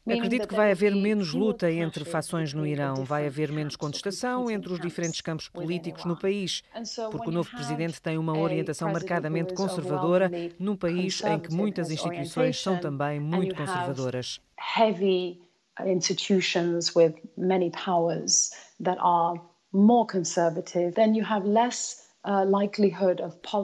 Acredito 0.07 0.49
que 0.49 0.55
vai 0.55 0.73
haver 0.73 0.95
menos 0.95 1.33
luta 1.33 1.71
entre 1.71 2.05
fações 2.05 2.53
no 2.53 2.67
Irão, 2.67 3.05
vai 3.05 3.27
haver 3.27 3.53
menos 3.53 3.77
contestação 3.77 4.51
entre 4.51 4.73
os 4.73 4.81
diferentes 4.81 5.21
campos 5.21 5.49
políticos 5.49 6.05
no 6.05 6.19
país, 6.19 6.63
porque 7.11 7.29
o 7.29 7.33
novo 7.33 7.51
presidente 7.51 8.01
tem 8.01 8.19
uma 8.19 8.37
orientação 8.37 8.93
marcadamente 8.93 9.55
conservadora 9.55 10.31
num 10.59 10.77
país 10.77 11.23
em 11.25 11.39
que 11.39 11.53
muitas 11.53 11.91
instituições 11.91 12.61
são 12.61 12.79
também 12.79 13.21
muito 13.21 13.55
conservadoras. 13.55 14.41
Heavy 14.77 15.41
institutions 15.87 16.95
with 16.95 17.15
many 17.37 17.71
powers 17.71 18.51
that 18.81 18.99
are 19.01 19.41
more 19.73 20.07
conservative, 20.07 20.95
then 20.95 21.15
you 21.15 21.25
have 21.25 21.47
less 21.47 22.08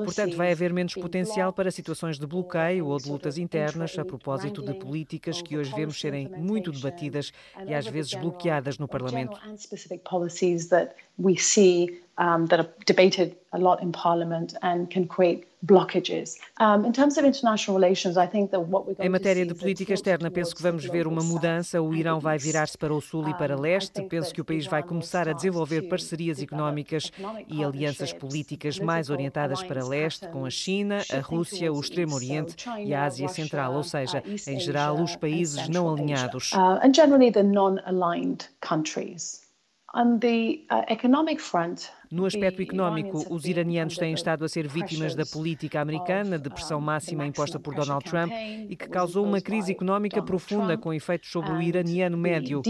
Portanto, 0.05 0.37
vai 0.37 0.53
haver 0.53 0.73
menos 0.73 0.95
potencial 0.95 1.53
para 1.53 1.71
situações 1.71 2.19
de 2.19 2.27
bloqueio 2.27 2.87
ou 2.87 2.99
de 2.99 3.11
lutas 3.11 3.37
internas 3.37 3.99
a 3.99 4.05
propósito 4.05 4.63
de 4.63 4.75
políticas 4.75 5.43
que 5.43 5.57
hoje 5.59 5.75
vemos 5.75 6.01
serem 6.01 6.29
muito 6.29 6.71
debatidas 6.71 7.33
e 7.67 7.75
às 7.75 7.87
vezes 7.87 8.15
bloqueadas 8.15 8.79
no 8.79 8.87
Parlamento. 8.89 9.39
Um, 12.17 12.47
that 12.47 12.61
are 12.61 12.69
debated 12.87 13.35
a 13.53 13.59
lot 13.59 13.83
in 13.83 13.91
Parliament 13.91 14.55
and 14.63 14.89
can 14.89 15.05
create 15.05 15.49
blockages. 15.67 16.37
Um, 16.61 16.85
in 16.85 16.93
terms 16.93 17.19
of 17.19 17.25
international 17.25 17.77
relations, 17.77 18.17
I 18.17 18.27
think 18.27 18.51
that 18.51 18.61
what 18.61 18.87
we're 18.87 18.95
going 18.95 19.07
Em 19.07 19.09
matéria 19.09 19.45
de 19.45 19.55
política 19.55 19.95
externa, 19.95 20.31
penso 20.31 20.55
que 20.55 20.63
vamos 20.63 20.85
ver 20.85 21.07
uma 21.07 21.23
mudança. 21.23 21.81
O 21.83 21.95
Irão 21.95 22.21
vai 22.21 22.39
virar-se 22.39 22.77
para 22.77 22.93
o 22.93 23.01
sul 23.01 23.29
e 23.29 23.35
para 23.35 23.59
leste. 23.59 24.01
Penso 24.03 24.33
que 24.33 24.41
o 24.41 24.45
país 24.45 24.67
vai 24.67 24.83
começar 24.83 25.29
a 25.29 25.33
desenvolver 25.33 25.83
parcerias 25.89 26.41
económicas 26.41 27.11
e 27.49 27.65
alianças 27.65 28.13
políticas 28.13 28.79
mais 28.79 29.11
orientadas 29.11 29.63
para 29.63 29.85
leste, 29.85 30.29
com 30.29 30.45
a 30.45 30.51
China, 30.51 31.03
a 31.13 31.21
Rússia, 31.21 31.73
o 31.73 31.81
Extremo 31.81 32.15
Oriente 32.15 32.57
e 32.79 32.95
a 32.95 33.05
Ásia 33.07 33.29
Central, 33.29 33.75
ou 33.75 33.83
seja, 33.83 34.23
em 34.47 34.61
geral, 34.61 35.03
os 35.03 35.17
países 35.17 35.69
não 35.69 35.93
alinhados. 35.93 36.53
Uh, 36.53 36.79
and 36.83 36.95
generally 36.95 37.33
the 37.33 37.43
non-aligned 37.43 38.47
countries. 38.61 39.44
No 42.11 42.27
aspecto 42.27 42.63
económico, 42.63 43.25
os 43.31 43.45
iranianos 43.45 43.97
têm 43.97 44.13
estado 44.13 44.45
a 44.45 44.49
ser 44.49 44.67
vítimas 44.69 45.15
da 45.15 45.25
política 45.25 45.81
americana, 45.81 46.39
de 46.39 46.51
pressão 46.51 46.81
máxima 46.81 47.27
imposta 47.27 47.59
por 47.59 47.75
Donald 47.75 48.05
Trump 48.05 48.33
e 48.69 48.77
que 48.77 48.89
causou 48.89 49.25
uma 49.25 49.41
crise 49.41 49.73
económica 49.73 50.23
profunda 50.23 50.77
com 50.77 50.93
efeitos 50.93 51.31
sobre 51.31 51.53
o 51.53 51.63
iraniano 51.63 52.17
médio. 52.17 52.63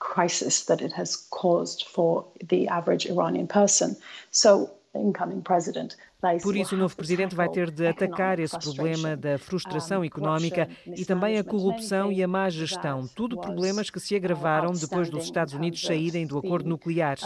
crisis 0.00 0.66
that 0.66 0.84
it 0.84 0.92
has 0.92 1.16
caused 1.30 1.84
for 1.86 2.26
the 2.48 2.68
average 2.68 3.06
Iranian 3.06 3.46
person. 3.46 3.96
So, 4.30 4.70
incoming 4.94 5.40
president 5.40 5.96
por 6.42 6.56
isso, 6.56 6.74
o 6.74 6.78
novo 6.78 6.96
presidente 6.96 7.34
vai 7.34 7.48
ter 7.48 7.70
de 7.70 7.86
atacar 7.86 8.38
esse 8.38 8.58
problema 8.58 9.16
da 9.16 9.38
frustração 9.38 10.04
económica 10.04 10.68
e 10.86 11.04
também 11.04 11.38
a 11.38 11.44
corrupção 11.44 12.10
e 12.10 12.22
a 12.22 12.28
má 12.28 12.48
gestão, 12.48 13.06
tudo 13.14 13.40
problemas 13.40 13.90
que 13.90 14.00
se 14.00 14.14
agravaram 14.16 14.72
depois 14.72 15.10
dos 15.10 15.24
Estados 15.24 15.54
Unidos 15.54 15.82
saírem 15.82 16.26
do 16.26 16.38
acordo 16.38 16.68
nuclear. 16.68 17.18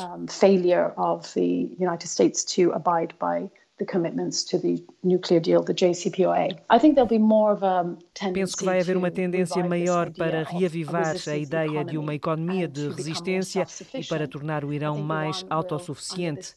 Penso 8.32 8.56
que 8.56 8.64
vai 8.64 8.80
haver 8.80 8.96
uma 8.96 9.10
tendência 9.10 9.64
maior 9.64 10.10
para 10.10 10.42
reavivar 10.42 11.14
a 11.26 11.36
ideia 11.36 11.84
de 11.84 11.96
uma 11.96 12.14
economia 12.14 12.66
de 12.66 12.88
resistência 12.88 13.64
e 13.94 14.04
para 14.04 14.26
tornar 14.26 14.64
o 14.64 14.72
Irão 14.72 14.98
mais 14.98 15.44
autossuficiente. 15.48 16.54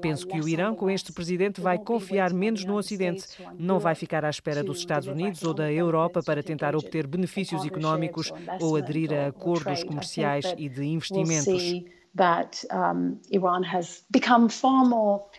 Penso 0.00 0.26
que 0.26 0.40
o 0.40 0.48
Irão, 0.48 0.74
com 0.74 0.88
este 0.90 1.12
presidente, 1.12 1.60
vai 1.60 1.78
confiar 1.78 2.32
menos 2.32 2.64
no 2.64 2.76
Ocidente, 2.76 3.26
não 3.58 3.78
vai 3.78 3.94
ficar 3.94 4.24
à 4.24 4.30
espera 4.30 4.64
dos 4.64 4.78
Estados 4.78 5.08
Unidos 5.08 5.42
ou 5.42 5.54
da 5.54 5.70
Europa 5.70 6.22
para 6.22 6.42
tentar 6.42 6.74
obter 6.74 7.06
benefícios 7.06 7.64
económicos 7.64 8.32
ou 8.58 8.76
aderir 8.76 9.12
a 9.12 9.26
acordos 9.26 9.84
comerciais 9.84 10.54
e 10.56 10.68
de 10.68 10.84
investimentos. 10.84 11.74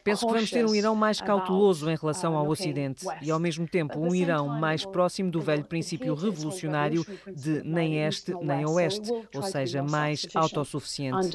Penso 0.03 0.27
que 0.27 0.33
vamos 0.33 0.49
ter 0.51 0.65
um 0.65 0.75
Irão 0.75 0.95
mais 0.95 1.21
cauteloso 1.21 1.89
em 1.89 1.95
relação 1.95 2.35
ao 2.35 2.47
Ocidente 2.47 3.05
e, 3.21 3.31
ao 3.31 3.39
mesmo 3.39 3.67
tempo, 3.67 3.99
um 3.99 4.13
Irão 4.13 4.47
mais 4.49 4.85
próximo 4.85 5.31
do 5.31 5.41
velho 5.41 5.63
princípio 5.63 6.13
revolucionário 6.13 7.05
de 7.33 7.63
nem 7.63 7.99
este 8.05 8.33
nem 8.41 8.65
oeste, 8.65 9.09
ou 9.33 9.41
seja, 9.43 9.81
mais 9.81 10.27
autossuficiente. 10.35 11.29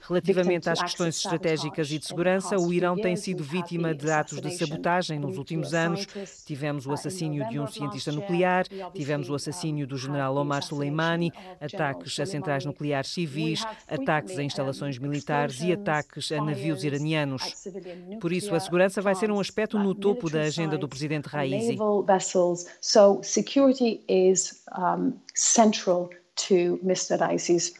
Relativamente 0.00 0.68
às 0.70 0.82
questões 0.82 1.16
estratégicas 1.16 1.90
e 1.90 1.98
de 1.98 2.06
segurança, 2.06 2.58
o 2.58 2.72
Irão 2.72 2.96
tem 2.96 3.14
sido 3.14 3.44
vítima 3.44 3.94
de 3.94 4.10
atos 4.10 4.40
de 4.40 4.50
sabotagem 4.50 5.18
nos 5.18 5.36
últimos 5.36 5.74
anos. 5.74 6.06
Tivemos 6.44 6.86
o 6.86 6.90
uh, 6.90 6.94
assassínio 6.94 7.46
de 7.48 7.60
um 7.60 7.66
cientista 7.66 8.10
nuclear, 8.10 8.66
tivemos 8.94 9.28
o 9.28 9.34
assassínio 9.34 9.86
do 9.86 9.96
general 9.96 10.34
Omar 10.34 10.62
Soleimani, 10.62 11.30
ataques 11.60 12.18
a 12.18 12.26
centrais 12.26 12.64
nucleares 12.64 13.12
civis, 13.12 13.64
ataques 13.86 14.38
a 14.38 14.42
instalações 14.42 14.98
militares 14.98 15.60
e 15.60 15.72
ataques 15.72 16.32
a 16.32 16.42
navios 16.42 16.84
iranianos. 16.84 17.42
Por 18.20 18.32
isso, 18.32 18.54
a 18.54 18.60
segurança 18.60 19.02
vai 19.02 19.14
ser 19.14 19.30
um 19.30 19.38
aspecto 19.38 19.78
no 19.78 19.94
topo 19.94 20.30
da 20.30 20.42
agenda 20.42 20.78
do 20.78 20.88
presidente 20.88 21.28
Raisi 21.28 21.76
um, 25.02 25.12
central 25.34 26.10
to 26.36 26.78
Mr. 26.82 27.18
Raisi's 27.18 27.74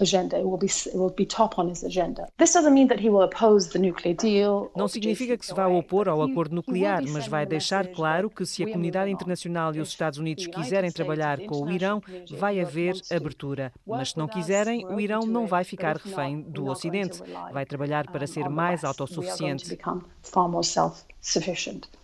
agenda. 0.00 0.38
It 0.38 0.44
will 0.44 0.58
be 0.58 0.66
it 0.66 0.94
will 0.94 1.10
be 1.10 1.26
top 1.26 1.58
on 1.58 1.68
his 1.68 1.82
agenda. 1.82 2.28
This 2.38 2.52
doesn't 2.52 2.74
mean 2.74 2.88
that 2.88 3.00
he 3.00 3.08
will 3.08 3.22
oppose 3.22 3.70
the 3.70 3.78
nuclear 3.78 4.14
deal. 4.14 4.70
Não 4.76 4.88
significa 4.88 5.36
que 5.36 5.44
se 5.44 5.54
vá 5.54 5.66
opor 5.66 6.08
ao 6.08 6.22
acordo 6.22 6.54
nuclear, 6.54 7.02
mas 7.08 7.26
vai 7.26 7.46
deixar 7.46 7.88
claro 7.88 8.30
que 8.30 8.44
se 8.46 8.62
a 8.62 8.66
comunidade 8.66 9.10
internacional 9.10 9.74
e 9.74 9.80
os 9.80 9.88
Estados 9.88 10.18
Unidos 10.18 10.46
quiserem 10.46 10.90
trabalhar 10.90 11.40
com 11.40 11.62
o 11.62 11.70
Irão, 11.70 12.02
vai 12.30 12.60
haver 12.60 12.94
abertura. 13.10 13.72
Mas 13.86 14.10
se 14.10 14.18
não 14.18 14.28
quiserem, 14.28 14.86
o 14.86 15.00
Irão 15.00 15.22
não 15.26 15.46
vai 15.46 15.64
ficar 15.64 15.96
refém 15.96 16.40
do 16.40 16.66
Ocidente. 16.66 17.22
Vai 17.52 17.66
trabalhar 17.66 18.10
para 18.10 18.26
ser 18.26 18.48
mais 18.48 18.84
autossuficiente. 18.84 19.78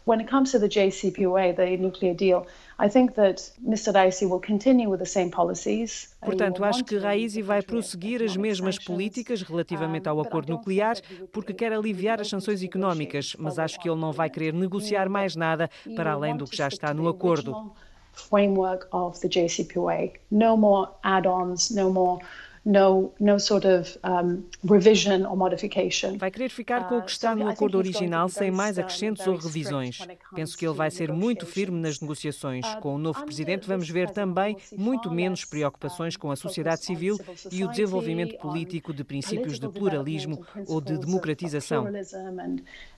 When 0.07 0.21
it 0.21 0.31
comes 0.31 0.53
to 0.53 0.59
the 0.59 0.69
JCPOA, 0.69 1.55
the 1.55 1.77
nuclear 1.77 2.15
deal, 2.15 2.47
I 2.81 2.89
think 2.89 3.15
that 3.15 3.51
Mr. 3.61 3.93
Raisi 3.93 4.25
will 4.25 4.41
continue 4.41 4.89
with 4.89 5.01
the 5.01 5.07
same 5.07 5.31
policies. 5.31 6.15
Portanto, 6.21 6.65
acho 6.65 6.85
que 6.85 6.97
Raisi 6.97 7.43
vai 7.43 7.61
prosseguir 7.61 8.23
as 8.23 8.37
mesmas 8.37 8.79
políticas 8.79 9.43
relativamente 9.43 10.09
ao 10.09 10.21
acordo 10.21 10.53
nuclear, 10.53 10.97
porque 11.33 11.53
quer 11.53 11.73
aliviar 11.73 12.21
as 12.21 12.29
sanções 12.29 12.63
económicas, 12.63 13.35
mas 13.37 13.59
acho 13.59 13.81
que 13.81 13.89
ele 13.91 14.01
não 14.01 14.13
vai 14.13 14.31
querer 14.31 14.53
negociar 14.55 15.09
mais 15.09 15.35
nada 15.35 15.69
para 15.97 16.13
além 16.13 16.37
do 16.37 16.45
que 16.45 16.57
já 16.57 16.69
está 16.69 16.95
no 16.95 17.09
acordo. 17.09 17.73
Framework 18.13 18.87
of 18.93 19.21
the 19.21 19.29
JCPOA. 19.29 20.13
No 20.31 20.57
more 20.57 20.91
add-ons, 21.03 21.71
no 21.71 21.91
more 21.91 22.25
no, 22.69 23.15
no 23.19 23.41
sort 23.41 23.65
of 23.65 23.99
um, 24.05 24.45
revision 24.63 25.25
or 25.25 25.35
modification. 25.35 26.19
Vai 26.19 26.31
querer 26.31 26.51
ficar 26.51 26.87
com 26.87 26.99
o 26.99 27.01
que 27.01 27.11
uh, 27.11 27.13
está 27.13 27.35
no 27.35 27.49
acordo 27.49 27.79
original 27.79 28.29
sem 28.29 28.51
mais 28.51 28.79
acrescentos 28.79 29.27
ou 29.27 29.37
revisões. 29.37 30.07
Penso 30.35 30.57
que 30.57 30.67
ele 30.67 30.75
vai 30.75 30.91
ser 30.91 31.11
muito 31.11 31.47
firme 31.47 31.81
nas 31.81 31.99
negociações. 31.99 32.67
Uh, 32.67 32.81
com 32.81 32.95
o 32.95 32.99
novo 32.99 33.25
presidente 33.25 33.67
vamos 33.67 33.89
ver 33.89 34.11
também 34.11 34.55
muito 34.77 35.11
menos 35.11 35.47
preocupações 35.47 36.15
com 36.15 36.31
a 36.31 36.37
sociedade 36.37 36.85
civil 36.85 37.19
e 37.51 37.65
o 37.65 37.69
desenvolvimento 37.69 38.37
político 38.37 38.93
de 38.93 39.03
princípios 39.03 39.59
de 39.59 39.69
pluralismo 39.69 40.45
ou 40.67 40.79
de 40.79 40.99
democratização. 40.99 41.87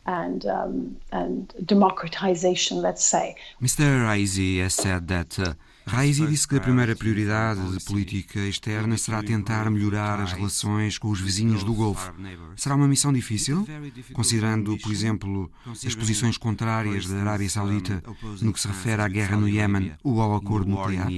And, 0.06 0.40
um, 0.46 0.96
and 1.12 1.44
democratization, 1.66 2.80
let's 2.80 3.04
say. 3.04 3.36
Mr. 3.60 4.06
Raisi 4.06 4.60
has 4.60 4.74
said 4.74 5.06
that 5.06 5.38
uh, 5.38 5.54
Raisi 5.86 6.26
disse 6.26 6.46
que 6.46 6.56
a 6.56 6.60
primeira 6.60 6.94
prioridade 6.94 7.60
de 7.76 7.84
política 7.84 8.40
externa 8.40 8.96
será 8.96 9.22
tentar 9.22 9.70
melhorar 9.70 10.20
as 10.20 10.32
relações 10.32 10.98
com 10.98 11.08
os 11.08 11.20
vizinhos 11.20 11.64
do 11.64 11.74
Golfo. 11.74 12.12
Será 12.56 12.74
uma 12.74 12.86
missão 12.86 13.12
difícil, 13.12 13.66
considerando, 14.12 14.76
por 14.78 14.92
exemplo, 14.92 15.50
as 15.66 15.94
posições 15.94 16.36
contrárias 16.36 17.06
da 17.06 17.16
Arábia 17.16 17.48
Saudita 17.48 18.02
no 18.40 18.52
que 18.52 18.60
se 18.60 18.68
refere 18.68 19.02
à 19.02 19.08
guerra 19.08 19.36
no 19.36 19.48
Iémen 19.48 19.92
ou 20.04 20.20
ao 20.20 20.34
acordo 20.34 20.70
nuclear? 20.70 21.08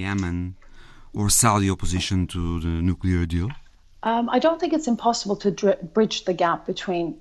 Or 1.15 1.31
Saudi 1.31 1.71
opposition 1.71 2.25
to 2.25 2.61
the 2.61 2.81
nuclear 2.81 3.27
deal? 3.27 3.49
Um, 4.03 4.29
I 4.35 4.41
don't 4.41 4.59
think 4.59 4.75
it's 4.75 4.89
impossible 4.89 5.37
to 5.37 5.77
bridge 5.93 6.25
the 6.25 6.33
gap 6.33 6.67
between 6.67 7.17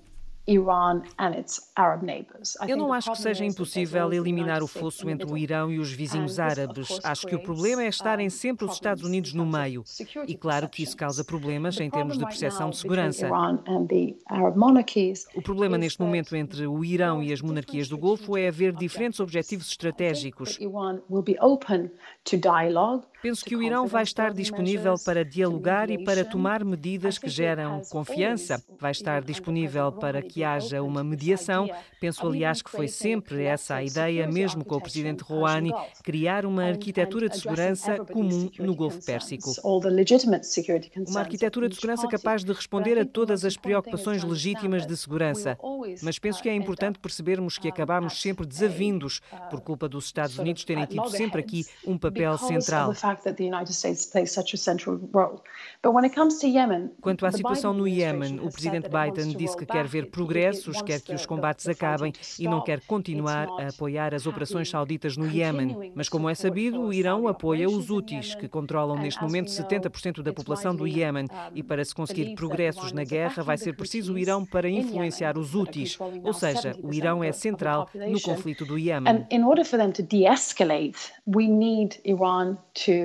eu 2.67 2.75
não 2.77 2.91
acho 2.91 3.11
que 3.11 3.17
seja 3.17 3.45
impossível 3.45 4.11
eliminar 4.11 4.63
o 4.63 4.67
fosso 4.67 5.09
entre 5.09 5.31
o 5.31 5.37
Irão 5.37 5.71
e 5.71 5.79
os 5.79 5.91
vizinhos 5.91 6.39
árabes. 6.39 6.99
Acho 7.03 7.27
que 7.27 7.35
o 7.35 7.39
problema 7.41 7.83
é 7.83 7.87
estarem 7.87 8.29
sempre 8.29 8.65
os 8.65 8.73
Estados 8.73 9.03
Unidos 9.03 9.33
no 9.33 9.45
meio. 9.45 9.83
E 10.27 10.35
claro 10.35 10.67
que 10.67 10.83
isso 10.83 10.97
causa 10.97 11.23
problemas 11.23 11.79
em 11.79 11.89
termos 11.89 12.17
de 12.17 12.25
percepção 12.25 12.69
de 12.69 12.77
segurança. 12.77 13.29
O 15.35 15.41
problema 15.41 15.77
neste 15.77 16.01
momento 16.01 16.35
entre 16.35 16.65
o 16.65 16.83
Irão 16.83 17.21
e 17.21 17.31
as 17.31 17.41
monarquias 17.41 17.87
do 17.87 17.97
Golfo 17.97 18.35
é 18.37 18.47
haver 18.47 18.73
diferentes 18.73 19.19
objetivos 19.19 19.67
estratégicos. 19.69 20.57
Penso 23.21 23.45
que 23.45 23.55
o 23.55 23.61
Irão 23.61 23.85
vai 23.85 24.01
estar 24.01 24.33
disponível 24.33 24.95
para 25.05 25.23
dialogar 25.23 25.91
e 25.91 26.03
para 26.03 26.25
tomar 26.25 26.65
medidas 26.65 27.19
que 27.19 27.29
geram 27.29 27.81
confiança. 27.89 28.63
Vai 28.79 28.91
estar 28.91 29.21
disponível 29.21 29.91
para 29.91 30.23
que 30.23 30.43
haja 30.43 30.81
uma 30.81 31.03
mediação. 31.03 31.69
Penso, 31.99 32.25
aliás, 32.25 32.63
que 32.63 32.71
foi 32.71 32.87
sempre 32.87 33.43
essa 33.43 33.75
a 33.75 33.83
ideia, 33.83 34.27
mesmo 34.27 34.65
com 34.65 34.75
o 34.75 34.81
presidente 34.81 35.21
Rouhani, 35.21 35.71
criar 36.03 36.47
uma 36.47 36.63
arquitetura 36.65 37.29
de 37.29 37.37
segurança 37.37 38.03
comum 38.05 38.49
no 38.57 38.73
Golfo 38.73 39.05
Pérsico. 39.05 39.51
Uma 41.07 41.19
arquitetura 41.19 41.69
de 41.69 41.75
segurança 41.75 42.07
capaz 42.07 42.43
de 42.43 42.51
responder 42.51 42.97
a 42.97 43.05
todas 43.05 43.45
as 43.45 43.55
preocupações 43.55 44.23
legítimas 44.23 44.87
de 44.87 44.97
segurança. 44.97 45.57
Mas 46.01 46.17
penso 46.17 46.41
que 46.41 46.49
é 46.49 46.55
importante 46.55 46.97
percebermos 46.97 47.59
que 47.59 47.67
acabamos 47.67 48.19
sempre 48.19 48.47
desavindos 48.47 49.21
por 49.51 49.61
culpa 49.61 49.87
dos 49.87 50.05
Estados 50.05 50.39
Unidos 50.39 50.65
terem 50.65 50.87
tido 50.87 51.07
sempre 51.09 51.41
aqui 51.41 51.65
um 51.85 51.99
papel 51.99 52.35
central. 52.39 52.93
Quanto 57.01 57.25
à 57.25 57.31
situação 57.31 57.73
no 57.73 57.87
Iêmen, 57.87 58.39
o 58.39 58.51
presidente 58.51 58.89
Biden 58.89 59.35
disse 59.35 59.57
que 59.57 59.65
quer 59.65 59.87
ver 59.87 60.09
progressos, 60.09 60.81
quer 60.81 61.01
que 61.01 61.13
os 61.13 61.25
combates 61.25 61.67
acabem 61.67 62.13
e 62.39 62.47
não 62.47 62.61
quer 62.61 62.81
continuar 62.81 63.47
a 63.59 63.67
apoiar 63.69 64.13
as 64.13 64.25
operações 64.25 64.69
sauditas 64.69 65.17
no 65.17 65.27
Iêmen. 65.29 65.91
Mas, 65.95 66.09
como 66.09 66.29
é 66.29 66.35
sabido, 66.35 66.81
o 66.81 66.93
Irão 66.93 67.27
apoia 67.27 67.69
os 67.69 67.89
Houthis, 67.89 68.35
que 68.35 68.47
controlam 68.47 68.97
neste 68.97 69.21
momento 69.21 69.47
70% 69.49 70.21
da 70.21 70.33
população 70.33 70.75
do 70.75 70.87
Iêmen. 70.87 71.27
E 71.53 71.63
para 71.63 71.83
se 71.83 71.95
conseguir 71.95 72.35
progressos 72.35 72.91
na 72.91 73.03
guerra, 73.03 73.43
vai 73.43 73.57
ser 73.57 73.75
preciso 73.75 74.13
o 74.13 74.19
Irão 74.19 74.45
para 74.45 74.69
influenciar 74.69 75.37
os 75.37 75.55
Houthis. 75.55 75.97
Ou 76.23 76.33
seja, 76.33 76.75
o 76.81 76.93
Irão 76.93 77.23
é 77.23 77.31
central 77.31 77.89
no 77.93 78.21
conflito 78.21 78.65
do 78.65 78.77
Iêmen. 78.77 79.25
In 79.31 79.43
order 79.43 79.65
for 79.65 79.77
them 79.77 79.91
to 79.91 80.03
de-escalate, 80.03 81.11
we 81.25 81.47
need 81.47 81.99
Iran 82.05 82.57
to 82.85 83.00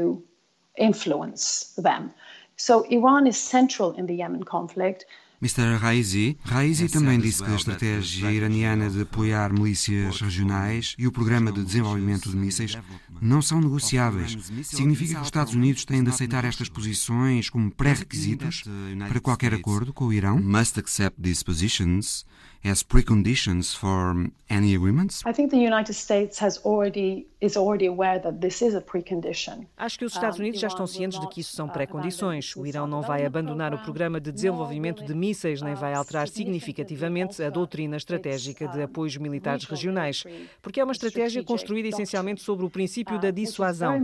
influence 0.78 1.74
them. 1.80 2.11
So 2.57 2.84
Iran 2.90 3.26
is 3.26 3.36
central 3.36 3.94
in 3.99 4.07
the 4.07 4.14
Yemen 4.14 4.44
conflict. 4.44 5.07
Mr. 5.42 5.76
Raisi, 5.76 6.38
Raisi 6.44 6.88
também 6.88 7.20
disse 7.20 7.44
que 7.44 7.51
a 7.51 7.57
estratégia 7.57 8.32
iraniana 8.32 8.88
de 8.88 9.03
apoiar 9.03 9.53
milícias 9.53 10.18
regionais 10.22 10.94
e 10.99 11.07
o 11.07 11.12
programa 11.12 11.53
de 11.53 11.62
desenvolvimento 11.62 12.30
de 12.30 12.36
mísseis 12.36 12.78
não 13.20 13.42
são 13.42 13.61
negociáveis. 13.61 14.34
Significa 14.64 15.16
que 15.16 15.20
os 15.20 15.26
Estados 15.26 15.55
Unidos 15.55 15.84
têm 15.84 16.03
de 16.03 16.09
aceitar 16.09 16.47
estas 16.47 16.70
posições 16.70 17.51
como 17.51 17.70
pré-requisitos 17.70 18.64
para 19.09 19.20
qualquer 19.20 19.53
acordo 19.53 19.92
com 19.92 20.07
o 20.07 20.12
Irão? 20.12 20.40
Must 20.40 20.80
accept 20.80 21.20
these 21.20 21.44
positions 21.44 22.24
as 22.71 22.83
preconditions 22.83 23.75
for 23.75 24.31
any 24.49 24.75
agreements? 24.75 25.23
I 25.25 25.33
think 25.33 25.51
the 25.51 25.59
United 25.59 25.95
States 25.95 26.39
has 26.39 26.61
already 26.64 27.27
is 27.41 27.57
already 27.57 27.87
aware 27.87 28.19
that 28.21 28.41
this 28.41 28.62
is 28.62 28.75
a 28.75 28.81
precondition. 28.81 29.67
Acho 29.77 29.99
que 29.99 30.05
os 30.05 30.14
Estados 30.14 30.39
Unidos 30.39 30.61
já 30.61 30.69
estão 30.69 30.87
cientes 30.87 31.21
de 31.21 31.29
que 31.29 31.41
isso 31.41 31.55
são 31.55 31.69
pré-condições. 31.69 32.57
O 32.57 32.67
Irão 32.67 32.87
não 32.87 33.03
vai 33.03 33.25
abandonar 33.27 33.75
o 33.75 33.79
programa 33.79 34.21
de 34.21 34.33
desenvolvimento 34.33 35.05
de 35.05 35.14
mísseis 35.14 35.61
nem 35.61 35.75
vai 35.75 35.95
alterar 35.95 36.29
significativamente 36.29 37.43
a 37.43 37.51
doutrina 37.51 37.97
estratégica 37.97 38.67
de 38.69 38.83
apoios 38.83 39.17
militares 39.17 39.64
regionais, 39.64 40.25
porque 40.62 40.81
é 40.81 40.85
uma 40.85 40.93
estratégia 40.93 41.45
construída 41.45 41.89
essencialmente 41.89 42.43
sobre 42.43 42.64
o 42.64 42.71
princípio 42.71 43.19
da 43.19 43.31
dissuasão. 43.31 43.95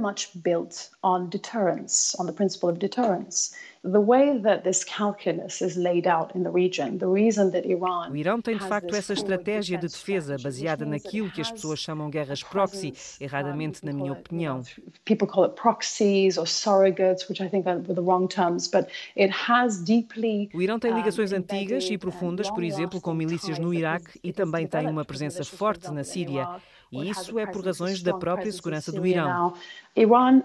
Very 3.84 4.04
much 4.04 4.12
built 4.12 4.26
on 4.26 4.32
deterrence, 4.32 4.32
on 4.32 4.32
the 4.32 4.32
principle 4.32 4.32
of 4.32 4.32
deterrence. 4.32 4.32
The 4.32 4.32
way 4.32 4.38
that 4.38 4.62
this 4.62 4.84
calculus 4.84 5.60
is 5.60 5.76
laid 5.76 6.06
out 6.06 6.36
in 6.36 6.44
the 6.44 6.50
region, 6.50 6.98
the 6.98 7.08
reason 7.08 7.50
that 7.50 7.66
Iran 7.66 8.10
O 8.10 8.16
Irão 8.16 8.40
tem 8.40 8.56
de 8.56 8.64
facto 8.64 8.94
essa 8.94 9.12
estratégia 9.12 9.76
de 9.76 9.88
defesa 9.88 10.36
baseada 10.40 10.86
naquilo 10.86 11.30
que 11.30 11.40
as 11.40 11.50
pessoas 11.50 11.80
chamam 11.80 12.08
guerras 12.08 12.44
proxy, 12.44 12.94
erradamente 13.20 13.84
na 13.84 13.92
minha 13.92 14.12
opinião. 14.12 14.62
People 15.04 15.26
call 15.26 15.44
it 15.44 15.56
proxies 15.56 16.38
or 16.38 16.46
surrogates, 16.46 17.28
which 17.28 17.42
I 17.42 17.48
think 17.48 17.68
are 17.68 17.80
the 17.82 18.00
wrong 18.00 18.28
terms, 18.28 18.68
but 18.68 18.86
it 19.16 19.32
has 19.48 19.82
deeply 19.82 20.48
O 20.54 20.62
Irão 20.62 20.78
tem 20.78 20.94
ligações 20.94 21.32
antigas 21.32 21.90
e 21.90 21.98
profundas, 21.98 22.48
por 22.50 22.62
exemplo, 22.62 23.00
com 23.00 23.12
milícias 23.12 23.58
no 23.58 23.74
Iraque 23.74 24.20
e 24.22 24.32
também 24.32 24.66
tem 24.66 24.86
uma 24.88 25.04
presença 25.04 25.44
forte 25.44 25.90
na 25.90 26.04
Síria. 26.04 26.48
E 26.92 27.08
isso 27.08 27.38
é 27.38 27.46
por 27.46 27.64
razões 27.64 28.02
da 28.02 28.14
própria 28.14 28.52
segurança 28.52 28.92
do 28.92 29.04
Irão. 29.04 29.54
Iran 29.96 30.42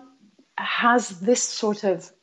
has 0.57 1.19
this 1.19 1.43
sort 1.43 1.83
of. 1.83 2.16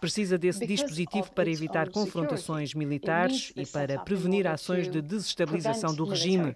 Precisa 0.00 0.38
desse 0.38 0.66
dispositivo 0.66 1.30
para 1.32 1.50
evitar 1.50 1.90
confrontações 1.90 2.72
militares 2.72 3.52
e 3.54 3.66
para 3.66 3.98
prevenir 3.98 4.46
ações 4.46 4.90
de 4.90 5.02
desestabilização 5.02 5.94
do 5.94 6.04
regime. 6.04 6.54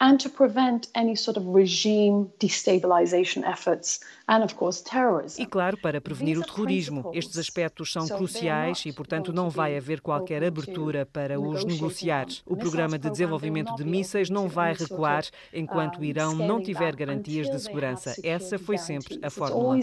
And 0.00 0.16
to 0.18 0.30
prevent 0.30 0.88
any 0.94 1.16
sort 1.16 1.36
of 1.36 1.46
regime 1.52 2.28
destabilization 2.38 3.44
efforts 3.44 3.98
and 4.28 4.44
of 4.44 4.54
course 4.54 4.80
terrorism. 4.80 5.42
E 5.42 5.46
claro, 5.46 5.76
para 5.76 6.00
prevenir 6.00 6.38
o 6.38 6.42
terrorismo. 6.42 7.10
Estes 7.12 7.36
aspectos 7.36 7.92
são 7.92 8.06
cruciais 8.06 8.84
e, 8.86 8.92
portanto, 8.92 9.32
não 9.32 9.50
vai 9.50 9.76
haver 9.76 10.00
qualquer 10.00 10.44
abertura 10.44 11.04
para 11.04 11.40
os 11.40 11.64
negociar. 11.64 12.26
O 12.46 12.56
programa 12.56 12.96
de 12.96 13.10
desenvolvimento 13.10 13.74
de 13.74 13.84
mísseis 13.84 14.30
não 14.30 14.48
vai 14.48 14.72
recuar 14.72 15.24
enquanto 15.52 15.98
o 15.98 16.04
Irão 16.04 16.32
não 16.32 16.62
tiver 16.62 16.94
garantias 16.94 17.50
de 17.50 17.58
segurança. 17.60 18.14
Essa 18.22 18.56
foi 18.56 18.78
sempre 18.78 19.18
a 19.20 19.30
fórmula. 19.30 19.78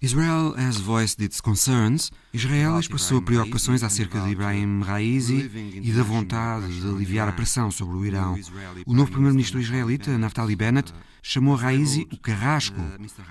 Israel 0.00 0.54
has 0.56 0.78
voiced 0.78 1.22
its 1.22 1.42
concerns. 1.42 2.10
Israel 2.32 2.78
expressou 2.78 3.20
preocupações 3.20 3.82
acerca 3.82 4.18
de 4.20 4.30
Ibrahim 4.30 4.80
Raisi 4.80 5.50
e 5.74 5.92
da 5.92 6.02
vontade 6.02 6.80
de 6.80 6.88
aliviar 6.88 7.28
a 7.28 7.32
pressão 7.32 7.70
sobre 7.70 7.96
o 7.96 8.06
Irão. 8.06 8.34
O 8.86 8.94
novo 8.94 9.09
primeiro-ministro 9.10 9.60
israelita, 9.60 10.16
Naftali 10.16 10.56
Bennett, 10.56 10.92
chamou 11.22 11.54
Raisi 11.54 12.08
o 12.12 12.16
carrasco, 12.16 12.80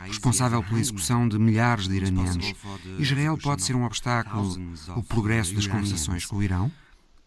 responsável 0.05 0.63
pela 0.63 0.79
execução 0.79 1.27
de 1.27 1.39
milhares 1.39 1.87
de 1.87 1.95
iranianos. 1.95 2.53
Israel 2.99 3.37
pode 3.37 3.63
ser 3.63 3.75
um 3.75 3.85
obstáculo 3.85 4.55
ao 4.89 5.03
progresso 5.03 5.55
das 5.55 5.67
conversações 5.67 6.25
com 6.25 6.37
o 6.37 6.43
Irão? 6.43 6.71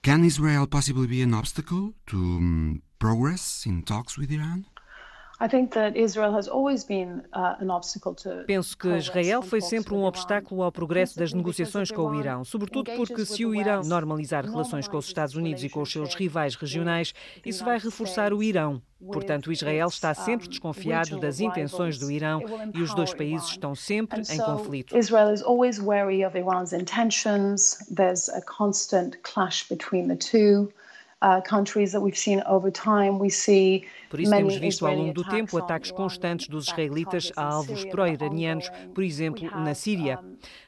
Can 0.02 0.24
Israel 0.24 0.66
possibly 0.66 1.06
be 1.06 1.22
an 1.22 1.32
obstacle 1.38 1.94
to 2.06 2.16
um, 2.16 2.80
progress 2.98 3.64
in 3.66 3.82
talks 3.82 4.18
with 4.18 4.32
Iran? 4.32 4.64
Penso 8.46 8.78
que 8.78 8.88
Israel 8.88 9.42
foi 9.42 9.60
sempre 9.60 9.94
um 9.94 10.04
obstáculo 10.04 10.62
ao 10.62 10.70
progresso 10.70 11.18
das 11.18 11.32
negociações 11.32 11.90
com 11.90 12.02
o 12.02 12.14
Irão, 12.14 12.44
sobretudo 12.44 12.92
porque 12.92 13.24
se 13.24 13.44
o 13.44 13.54
Irão 13.54 13.82
normalizar 13.82 14.44
relações 14.44 14.86
com 14.86 14.96
os 14.98 15.06
Estados 15.06 15.34
Unidos 15.34 15.64
e 15.64 15.68
com 15.68 15.82
os 15.82 15.90
seus 15.90 16.14
rivais 16.14 16.54
regionais, 16.54 17.12
isso 17.44 17.64
vai 17.64 17.78
reforçar 17.78 18.32
o 18.32 18.42
Irão. 18.42 18.80
Portanto, 19.04 19.50
Israel 19.50 19.88
está 19.88 20.14
sempre 20.14 20.48
desconfiado 20.48 21.18
das 21.18 21.40
intenções 21.40 21.98
do 21.98 22.08
Irão 22.08 22.40
e 22.72 22.80
os 22.80 22.94
dois 22.94 23.12
países 23.12 23.48
estão 23.48 23.74
sempre 23.74 24.22
em 24.30 24.38
conflito. 24.38 24.96
Israel 24.96 25.34
is 25.34 25.42
always 25.42 25.80
wary 25.80 26.24
of 26.24 26.38
Iran's 26.38 26.72
intentions. 26.72 27.78
There's 27.92 28.28
a 28.28 28.40
constant 28.42 29.18
clash 29.22 29.68
between 29.68 30.06
the 30.06 30.16
two. 30.16 30.72
Uh, 31.22 31.40
countries 31.40 31.92
that 31.92 32.00
we've 32.00 32.18
seen 32.18 32.42
over 32.46 32.68
time, 32.68 33.20
we 33.20 33.30
see 33.30 33.84
Por 34.10 34.20
isso, 34.20 34.30
temos 34.30 34.56
visto 34.56 34.84
ao 34.84 34.94
longo 34.94 35.14
do 35.14 35.24
tempo 35.24 35.56
ataques 35.56 35.92
constantes 35.92 36.48
dos 36.48 36.66
israelitas 36.66 37.32
a 37.36 37.44
alvos 37.44 37.84
pró-iranianos, 37.84 38.68
por 38.92 39.04
exemplo, 39.04 39.48
na 39.56 39.72
Síria. 39.72 40.18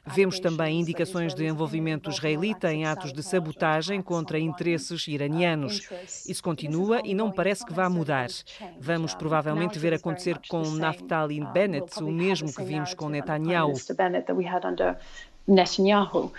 Vemos 0.03 0.39
também 0.39 0.79
indicações 0.79 1.35
de 1.35 1.45
envolvimento 1.45 2.09
israelita 2.09 2.73
em 2.73 2.85
atos 2.85 3.13
de 3.13 3.21
sabotagem 3.21 4.01
contra 4.01 4.39
interesses 4.39 5.07
iranianos. 5.07 5.87
Isso 6.25 6.41
continua 6.41 7.01
e 7.03 7.13
não 7.13 7.31
parece 7.31 7.65
que 7.65 7.73
vá 7.73 7.89
mudar. 7.89 8.29
Vamos 8.79 9.13
provavelmente 9.13 9.77
ver 9.77 9.93
acontecer 9.93 10.39
com 10.47 10.63
Naftali 10.71 11.39
Bennett 11.53 12.01
o 12.01 12.11
mesmo 12.11 12.51
que 12.51 12.63
vimos 12.63 12.93
com 12.93 13.09
Netanyahu. 13.09 13.73
Netanyahu. 15.47 16.33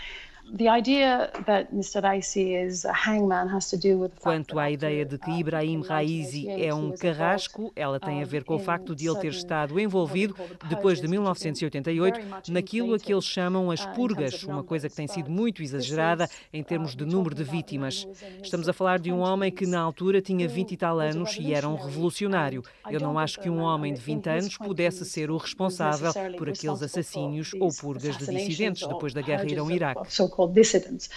Quanto 4.20 4.59
à 4.59 4.70
ideia 4.70 5.05
de 5.05 5.18
que 5.18 5.30
Ibrahim 5.30 5.82
Raisi 5.82 6.49
é 6.49 6.72
um 6.72 6.92
carrasco, 6.92 7.72
ela 7.74 7.99
tem 7.99 8.22
a 8.22 8.26
ver 8.26 8.44
com 8.44 8.55
o 8.55 8.59
facto 8.59 8.94
de 8.94 9.09
ele 9.09 9.18
ter 9.18 9.28
estado 9.32 9.78
envolvido, 9.80 10.36
depois 10.68 11.01
de 11.01 11.09
1988, 11.09 12.20
naquilo 12.49 12.94
a 12.94 12.99
que 12.99 13.12
eles 13.12 13.24
chamam 13.24 13.70
as 13.70 13.84
purgas, 13.86 14.44
uma 14.44 14.62
coisa 14.62 14.88
que 14.88 14.94
tem 14.94 15.09
sido 15.09 15.30
muito 15.30 15.62
exagerada 15.62 16.28
em 16.53 16.62
termos 16.62 16.94
de 16.94 17.05
número 17.05 17.34
de 17.34 17.42
vítimas. 17.42 18.07
Estamos 18.42 18.68
a 18.68 18.72
falar 18.72 18.99
de 18.99 19.12
um 19.12 19.20
homem 19.20 19.51
que 19.51 19.66
na 19.66 19.80
altura 19.80 20.20
tinha 20.22 20.47
20 20.47 20.72
e 20.72 20.76
tal 20.76 21.01
anos 21.01 21.36
e 21.40 21.53
era 21.53 21.68
um 21.68 21.74
revolucionário. 21.76 22.62
Eu 22.88 23.01
não 23.01 23.18
acho 23.18 23.40
que 23.40 23.51
um 23.51 23.61
homem 23.61 23.92
de 23.92 24.01
20 24.01 24.28
anos 24.28 24.57
pudesse 24.57 25.05
ser 25.05 25.30
o 25.30 25.36
responsável 25.36 26.12
por 26.38 26.49
aqueles 26.49 26.82
assassínios 26.82 27.53
ou 27.59 27.70
purgas 27.74 28.16
de 28.16 28.26
dissidentes 28.26 28.86
depois 28.86 29.12
da 29.12 29.20
guerra 29.22 29.44
Irão-Iraque. 29.44 30.01
So-called 30.37 30.55
dissidents 30.55 31.09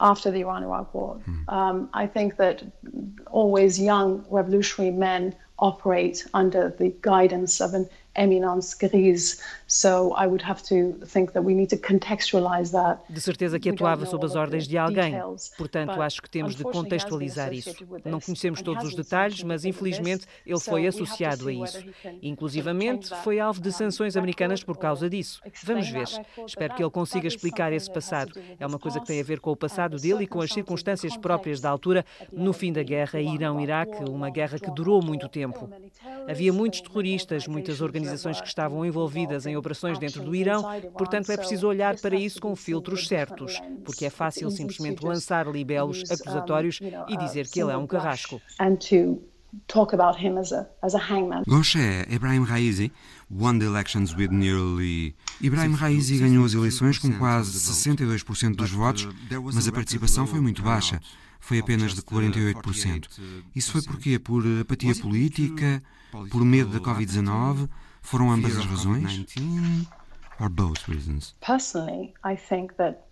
after 0.00 0.30
the 0.30 0.40
Iran-Iraq 0.40 0.94
War. 0.94 1.20
Mm. 1.28 1.52
Um, 1.52 1.90
I 1.92 2.06
think 2.06 2.36
that 2.36 2.62
always 3.30 3.78
young 3.78 4.24
revolutionary 4.30 4.94
men 4.94 5.34
operate 5.58 6.26
under 6.32 6.70
the 6.70 6.94
guidance 7.02 7.60
of 7.60 7.74
an 7.74 7.86
eminence 8.16 8.74
grise. 8.74 9.42
So 9.72 10.12
I 10.16 10.26
would 10.26 10.42
have 10.42 10.64
to 10.64 10.98
think 11.06 11.30
that 11.30 11.46
we 11.46 11.54
need 11.54 11.68
to 11.68 11.76
contextualize 11.76 12.72
that. 12.72 13.00
De 13.08 13.20
certeza 13.20 13.56
que 13.60 13.70
atuava 13.70 14.04
sob 14.04 14.26
as 14.26 14.34
ordens 14.34 14.66
de 14.66 14.76
alguém. 14.76 15.14
Portanto, 15.56 16.02
acho 16.02 16.20
que 16.20 16.28
temos 16.28 16.56
de 16.56 16.64
contextualizar 16.64 17.52
isso. 17.52 17.72
Não 18.04 18.18
conhecemos 18.18 18.62
todos 18.62 18.84
os 18.84 18.96
detalhes, 18.96 19.44
mas 19.44 19.64
infelizmente 19.64 20.26
ele 20.44 20.58
foi 20.58 20.88
associado 20.88 21.46
a 21.46 21.52
isso. 21.52 21.84
Inclusivamente, 22.20 23.10
foi 23.22 23.38
alvo 23.38 23.60
de 23.60 23.70
sanções 23.70 24.16
americanas 24.16 24.64
por 24.64 24.76
causa 24.76 25.08
disso. 25.08 25.40
Vamos 25.62 25.88
ver. 25.88 26.08
Espero 26.44 26.74
que 26.74 26.82
ele 26.82 26.90
consiga 26.90 27.28
explicar 27.28 27.72
esse 27.72 27.88
passado. 27.88 28.32
É 28.58 28.66
uma 28.66 28.78
coisa 28.78 28.98
que 28.98 29.06
tem 29.06 29.20
a 29.20 29.24
ver 29.24 29.38
com 29.38 29.52
o 29.52 29.56
passado 29.56 29.98
dele 29.98 30.24
e 30.24 30.26
com 30.26 30.40
as 30.40 30.52
circunstâncias 30.52 31.16
próprias 31.16 31.60
da 31.60 31.70
altura, 31.70 32.04
no 32.32 32.52
fim 32.52 32.72
da 32.72 32.82
guerra 32.82 33.20
Irão-Iraque, 33.20 34.02
uma 34.10 34.30
guerra 34.30 34.58
que 34.58 34.70
durou 34.72 35.00
muito 35.00 35.28
tempo. 35.28 35.70
Havia 36.28 36.52
muitos 36.52 36.80
terroristas, 36.80 37.46
muitas 37.46 37.80
organizações 37.80 38.40
que 38.40 38.48
estavam 38.48 38.84
envolvidas 38.84 39.46
em 39.46 39.59
operações 39.60 39.98
dentro 39.98 40.22
do 40.22 40.34
Irão, 40.34 40.64
portanto 40.96 41.30
é 41.30 41.36
preciso 41.36 41.68
olhar 41.68 41.96
para 42.00 42.16
isso 42.16 42.40
com 42.40 42.56
filtros 42.56 43.06
certos, 43.06 43.60
porque 43.84 44.06
é 44.06 44.10
fácil 44.10 44.50
simplesmente 44.50 45.04
lançar 45.04 45.46
libelos 45.46 46.02
acusatórios 46.10 46.80
e 47.08 47.16
dizer 47.16 47.48
que 47.48 47.60
ele 47.60 47.70
é 47.70 47.76
um 47.76 47.86
carrasco. 47.86 48.40
talk 49.66 49.92
about 49.92 50.16
him 50.16 50.38
as 50.38 50.52
a, 50.52 50.66
as 50.82 50.94
a 50.94 50.98
hangman. 50.98 51.42
Ibrahim 52.08 52.44
Raisi 52.44 52.92
won 53.30 53.58
the 53.58 53.66
elections 53.66 54.14
with 54.14 54.30
nearly... 54.30 55.14
Ibrahim 55.40 55.74
Raisi 55.74 56.18
ganhou 56.18 56.44
as 56.44 56.54
eleições 56.54 56.98
com 56.98 57.12
quase 57.18 57.58
62% 57.58 58.56
dos 58.56 58.70
votos, 58.70 59.08
mas 59.52 59.66
a 59.66 59.72
participação 59.72 60.26
foi 60.26 60.40
muito 60.40 60.62
baixa. 60.62 61.00
Foi 61.40 61.58
apenas 61.58 61.94
de 61.94 62.02
48%. 62.02 63.08
Isso 63.54 63.72
foi 63.72 63.82
porquê? 63.82 64.18
Por 64.18 64.44
apatia 64.60 64.94
política? 64.96 65.82
Por 66.30 66.44
medo 66.44 66.70
da 66.70 66.80
Covid-19? 66.80 67.68
Foram 68.02 68.30
ambas 68.30 68.56
as 68.56 68.64
razões? 68.64 69.26
Or 70.40 70.48
both 70.48 70.88
reasons? 70.88 71.34
Personally, 71.40 72.14
I 72.24 72.34
think 72.34 72.76
that 72.76 73.09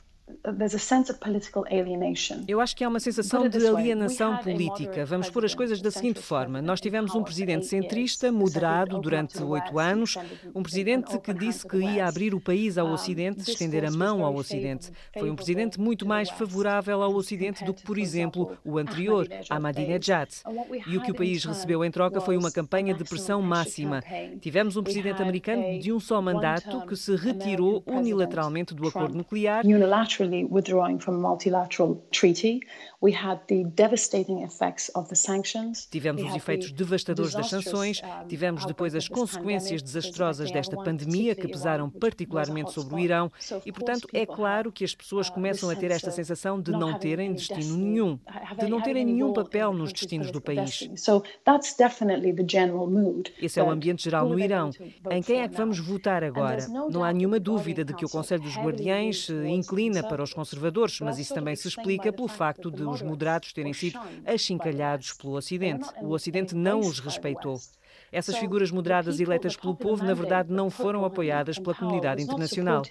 eu 2.47 2.61
acho 2.61 2.77
que 2.77 2.85
há 2.85 2.89
uma 2.89 3.01
sensação 3.01 3.49
de 3.49 3.67
alienação 3.67 4.37
política. 4.39 5.05
Vamos 5.05 5.31
pôr 5.31 5.45
as 5.45 5.55
coisas 5.55 5.81
da 5.81 5.91
seguinte 5.91 6.21
forma: 6.21 6.63
nós 6.63 6.81
tivemos 6.81 7.15
um 7.15 7.23
presidente 7.23 7.67
centrista, 7.67 8.31
moderado 8.33 8.99
durante 9.01 9.43
oito 9.43 9.79
anos, 9.79 10.17
um 10.55 10.63
presidente 10.63 11.19
que 11.19 11.33
disse 11.33 11.67
que 11.67 11.77
ia 11.77 12.07
abrir 12.07 12.35
o 12.35 12.41
país 12.41 12.79
ao 12.79 12.89
Ocidente, 12.89 13.51
estender 13.51 13.85
a 13.85 13.91
mão 13.91 14.25
ao 14.25 14.35
Ocidente. 14.35 14.91
Foi 15.19 15.31
um 15.31 15.37
presidente 15.37 15.81
muito 15.81 16.07
mais 16.07 16.31
favorável 16.31 17.03
ao 17.03 17.15
Ocidente 17.15 17.65
do 17.65 17.75
que, 17.75 17.83
por 17.83 17.99
exemplo, 17.99 18.57
o 18.65 18.79
anterior, 18.79 19.27
Ahmadinejad. 19.51 20.31
E 20.87 20.97
o 20.97 21.03
que 21.03 21.11
o 21.11 21.15
país 21.15 21.45
recebeu 21.45 21.85
em 21.85 21.91
troca 21.91 22.21
foi 22.21 22.37
uma 22.37 22.51
campanha 22.51 22.95
de 22.95 23.05
pressão 23.05 23.43
máxima. 23.43 24.03
Tivemos 24.41 24.77
um 24.77 24.83
presidente 24.83 25.23
americano 25.23 25.79
de 25.79 25.93
um 25.93 26.01
só 26.01 26.21
mandato 26.21 26.87
que 26.87 26.97
se 26.97 27.15
retirou 27.17 27.83
unilateralmente 27.87 28.75
do 28.75 28.87
acordo 28.89 29.17
nuclear 29.17 29.65
unilaterally 30.19 30.49
withdrawing 30.49 30.99
from 30.99 31.17
a 31.17 31.19
multilateral 31.19 32.05
treaty. 32.11 32.63
We 33.01 33.13
had 33.13 33.39
the 33.47 33.63
devastating 33.63 34.43
effects 34.43 34.91
of 34.93 35.09
the 35.09 35.15
sanctions. 35.15 35.87
Tivemos 35.87 36.21
os 36.21 36.35
efeitos 36.35 36.73
devastadores 36.73 37.33
das 37.33 37.49
sanções, 37.49 38.03
tivemos 38.29 38.67
depois 38.67 38.93
as 38.93 39.07
consequências 39.07 39.81
desastrosas 39.81 40.51
desta 40.51 40.77
pandemia 40.77 41.37
que 41.37 41.47
pesaram 41.47 41.89
particularmente 41.89 42.73
sobre 42.73 42.97
o 42.97 42.99
Irão 42.99 43.31
e, 43.65 43.71
portanto, 43.71 44.09
é 44.13 44.27
claro 44.27 44.73
que 44.73 44.85
as 44.85 44.97
pessoas 44.97 45.31
começam 45.31 45.71
a 45.71 45.77
ter 45.77 45.93
esta 45.93 46.11
sensação 46.11 46.61
de 46.61 46.73
não 46.73 46.99
terem 46.99 47.33
destino 47.33 47.77
nenhum, 47.77 48.19
de 48.59 48.67
não 48.67 48.83
terem 48.83 49.05
nenhum 49.05 49.33
papel 49.33 49.73
nos 49.73 49.93
destinos 49.93 50.33
do 50.33 50.41
país. 50.41 50.91
Esse 53.41 53.61
é 53.61 53.63
o 53.63 53.71
ambiente 53.71 54.03
geral 54.03 54.29
no 54.29 54.41
Irão. 54.41 54.71
Em 55.09 55.23
quem 55.23 55.41
é 55.43 55.49
que 55.49 55.57
vamos 55.57 55.79
votar 55.79 56.25
agora? 56.25 56.67
Não 56.91 57.05
há 57.05 57.13
nenhuma 57.13 57.39
dúvida 57.39 57.85
de 57.85 57.95
que 57.95 58.05
o 58.05 58.09
Conselho 58.09 58.43
dos 58.43 58.57
Guardiães 58.57 59.27
se 59.27 59.47
inclina 59.47 60.03
para 60.03 60.21
os 60.21 60.35
conservadores, 60.35 60.99
mas 60.99 61.17
isso 61.21 61.33
também 61.33 61.55
se 61.55 61.69
explica 61.69 62.13
pelo 62.13 62.27
facto 62.27 62.73
de 62.73 62.88
os 62.91 63.03
moderados 63.03 63.53
terem 63.53 63.73
sido 63.73 63.99
achincalhados 64.27 65.13
pelo 65.13 65.35
Ocidente. 65.35 65.89
O 66.03 66.11
Ocidente 66.11 66.55
não 66.55 66.81
os 66.81 66.99
respeitou. 66.99 67.59
Essas 68.11 68.37
figuras 68.39 68.71
moderadas 68.71 69.21
eleitas 69.21 69.57
pelo 69.57 69.77
povo, 69.77 70.05
na 70.05 70.15
verdade, 70.15 70.53
não 70.53 70.71
foram 70.71 71.05
apoiadas 71.05 71.59
pela 71.59 71.75
comunidade 71.75 72.23
internacional. 72.23 72.83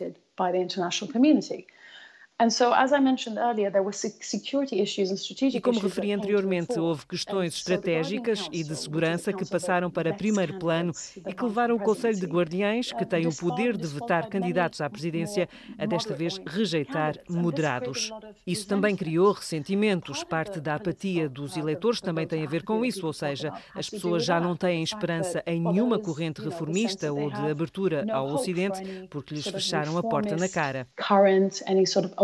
E 5.57 5.59
como 5.59 5.79
referi 5.79 6.13
anteriormente, 6.13 6.79
houve 6.79 7.03
questões 7.07 7.55
estratégicas 7.55 8.47
e 8.51 8.63
de 8.63 8.75
segurança 8.75 9.33
que 9.33 9.43
passaram 9.43 9.89
para 9.89 10.13
primeiro 10.13 10.59
plano 10.59 10.91
e 11.25 11.33
que 11.33 11.43
levaram 11.43 11.75
o 11.75 11.79
Conselho 11.79 12.19
de 12.19 12.27
Guardiães, 12.27 12.91
que 12.91 13.03
tem 13.07 13.25
o 13.25 13.35
poder 13.35 13.75
de 13.75 13.87
vetar 13.87 14.29
candidatos 14.29 14.81
à 14.81 14.89
presidência, 14.89 15.49
a 15.79 15.87
desta 15.87 16.13
vez 16.13 16.37
rejeitar 16.45 17.15
moderados. 17.27 18.11
Isso 18.45 18.67
também 18.67 18.95
criou 18.95 19.31
ressentimentos. 19.31 20.23
Parte 20.23 20.59
da 20.61 20.75
apatia 20.75 21.27
dos 21.27 21.57
eleitores 21.57 22.01
também 22.01 22.27
tem 22.27 22.43
a 22.43 22.47
ver 22.47 22.63
com 22.63 22.85
isso, 22.85 23.07
ou 23.07 23.13
seja, 23.13 23.51
as 23.73 23.89
pessoas 23.89 24.23
já 24.23 24.39
não 24.39 24.55
têm 24.55 24.83
esperança 24.83 25.41
em 25.43 25.59
nenhuma 25.59 25.97
corrente 25.97 26.39
reformista 26.39 27.11
ou 27.11 27.31
de 27.31 27.49
abertura 27.49 28.05
ao 28.11 28.27
Ocidente 28.27 29.07
porque 29.09 29.33
lhes 29.33 29.47
fecharam 29.47 29.97
a 29.97 30.03
porta 30.03 30.35
na 30.35 30.47
cara 30.47 30.87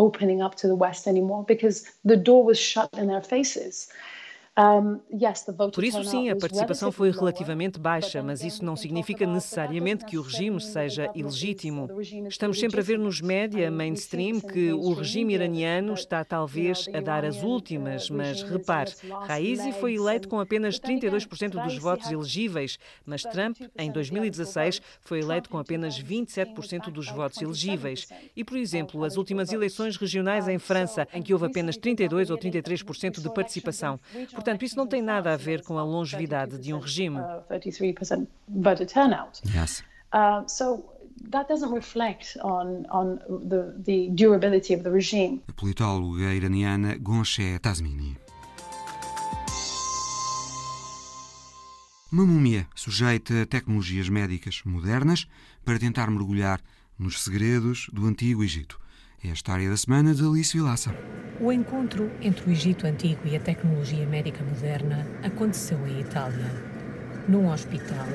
opening 0.04 0.42
up 0.42 0.56
to 0.56 0.68
the 0.68 0.76
West 0.76 1.08
anymore 1.08 1.44
because 1.48 1.86
the 2.04 2.18
door 2.18 2.44
was 2.44 2.60
shut 2.60 2.90
in 2.94 3.08
their 3.08 3.22
faces. 3.22 3.88
Por 5.74 5.84
isso, 5.84 6.04
sim, 6.04 6.30
a 6.30 6.36
participação 6.36 6.92
foi 6.92 7.10
relativamente 7.10 7.80
baixa, 7.80 8.22
mas 8.22 8.44
isso 8.44 8.64
não 8.64 8.76
significa 8.76 9.26
necessariamente 9.26 10.06
que 10.06 10.16
o 10.16 10.22
regime 10.22 10.62
seja 10.62 11.10
ilegítimo. 11.16 11.90
Estamos 12.30 12.60
sempre 12.60 12.80
a 12.80 12.84
ver 12.84 13.00
nos 13.00 13.20
média 13.20 13.72
mainstream 13.72 14.40
que 14.40 14.72
o 14.72 14.94
regime 14.94 15.34
iraniano 15.34 15.96
está 15.96 16.24
talvez 16.24 16.88
a 16.94 17.02
dar 17.02 17.26
as 17.26 17.42
últimas, 17.42 18.12
mas 18.12 18.44
repare, 18.44 18.92
Raisi 19.28 19.72
foi 19.72 19.96
eleito 19.96 20.28
com 20.28 20.40
apenas 20.40 20.80
32% 20.80 21.64
dos 21.64 21.78
votos 21.80 22.12
elegíveis, 22.12 22.78
mas 23.08 23.24
Trump, 23.24 23.58
em 23.76 23.92
2016, 23.92 24.82
foi 25.02 25.22
eleito 25.22 25.50
com 25.50 25.58
apenas 25.58 26.00
27% 26.00 26.92
dos 26.92 27.10
votos 27.10 27.42
elegíveis. 27.42 28.08
E, 28.36 28.44
por 28.44 28.58
exemplo, 28.58 29.04
as 29.04 29.18
últimas 29.18 29.52
eleições 29.52 29.98
regionais 29.98 30.48
em 30.48 30.60
França, 30.60 31.08
em 31.12 31.24
que 31.24 31.34
houve 31.34 31.48
apenas 31.48 31.76
32 31.76 32.30
ou 32.30 32.38
33% 32.38 33.20
de 33.20 33.34
participação. 33.34 34.00
Portanto, 34.44 34.66
isso 34.66 34.76
não 34.76 34.86
tem 34.86 35.02
nada 35.02 35.34
a 35.34 35.38
ver 35.38 35.64
com 35.64 35.78
a 35.78 35.84
longevidade 35.84 36.58
de 36.58 36.74
um 36.74 36.80
regime. 36.80 37.18
Yes. 39.56 39.84
Uh, 40.14 40.44
so 40.48 40.84
that 41.32 41.48
doesn't 41.48 41.74
reflect 41.74 42.38
on, 42.44 42.86
on 42.92 43.20
the, 43.48 43.74
the 43.86 44.10
durability 44.10 44.76
of 44.76 44.84
the 44.84 44.90
regime. 44.90 45.42
A 45.48 45.54
politóloga 45.54 46.34
iraniana 46.34 46.98
Gonché 46.98 47.58
Tazmini. 47.60 48.18
Uma 52.12 52.26
múmia 52.26 52.68
sujeita 52.76 53.44
a 53.44 53.46
tecnologias 53.46 54.10
médicas 54.10 54.62
modernas 54.66 55.26
para 55.64 55.80
tentar 55.80 56.12
mergulhar 56.12 56.60
nos 57.00 57.24
segredos 57.24 57.90
do 57.94 58.06
Antigo 58.06 58.44
Egito. 58.44 58.83
É 59.26 59.30
a 59.30 59.34
história 59.34 59.70
da 59.70 59.78
semana 59.78 60.14
de 60.14 60.22
Alice 60.22 60.52
Vilaça. 60.52 60.94
O 61.40 61.50
encontro 61.50 62.12
entre 62.22 62.50
o 62.50 62.52
Egito 62.52 62.86
Antigo 62.86 63.22
e 63.24 63.38
a 63.38 63.40
tecnologia 63.40 64.06
médica 64.06 64.44
moderna 64.44 65.08
aconteceu 65.24 65.78
em 65.88 66.02
Itália. 66.02 66.52
Num 67.30 67.50
hospital, 67.50 68.06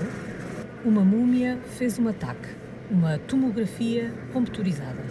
uma 0.85 1.03
múmia 1.03 1.59
fez 1.79 1.99
um 1.99 2.09
ataque, 2.09 2.47
uma 2.91 3.17
tomografia 3.21 4.13
computadorizada. 4.35 5.03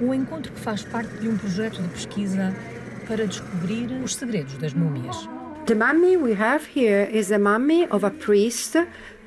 Um 0.00 0.14
encontro 0.14 0.52
que 0.52 0.60
faz 0.60 0.84
parte 0.84 1.12
de 1.18 1.28
um 1.28 1.36
projeto 1.36 1.82
de 1.82 1.88
pesquisa 1.88 2.54
para 3.08 3.26
descobrir 3.26 3.90
os 4.04 4.14
segredos 4.14 4.56
das 4.58 4.74
múmias. 4.74 5.28
The 5.66 5.74
mummy 5.74 6.16
we 6.18 6.40
have 6.40 6.64
here 6.72 7.10
is 7.12 7.32
a 7.32 7.38
mummy 7.38 7.84
of 7.90 8.06
a 8.06 8.12
priest. 8.12 8.76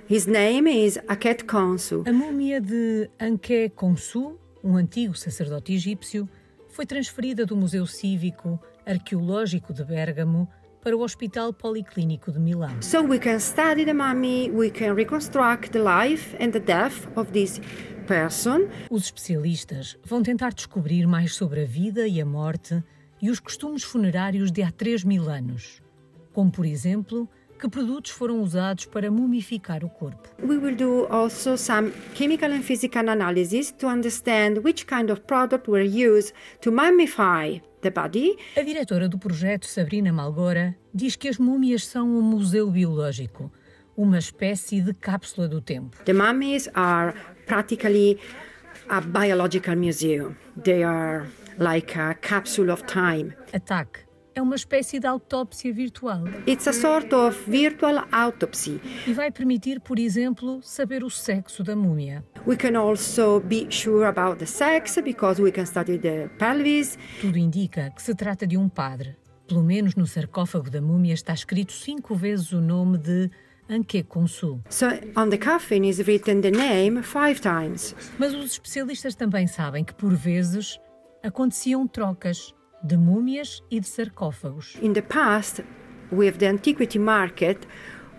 His 0.09 0.27
name 0.27 0.65
is 0.65 0.97
Aket 1.09 1.43
Konsu. 1.43 2.05
A 2.07 2.13
múmia 2.13 2.61
de 2.61 3.09
Anke 3.19 3.69
Konsu 3.75 4.39
um 4.63 4.77
antigo 4.77 5.15
sacerdote 5.15 5.73
egípcio, 5.73 6.27
foi 6.69 6.85
transferida 6.85 7.45
do 7.45 7.55
Museu 7.55 7.85
Cívico 7.85 8.59
Arqueológico 8.85 9.73
de 9.73 9.83
Bérgamo 9.83 10.47
para 10.81 10.95
o 10.97 11.01
Hospital 11.01 11.53
Policlínico 11.53 12.31
de 12.31 12.39
Milão. 12.39 12.81
So 12.81 13.01
we 13.01 13.19
can 13.19 13.39
study 13.39 13.85
the 13.85 13.93
mummy, 13.93 14.49
we 14.49 14.69
can 14.69 14.93
reconstruct 14.93 15.71
the 15.71 15.79
life 15.79 16.35
and 16.41 16.51
the 16.51 16.59
death 16.59 17.07
of 17.15 17.31
this 17.31 17.61
person. 18.07 18.67
Os 18.89 19.05
especialistas 19.05 19.97
vão 20.03 20.23
tentar 20.23 20.53
descobrir 20.53 21.05
mais 21.07 21.35
sobre 21.35 21.61
a 21.61 21.65
vida 21.65 22.07
e 22.07 22.21
a 22.21 22.25
morte 22.25 22.83
e 23.21 23.29
os 23.29 23.39
costumes 23.39 23.83
funerários 23.83 24.51
de 24.51 24.61
há 24.61 24.71
3 24.71 25.03
mil 25.03 25.29
anos, 25.29 25.81
como 26.33 26.51
por 26.51 26.65
exemplo 26.65 27.29
que 27.63 27.69
produtos 27.69 28.11
foram 28.11 28.41
usados 28.41 28.85
para 28.85 29.09
mumificar 29.09 29.85
o 29.85 29.89
corpo. 29.89 30.27
We 30.41 30.57
will 30.57 30.75
do 30.75 31.07
also 31.09 31.55
some 31.55 31.93
chemical 32.13 32.51
and 32.51 32.61
physical 32.61 33.07
analysis 33.07 33.71
to 33.71 33.87
understand 33.87 34.57
which 34.65 34.85
kind 34.85 35.09
of 35.09 35.21
product 35.21 35.69
were 35.69 35.81
used 35.81 36.33
to 36.59 36.73
mummify 36.73 37.61
the 37.79 37.89
body. 37.89 38.35
A 38.57 38.63
diretora 38.63 39.07
do 39.07 39.17
projeto, 39.17 39.65
Sabrina 39.65 40.11
Malgora, 40.11 40.75
diz 40.93 41.15
que 41.15 41.29
as 41.29 41.37
múmias 41.37 41.85
são 41.85 42.05
um 42.05 42.21
museu 42.21 42.69
biológico, 42.69 43.49
uma 43.95 44.17
espécie 44.17 44.81
de 44.81 44.93
cápsula 44.93 45.47
do 45.47 45.61
tempo. 45.61 45.95
The 46.03 46.13
mummies 46.13 46.69
are 46.73 47.13
practically 47.45 48.19
a 48.89 48.99
biological 48.99 49.77
museum. 49.77 50.35
They 50.61 50.83
are 50.83 51.27
like 51.57 51.97
a 51.97 52.13
capsule 52.15 52.73
of 52.73 52.83
time. 52.87 53.33
Ataque 53.53 54.03
é 54.35 54.41
uma 54.41 54.55
espécie 54.55 54.99
de 54.99 55.07
autópsia 55.07 55.71
virtual. 55.73 56.23
It's 56.47 56.67
a 56.67 56.73
sort 56.73 57.13
of 57.13 57.49
virtual 57.49 58.05
autopsy. 58.11 58.81
E 59.07 59.13
vai 59.13 59.31
permitir, 59.31 59.79
por 59.79 59.99
exemplo, 59.99 60.61
saber 60.61 61.03
o 61.03 61.09
sexo 61.09 61.63
da 61.63 61.75
múmia. 61.75 62.23
We 62.45 62.55
can 62.55 62.77
also 62.79 63.39
be 63.39 63.67
sure 63.69 64.05
about 64.05 64.37
the 64.39 64.45
sex 64.45 64.97
because 65.03 65.41
we 65.41 65.51
can 65.51 65.65
study 65.65 65.97
the 65.97 66.29
pelvis. 66.39 66.97
Tudo 67.21 67.37
indica 67.37 67.91
que 67.91 68.01
se 68.01 68.15
trata 68.15 68.47
de 68.47 68.57
um 68.57 68.67
padre. 68.67 69.15
Pelo 69.47 69.63
menos 69.63 69.95
no 69.95 70.07
sarcófago 70.07 70.69
da 70.69 70.81
múmia 70.81 71.13
está 71.13 71.33
escrito 71.33 71.73
cinco 71.73 72.15
vezes 72.15 72.51
o 72.53 72.61
nome 72.61 72.97
de 72.97 73.29
Anke 73.69 74.03
Konsu. 74.03 74.61
So 74.69 74.87
on 75.15 75.29
the 75.29 75.37
coffin 75.37 75.83
is 75.83 75.99
written 75.99 76.41
the 76.41 76.51
name 76.51 77.01
five 77.03 77.39
times. 77.39 77.95
Mas 78.17 78.33
os 78.33 78.53
especialistas 78.53 79.15
também 79.15 79.47
sabem 79.47 79.83
que 79.83 79.93
por 79.93 80.13
vezes 80.13 80.79
aconteciam 81.21 81.87
trocas 81.87 82.53
de 82.83 82.97
múmias 82.97 83.63
e 83.71 83.79
de 83.79 83.87
sarcófagos. 83.87 84.75
In 84.81 84.93
the 84.93 85.01
past, 85.01 85.61
with 86.11 86.37
the 86.37 86.47
antiquity 86.47 86.99
market, 86.99 87.65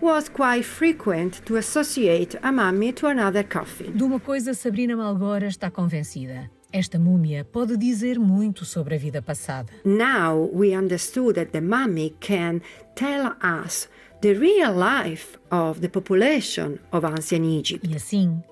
was 0.01 0.27
quite 0.27 0.63
frequent 0.63 1.41
to 1.45 1.55
associate 1.55 2.37
a 2.41 2.51
mummy 2.51 2.91
to 2.91 3.07
another 3.07 3.43
coffin. 3.43 3.91
De 3.91 4.03
uma 4.03 4.19
coisa 4.19 4.53
Sabrina 4.53 4.95
Malgora 4.95 5.47
está 5.47 5.69
convencida. 5.69 6.49
Esta 6.71 6.99
múmia 6.99 7.45
pode 7.45 7.77
dizer 7.77 8.19
muito 8.19 8.65
sobre 8.65 8.95
a 8.95 8.97
vida 8.97 9.21
passada. 9.21 9.71
Now 9.85 10.49
we 10.51 10.75
understood 10.75 11.35
that 11.35 11.51
the 11.51 11.61
mummy 11.61 12.15
can 12.19 12.61
tell 12.95 13.33
us 13.41 13.87
the 14.21 14.33
real 14.33 14.73
life 14.73 15.37
of 15.51 15.79
the 15.79 15.87
population 15.87 16.79
of 16.91 17.05
ancient 17.05 17.45
Egypt. 17.45 17.87
E 17.87 17.95
assim, 17.95 18.43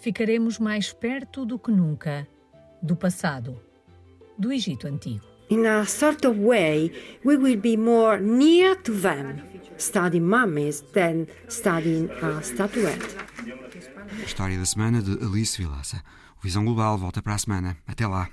ficaremos 0.00 0.58
mais 0.58 0.92
perto 0.92 1.44
do 1.44 1.58
que 1.58 1.70
nunca 1.70 2.26
do 2.80 2.96
passado, 2.96 3.60
do 4.38 4.50
Egito 4.50 4.86
Antigo. 4.86 5.35
In 5.48 5.66
a 5.66 5.84
sort 5.86 6.24
of 6.24 6.38
way, 6.38 6.90
we 7.24 7.36
will 7.36 7.56
be 7.56 7.76
more 7.76 8.18
near 8.18 8.74
to 8.82 8.92
them 8.92 9.42
studying 9.78 10.26
mummies 10.26 10.82
than 10.92 11.26
studying 11.48 12.10
a 12.22 12.42
statuette. 12.42 13.02
História 14.24 14.58
da 14.58 14.64
semana 14.64 15.02
de 15.02 15.12
Alice 15.24 15.58
Vilaça. 15.58 16.02
O 16.38 16.42
Visão 16.42 16.64
Global 16.64 16.98
volta 16.98 17.22
para 17.22 17.34
a 17.34 17.38
semana. 17.38 17.76
Até 17.86 18.06
lá. 18.06 18.28